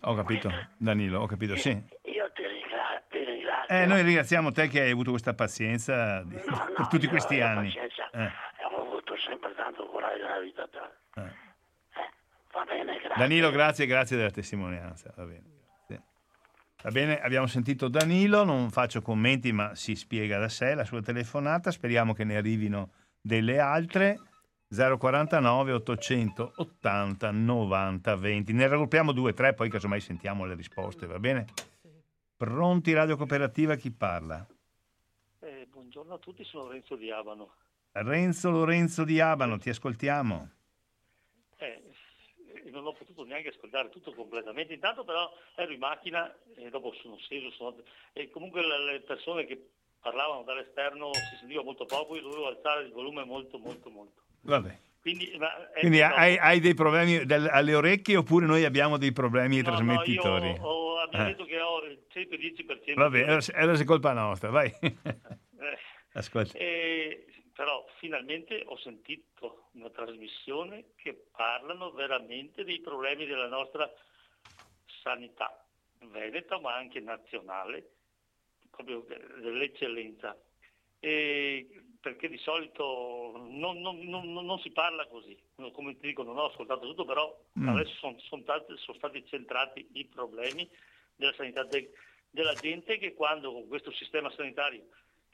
[0.02, 1.72] Ho capito, Danilo, ho capito, sì.
[2.04, 3.06] Io ti ringrazio.
[3.10, 3.76] Ti ringrazio.
[3.76, 7.42] Eh, noi ringraziamo te che hai avuto questa pazienza di, no, no, per tutti questi
[7.42, 7.74] anni.
[7.76, 8.32] Eh.
[8.72, 10.70] Ho avuto sempre tanto coraggio nella vita.
[11.16, 11.22] Eh.
[11.22, 12.12] Eh,
[12.52, 13.16] va bene, grazie.
[13.18, 15.12] Danilo, grazie, grazie della testimonianza.
[15.16, 15.57] Va bene.
[16.84, 21.02] Va bene, abbiamo sentito Danilo, non faccio commenti ma si spiega da sé la sua
[21.02, 24.20] telefonata, speriamo che ne arrivino delle altre.
[24.70, 28.54] 049 880 90 20.
[28.54, 31.46] Ne raggruppiamo due, tre, poi casomai sentiamo le risposte, va bene?
[32.36, 34.46] Pronti Radio Cooperativa, chi parla?
[35.40, 37.54] Eh, buongiorno a tutti, sono Lorenzo di Abano.
[37.94, 40.50] Renzo Lorenzo di Abano, ti ascoltiamo.
[41.58, 41.82] Eh,
[42.72, 47.18] non ho potuto neanche ascoltare tutto completamente, intanto però ero in macchina e dopo sono
[47.18, 47.76] sceso, sono...
[48.14, 49.70] e comunque le persone che
[50.00, 54.22] parlavano dall'esterno si sentiva molto poco, io dovevo alzare il volume molto molto molto.
[54.42, 54.80] Vabbè.
[55.02, 55.48] Quindi, ma,
[55.80, 59.70] Quindi hai, hai, dei problemi del, alle orecchie oppure noi abbiamo dei problemi ai no,
[59.70, 60.50] trasmettitori?
[60.50, 61.30] No, io ho, abbiamo eh.
[61.30, 62.94] detto che ho il 110%.
[62.94, 63.22] Vabbè,
[63.54, 64.74] allora è colpa nostra, vai.
[64.82, 65.78] Eh,
[66.14, 66.58] Ascolta.
[66.58, 67.26] Eh,
[67.58, 73.92] però finalmente ho sentito una trasmissione che parlano veramente dei problemi della nostra
[75.02, 75.66] sanità
[76.02, 77.94] veneta ma anche nazionale,
[78.70, 79.04] proprio
[79.40, 80.40] dell'eccellenza.
[81.00, 81.68] E
[82.00, 85.36] perché di solito non, non, non, non, si parla così,
[85.72, 87.70] come ti dico non ho ascoltato tutto, però mm.
[87.70, 90.70] adesso sono, sono, stati, sono, stati centrati i problemi
[91.16, 91.92] della sanità de,
[92.30, 94.86] della gente che quando con questo sistema sanitario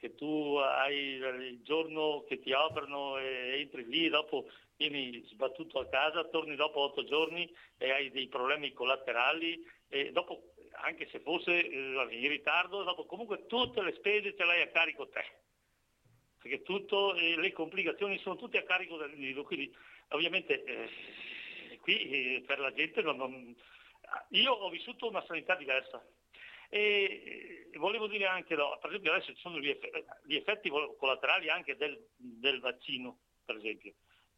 [0.03, 5.87] che tu hai il giorno che ti aprono e entri lì, dopo vieni sbattuto a
[5.87, 11.53] casa, torni dopo otto giorni e hai dei problemi collaterali e dopo anche se fosse
[11.53, 15.23] eh, in ritardo, dopo comunque tutte le spese ce l'hai a carico te.
[16.41, 19.43] Perché tutto, eh, le complicazioni sono tutte a carico del nido.
[19.43, 19.73] Quindi
[20.09, 23.55] ovviamente eh, qui eh, per la gente non, non...
[24.31, 26.05] Io ho vissuto una sanità diversa
[26.73, 31.47] e volevo dire anche, no, per esempio adesso ci sono gli effetti, gli effetti collaterali
[31.47, 33.93] anche del, del, vaccino, per esempio.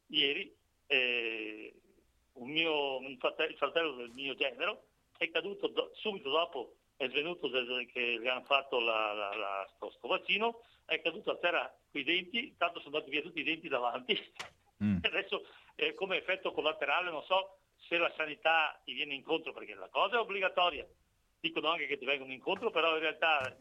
[0.07, 0.53] Ieri
[0.87, 1.73] eh,
[2.33, 4.87] un mio, un fratello, il fratello del mio genero
[5.17, 9.69] è caduto do, subito dopo, è svenuto del, che gli hanno fatto la, la, la,
[9.73, 13.39] sto, sto, vaccino, è caduto a terra con i denti, tanto sono andati via tutti
[13.39, 14.19] i denti davanti.
[14.83, 14.97] Mm.
[15.03, 15.45] Adesso
[15.75, 20.15] eh, come effetto collaterale non so se la sanità ti viene incontro perché la cosa
[20.17, 20.85] è obbligatoria,
[21.39, 23.57] dicono anche che ti vengono incontro, però in realtà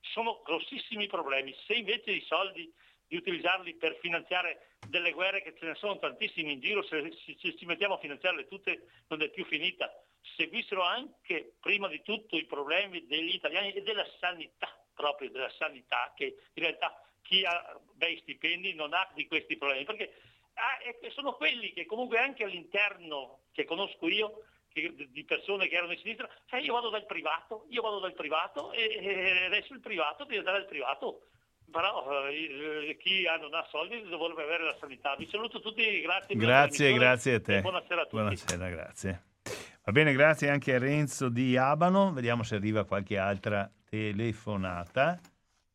[0.00, 1.54] sono grossissimi problemi.
[1.66, 2.72] Se invece i soldi
[3.06, 7.66] di utilizzarli per finanziare delle guerre che ce ne sono tantissime in giro, se ci
[7.66, 9.92] mettiamo a finanziarle tutte non è più finita.
[10.36, 16.12] Seguissero anche prima di tutto i problemi degli italiani e della sanità, proprio della sanità,
[16.14, 20.14] che in realtà chi ha bei stipendi non ha di questi problemi, perché
[20.54, 25.98] ah, sono quelli che comunque anche all'interno che conosco io di persone che erano in
[25.98, 30.24] sinistra, eh, io vado dal privato, io vado dal privato e, e adesso il privato
[30.24, 31.26] deve andare al privato,
[31.70, 35.16] però eh, chi ha, non ha soldi dovrebbe avere la sanità.
[35.16, 36.36] Vi saluto tutti, grazie.
[36.36, 37.60] Grazie, grazie a te.
[37.60, 38.16] Buonasera a tutti.
[38.16, 39.22] Buonasera, grazie.
[39.82, 45.18] Va bene, grazie anche a Renzo di Abano, vediamo se arriva qualche altra telefonata.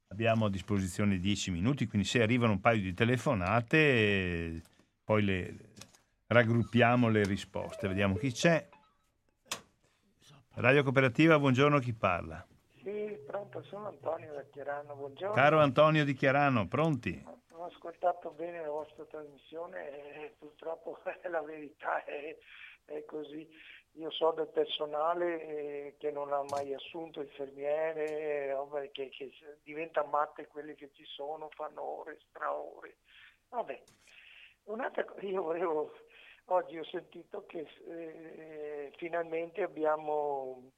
[0.07, 4.61] Abbiamo a disposizione 10 minuti, quindi se arrivano un paio di telefonate
[5.03, 5.55] poi le
[6.27, 7.87] raggruppiamo le risposte.
[7.87, 8.67] Vediamo chi c'è.
[10.57, 12.45] Radio Cooperativa, buongiorno, chi parla?
[12.81, 15.35] Sì, pronto, sono Antonio da Chiarano, buongiorno.
[15.35, 17.21] Caro Antonio di Chiarano, pronti?
[17.51, 20.99] Ho ascoltato bene la vostra trasmissione e purtroppo
[21.29, 22.37] la verità è,
[22.85, 23.45] è così.
[23.95, 28.55] Io so del personale eh, che non ha mai assunto infermiere,
[28.93, 32.99] che, che diventa matte quelli che ci sono, fanno ore, straore.
[33.49, 33.83] Vabbè,
[34.65, 35.91] un'altra cosa, io volevo
[36.49, 40.71] Oggi ho sentito che eh, finalmente abbiamo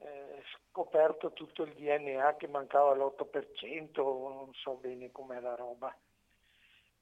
[0.00, 5.96] eh, scoperto tutto il DNA che mancava l'8%, non so bene com'è la roba.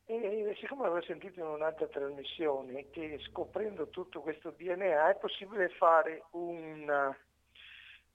[0.04, 6.26] E siccome avevo sentito in un'altra trasmissione che scoprendo tutto questo DNA è possibile fare
[6.30, 7.16] una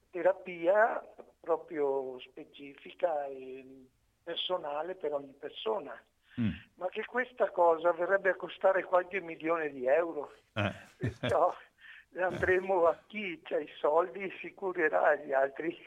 [0.10, 1.06] terapia
[1.42, 3.88] proprio specifica e
[4.24, 6.02] personale per ogni persona
[6.40, 6.52] mm.
[6.76, 10.34] ma che questa cosa verrebbe a costare qualche milione di euro.
[10.54, 10.74] Eh.
[11.20, 11.54] Perciò
[12.18, 15.78] andremo a chi ha i soldi si curerà, gli altri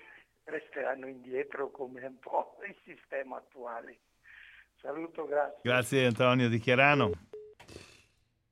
[0.45, 3.99] resteranno indietro come un po' il sistema attuale.
[4.81, 5.61] Saluto, grazie.
[5.63, 7.11] Grazie Antonio Di Chiarano.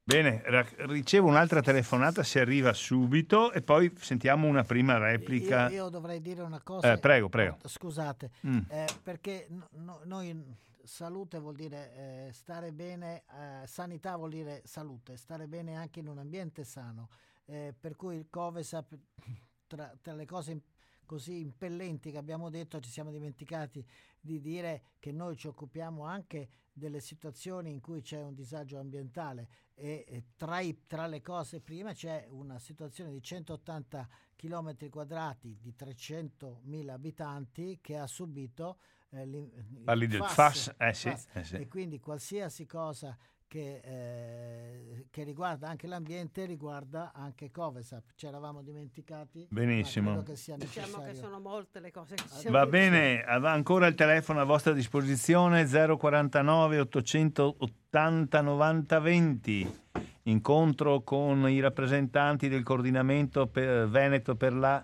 [0.05, 0.43] Bene,
[0.89, 5.69] ricevo un'altra telefonata se arriva subito e poi sentiamo una prima replica.
[5.69, 6.93] Io, io dovrei dire una cosa.
[6.93, 7.59] Eh, prego, prego.
[7.65, 8.59] Scusate, mm.
[8.69, 9.47] eh, perché
[9.77, 10.29] no, noi
[10.85, 16.09] salute vuol dire eh, stare bene, eh, sanità vuol dire salute, stare bene anche in
[16.09, 17.09] un ambiente sano.
[17.45, 18.99] Eh, per cui il Covesap,
[19.67, 20.63] tra, tra le cose
[21.05, 23.85] così impellenti che abbiamo detto, ci siamo dimenticati
[24.19, 29.49] di dire che noi ci occupiamo anche delle situazioni in cui c'è un disagio ambientale
[29.75, 35.59] e, e tra, i, tra, le cose prima c'è una situazione di 180 km quadrati
[35.61, 38.79] di 300.000 abitanti che ha subito
[39.85, 41.15] Parli del FAS, eh sì.
[41.33, 41.57] Eh sì.
[41.57, 43.15] e quindi qualsiasi cosa
[43.47, 48.13] che, eh, che, riguarda anche l'ambiente, riguarda anche Covesap.
[48.15, 49.47] Ci eravamo dimenticati.
[49.51, 50.23] Benissimo.
[50.23, 54.45] Che diciamo che sono molte le cose che ci Va bene, ancora il telefono a
[54.45, 59.81] vostra disposizione 049 880 90 20.
[60.23, 64.83] Incontro con i rappresentanti del coordinamento per Veneto per la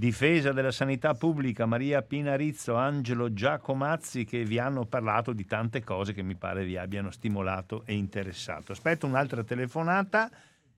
[0.00, 5.84] difesa della sanità pubblica, Maria Pina Rizzo, Angelo Giacomazzi, che vi hanno parlato di tante
[5.84, 8.72] cose che mi pare vi abbiano stimolato e interessato.
[8.72, 10.30] Aspetto un'altra telefonata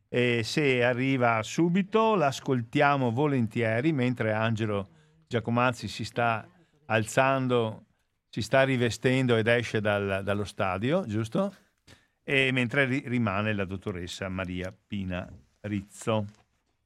[0.08, 4.88] e se arriva subito l'ascoltiamo volentieri mentre Angelo
[5.28, 6.44] Giacomazzi si sta
[6.86, 7.84] alzando,
[8.28, 11.54] si sta rivestendo ed esce dal, dallo stadio, giusto?
[12.24, 15.30] E mentre ri- rimane la dottoressa Maria Pina
[15.60, 16.41] Rizzo.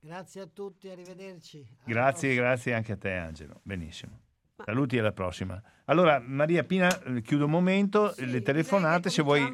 [0.06, 1.58] Grazie a tutti, arrivederci.
[1.58, 2.46] Alla grazie, prossima.
[2.46, 3.60] grazie anche a te Angelo.
[3.64, 4.20] Benissimo.
[4.64, 5.60] Saluti alla prossima.
[5.86, 9.52] Allora, Maria Pina, eh, chiudo un momento, sì, le telefonate se vuoi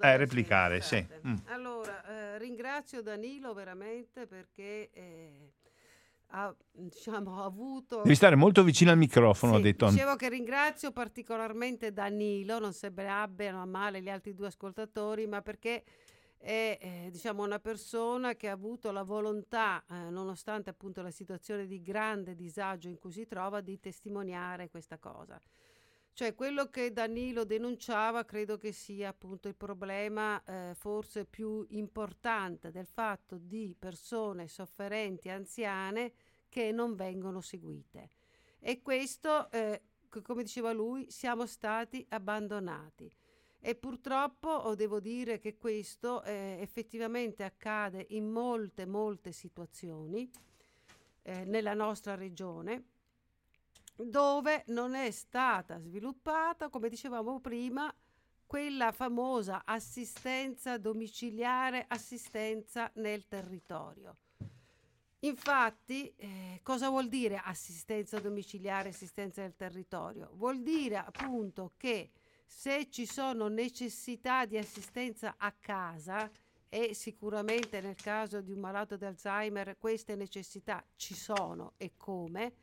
[0.00, 0.80] eh, replicare.
[0.80, 1.06] Sì.
[1.26, 1.36] Mm.
[1.46, 5.52] Allora, eh, ringrazio Danilo veramente perché eh,
[6.30, 8.02] ha diciamo, avuto...
[8.02, 9.88] Devi stare molto vicino al microfono, sì, ha detto.
[9.88, 15.42] Dicevo che ringrazio particolarmente Danilo, non sembra abbiano a male gli altri due ascoltatori, ma
[15.42, 15.84] perché
[16.46, 21.66] è eh, diciamo una persona che ha avuto la volontà, eh, nonostante appunto la situazione
[21.66, 25.40] di grande disagio in cui si trova, di testimoniare questa cosa.
[26.12, 32.70] Cioè quello che Danilo denunciava credo che sia appunto il problema eh, forse più importante
[32.70, 36.12] del fatto di persone sofferenti anziane
[36.48, 38.10] che non vengono seguite.
[38.60, 39.82] E questo, eh,
[40.22, 43.12] come diceva lui, siamo stati abbandonati.
[43.66, 50.30] E purtroppo devo dire che questo eh, effettivamente accade in molte, molte situazioni
[51.22, 52.84] eh, nella nostra regione
[53.96, 57.92] dove non è stata sviluppata, come dicevamo prima,
[58.46, 64.16] quella famosa assistenza domiciliare, assistenza nel territorio.
[65.20, 70.30] Infatti, eh, cosa vuol dire assistenza domiciliare, assistenza nel territorio?
[70.34, 72.12] Vuol dire appunto che
[72.46, 76.30] se ci sono necessità di assistenza a casa,
[76.68, 82.54] e sicuramente nel caso di un malato di Alzheimer queste necessità ci sono e come,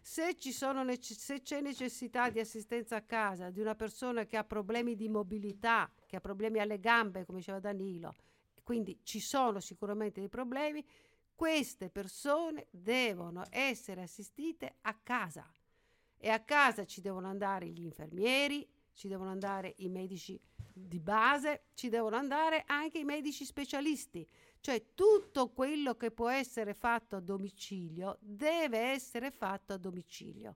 [0.00, 0.36] se,
[0.84, 5.08] nece- se, c'è necessità di assistenza a casa di una persona che ha problemi di
[5.08, 8.14] mobilità, che ha problemi alle gambe, come diceva Danilo,
[8.62, 10.84] quindi ci sono sicuramente dei problemi,
[11.34, 15.50] queste persone devono essere assistite a casa.
[16.18, 20.40] E a casa ci devono andare gli infermieri, ci devono andare i medici
[20.72, 24.26] di base, ci devono andare anche i medici specialisti,
[24.60, 30.54] cioè tutto quello che può essere fatto a domicilio deve essere fatto a domicilio.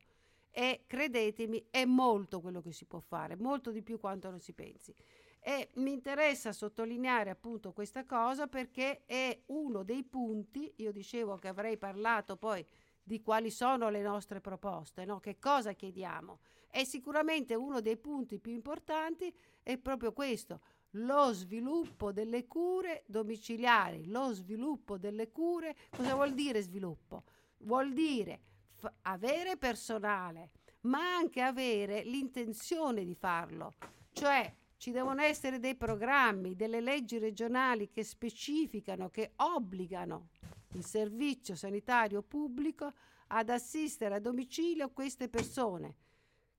[0.50, 4.52] E credetemi, è molto quello che si può fare, molto di più quanto non si
[4.54, 4.94] pensi.
[5.40, 11.48] E mi interessa sottolineare appunto questa cosa perché è uno dei punti, io dicevo che
[11.48, 12.66] avrei parlato poi
[13.02, 15.20] di quali sono le nostre proposte, no?
[15.20, 16.40] che cosa chiediamo.
[16.70, 20.60] E sicuramente uno dei punti più importanti è proprio questo,
[20.92, 24.06] lo sviluppo delle cure domiciliari.
[24.06, 27.24] Lo sviluppo delle cure, cosa vuol dire sviluppo?
[27.58, 28.40] Vuol dire
[28.76, 30.50] f- avere personale,
[30.82, 33.74] ma anche avere l'intenzione di farlo.
[34.12, 40.28] Cioè ci devono essere dei programmi, delle leggi regionali che specificano, che obbligano
[40.72, 42.92] il servizio sanitario pubblico
[43.28, 45.96] ad assistere a domicilio queste persone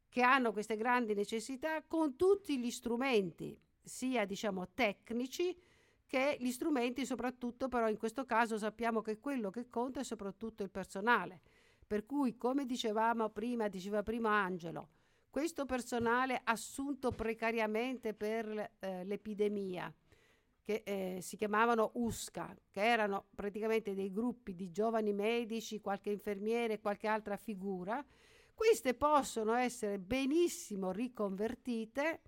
[0.10, 5.56] che hanno queste grandi necessità con tutti gli strumenti, sia diciamo tecnici
[6.06, 10.64] che gli strumenti soprattutto però in questo caso sappiamo che quello che conta è soprattutto
[10.64, 11.42] il personale.
[11.86, 14.90] Per cui come dicevamo prima, diceva prima Angelo,
[15.30, 19.94] questo personale assunto precariamente per eh, l'epidemia
[20.64, 26.80] che eh, si chiamavano USCA, che erano praticamente dei gruppi di giovani medici, qualche infermiere,
[26.80, 28.04] qualche altra figura,
[28.60, 32.22] queste possono essere benissimo riconvertite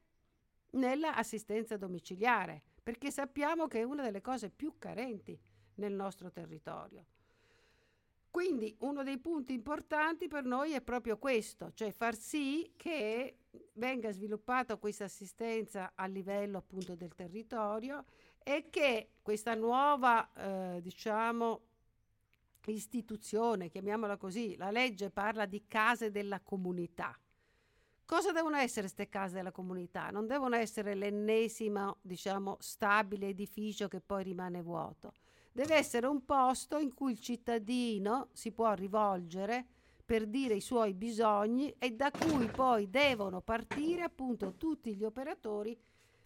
[0.71, 5.37] nell'assistenza domiciliare, perché sappiamo che è una delle cose più carenti
[5.75, 7.03] nel nostro territorio.
[8.29, 13.39] Quindi uno dei punti importanti per noi è proprio questo, cioè far sì che
[13.73, 18.05] venga sviluppata questa assistenza a livello appunto del territorio
[18.41, 21.70] è che questa nuova, eh, diciamo,
[22.69, 27.17] istituzione, chiamiamola così, la legge parla di case della comunità.
[28.05, 30.09] Cosa devono essere queste case della comunità?
[30.09, 35.13] Non devono essere l'ennesimo, diciamo, stabile edificio che poi rimane vuoto.
[35.51, 39.65] Deve essere un posto in cui il cittadino si può rivolgere
[40.05, 45.79] per dire i suoi bisogni e da cui poi devono partire appunto tutti gli operatori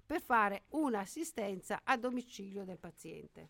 [0.03, 3.49] per fare un'assistenza a domicilio del paziente.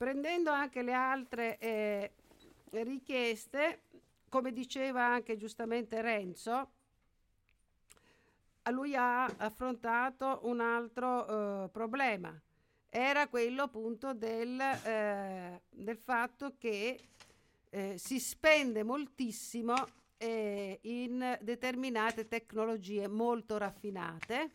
[0.00, 2.12] Prendendo anche le altre eh,
[2.70, 3.82] richieste,
[4.30, 6.70] come diceva anche giustamente Renzo,
[8.70, 12.34] lui ha affrontato un altro eh, problema.
[12.88, 16.98] Era quello appunto del, eh, del fatto che
[17.68, 19.74] eh, si spende moltissimo
[20.16, 24.52] eh, in determinate tecnologie molto raffinate,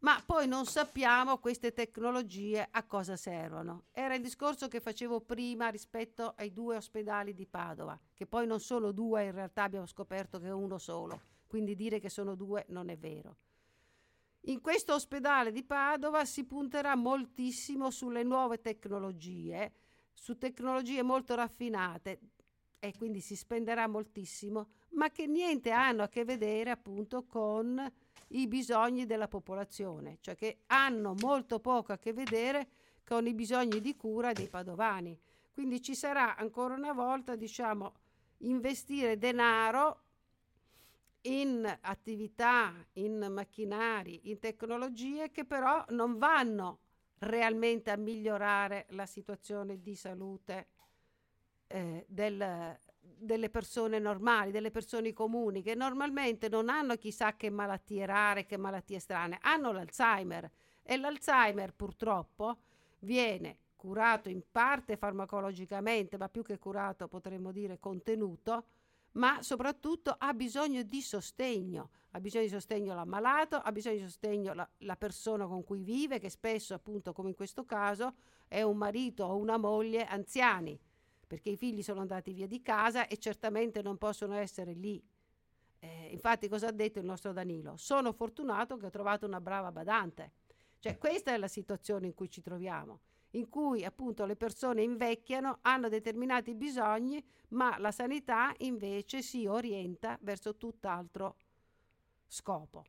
[0.00, 3.84] ma poi non sappiamo queste tecnologie a cosa servono.
[3.92, 8.60] Era il discorso che facevo prima rispetto ai due ospedali di Padova, che poi non
[8.60, 12.66] sono due, in realtà abbiamo scoperto che è uno solo, quindi dire che sono due
[12.68, 13.36] non è vero.
[14.48, 19.72] In questo ospedale di Padova si punterà moltissimo sulle nuove tecnologie,
[20.12, 22.20] su tecnologie molto raffinate
[22.78, 27.92] e quindi si spenderà moltissimo, ma che niente hanno a che vedere appunto con
[28.28, 32.68] i bisogni della popolazione, cioè che hanno molto poco a che vedere
[33.04, 35.18] con i bisogni di cura dei padovani.
[35.52, 37.94] Quindi ci sarà ancora una volta, diciamo,
[38.38, 40.02] investire denaro
[41.22, 46.80] in attività, in macchinari, in tecnologie che però non vanno
[47.18, 50.68] realmente a migliorare la situazione di salute
[51.68, 52.78] eh, del,
[53.16, 58.56] delle persone normali, delle persone comuni, che normalmente non hanno chissà che malattie rare, che
[58.56, 60.50] malattie strane, hanno l'Alzheimer.
[60.82, 62.58] E l'Alzheimer purtroppo
[63.00, 68.64] viene curato in parte farmacologicamente, ma più che curato potremmo dire contenuto,
[69.12, 74.54] ma soprattutto ha bisogno di sostegno, ha bisogno di sostegno l'ammalato, ha bisogno di sostegno
[74.54, 78.14] la, la persona con cui vive, che spesso appunto come in questo caso
[78.46, 80.78] è un marito o una moglie anziani
[81.26, 85.02] perché i figli sono andati via di casa e certamente non possono essere lì.
[85.78, 87.76] Eh, infatti cosa ha detto il nostro Danilo?
[87.76, 90.32] Sono fortunato che ho trovato una brava badante.
[90.78, 93.00] Cioè questa è la situazione in cui ci troviamo,
[93.30, 100.18] in cui appunto le persone invecchiano, hanno determinati bisogni, ma la sanità invece si orienta
[100.22, 101.36] verso tutt'altro
[102.26, 102.84] scopo.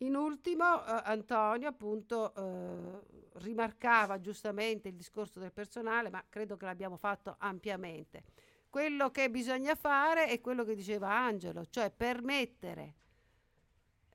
[0.00, 6.66] In ultimo, eh, Antonio appunto eh, rimarcava giustamente il discorso del personale, ma credo che
[6.66, 8.24] l'abbiamo fatto ampiamente.
[8.68, 12.94] Quello che bisogna fare è quello che diceva Angelo, cioè permettere,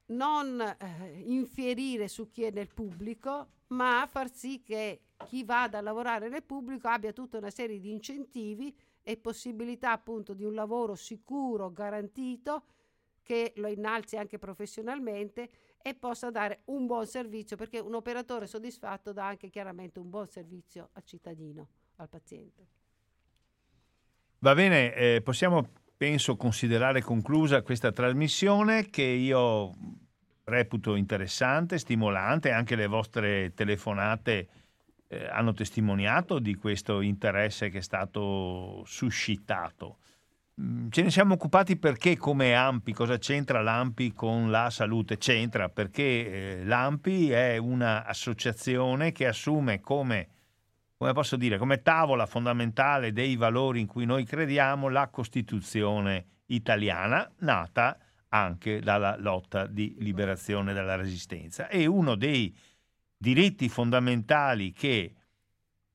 [0.07, 5.81] non eh, infierire su chi è nel pubblico, ma far sì che chi vada a
[5.81, 10.93] lavorare nel pubblico abbia tutta una serie di incentivi e possibilità appunto di un lavoro
[10.93, 12.65] sicuro, garantito,
[13.23, 15.49] che lo innalzi anche professionalmente
[15.81, 20.27] e possa dare un buon servizio, perché un operatore soddisfatto dà anche chiaramente un buon
[20.27, 21.67] servizio al cittadino,
[21.97, 22.67] al paziente.
[24.39, 29.75] Va bene, eh, possiamo penso considerare conclusa questa trasmissione che io
[30.45, 34.47] reputo interessante, stimolante, anche le vostre telefonate
[35.07, 39.97] eh, hanno testimoniato di questo interesse che è stato suscitato.
[40.59, 45.17] Mm, ce ne siamo occupati perché come AMPI, cosa c'entra l'AMPI con la salute?
[45.17, 46.03] C'entra perché
[46.59, 50.27] eh, l'AMPI è un'associazione che assume come,
[50.97, 57.29] come posso dire, come tavola fondamentale dei valori in cui noi crediamo la Costituzione italiana,
[57.39, 57.97] nata
[58.29, 61.69] anche dalla lotta di liberazione dalla resistenza.
[61.69, 62.53] E uno dei
[63.17, 65.13] diritti fondamentali che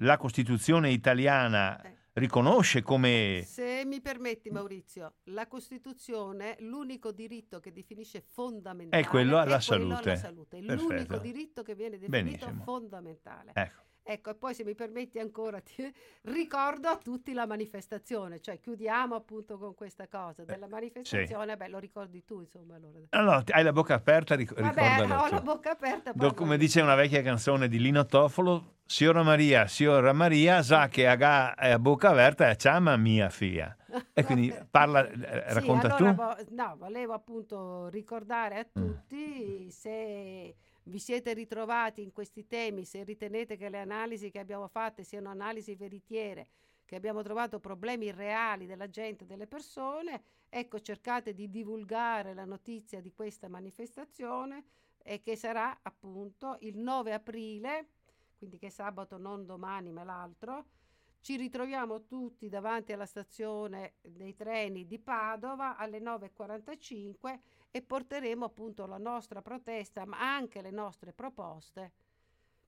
[0.01, 1.81] la Costituzione italiana
[2.17, 3.43] riconosce come...
[3.47, 9.61] Se mi permetti Maurizio, la Costituzione, l'unico diritto che definisce fondamentale è quello alla è
[9.61, 9.95] salute.
[9.95, 10.61] Quello alla salute.
[10.61, 12.63] L'unico diritto che viene definito Benissimo.
[12.63, 13.51] fondamentale.
[13.55, 13.86] Ecco.
[14.09, 15.93] Ecco, e poi se mi permetti ancora, ti
[16.23, 21.57] ricordo a tutti la manifestazione, cioè chiudiamo appunto con questa cosa della manifestazione, sì.
[21.57, 22.77] beh lo ricordi tu insomma.
[22.77, 23.01] Allora.
[23.11, 26.13] No, hai la bocca aperta, ric- Vabbè, ho la bocca aperta.
[26.15, 31.09] Do, come dice una vecchia canzone di Lino Toffolo, Signora Maria, Signora Maria, sa che
[31.09, 33.77] a bocca aperta e chiama mia figlia.
[34.13, 36.55] E quindi parla, eh, racconta sì, allora, tu.
[36.55, 38.85] no, volevo appunto ricordare a mm.
[38.85, 39.69] tutti mm.
[39.69, 40.55] se
[40.89, 45.31] vi siete ritrovati in questi temi, se ritenete che le analisi che abbiamo fatte siano
[45.31, 46.49] analisi veritiere,
[46.85, 53.01] che abbiamo trovato problemi reali della gente, delle persone, ecco cercate di divulgare la notizia
[53.01, 54.65] di questa manifestazione
[55.03, 57.89] e che sarà appunto il 9 aprile,
[58.39, 60.67] quindi che sabato non domani ma l'altro,
[61.21, 67.39] ci ritroviamo tutti davanti alla stazione dei treni di Padova alle 9.45
[67.77, 71.93] e porteremo appunto la nostra protesta, ma anche le nostre proposte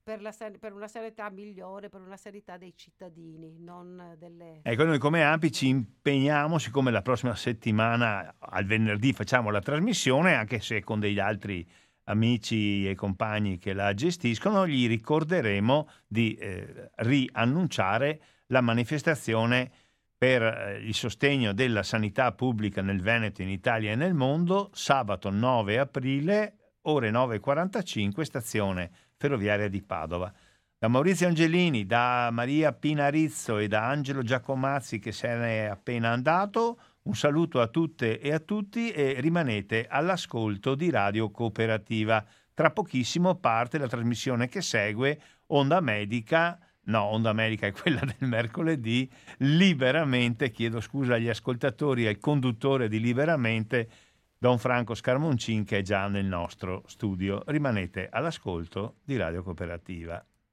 [0.03, 4.61] per, la, per, una sanità migliore, per una sanità dei cittadini, non delle...
[4.63, 10.35] Ecco, noi come AMPI ci impegniamo, siccome la prossima settimana, al venerdì, facciamo la trasmissione,
[10.35, 11.67] anche se con degli altri
[12.05, 19.71] amici e compagni che la gestiscono, gli ricorderemo di eh, riannunciare la manifestazione
[20.19, 25.31] per eh, il sostegno della sanità pubblica nel Veneto, in Italia e nel mondo, sabato
[25.31, 30.33] 9 aprile, ore 9.45, stazione ferroviaria di Padova.
[30.77, 36.11] Da Maurizio Angelini, da Maria Pinarizzo e da Angelo Giacomazzi che se ne è appena
[36.11, 42.25] andato, un saluto a tutte e a tutti e rimanete all'ascolto di Radio Cooperativa.
[42.55, 46.59] Tra pochissimo parte la trasmissione che segue Onda Medica
[46.89, 49.09] no, Onda America è quella del mercoledì,
[49.39, 53.89] liberamente, chiedo scusa agli ascoltatori e al conduttore di Liberamente,
[54.37, 57.43] Don Franco Scarmoncin che è già nel nostro studio.
[57.47, 60.25] Rimanete all'ascolto di Radio Cooperativa.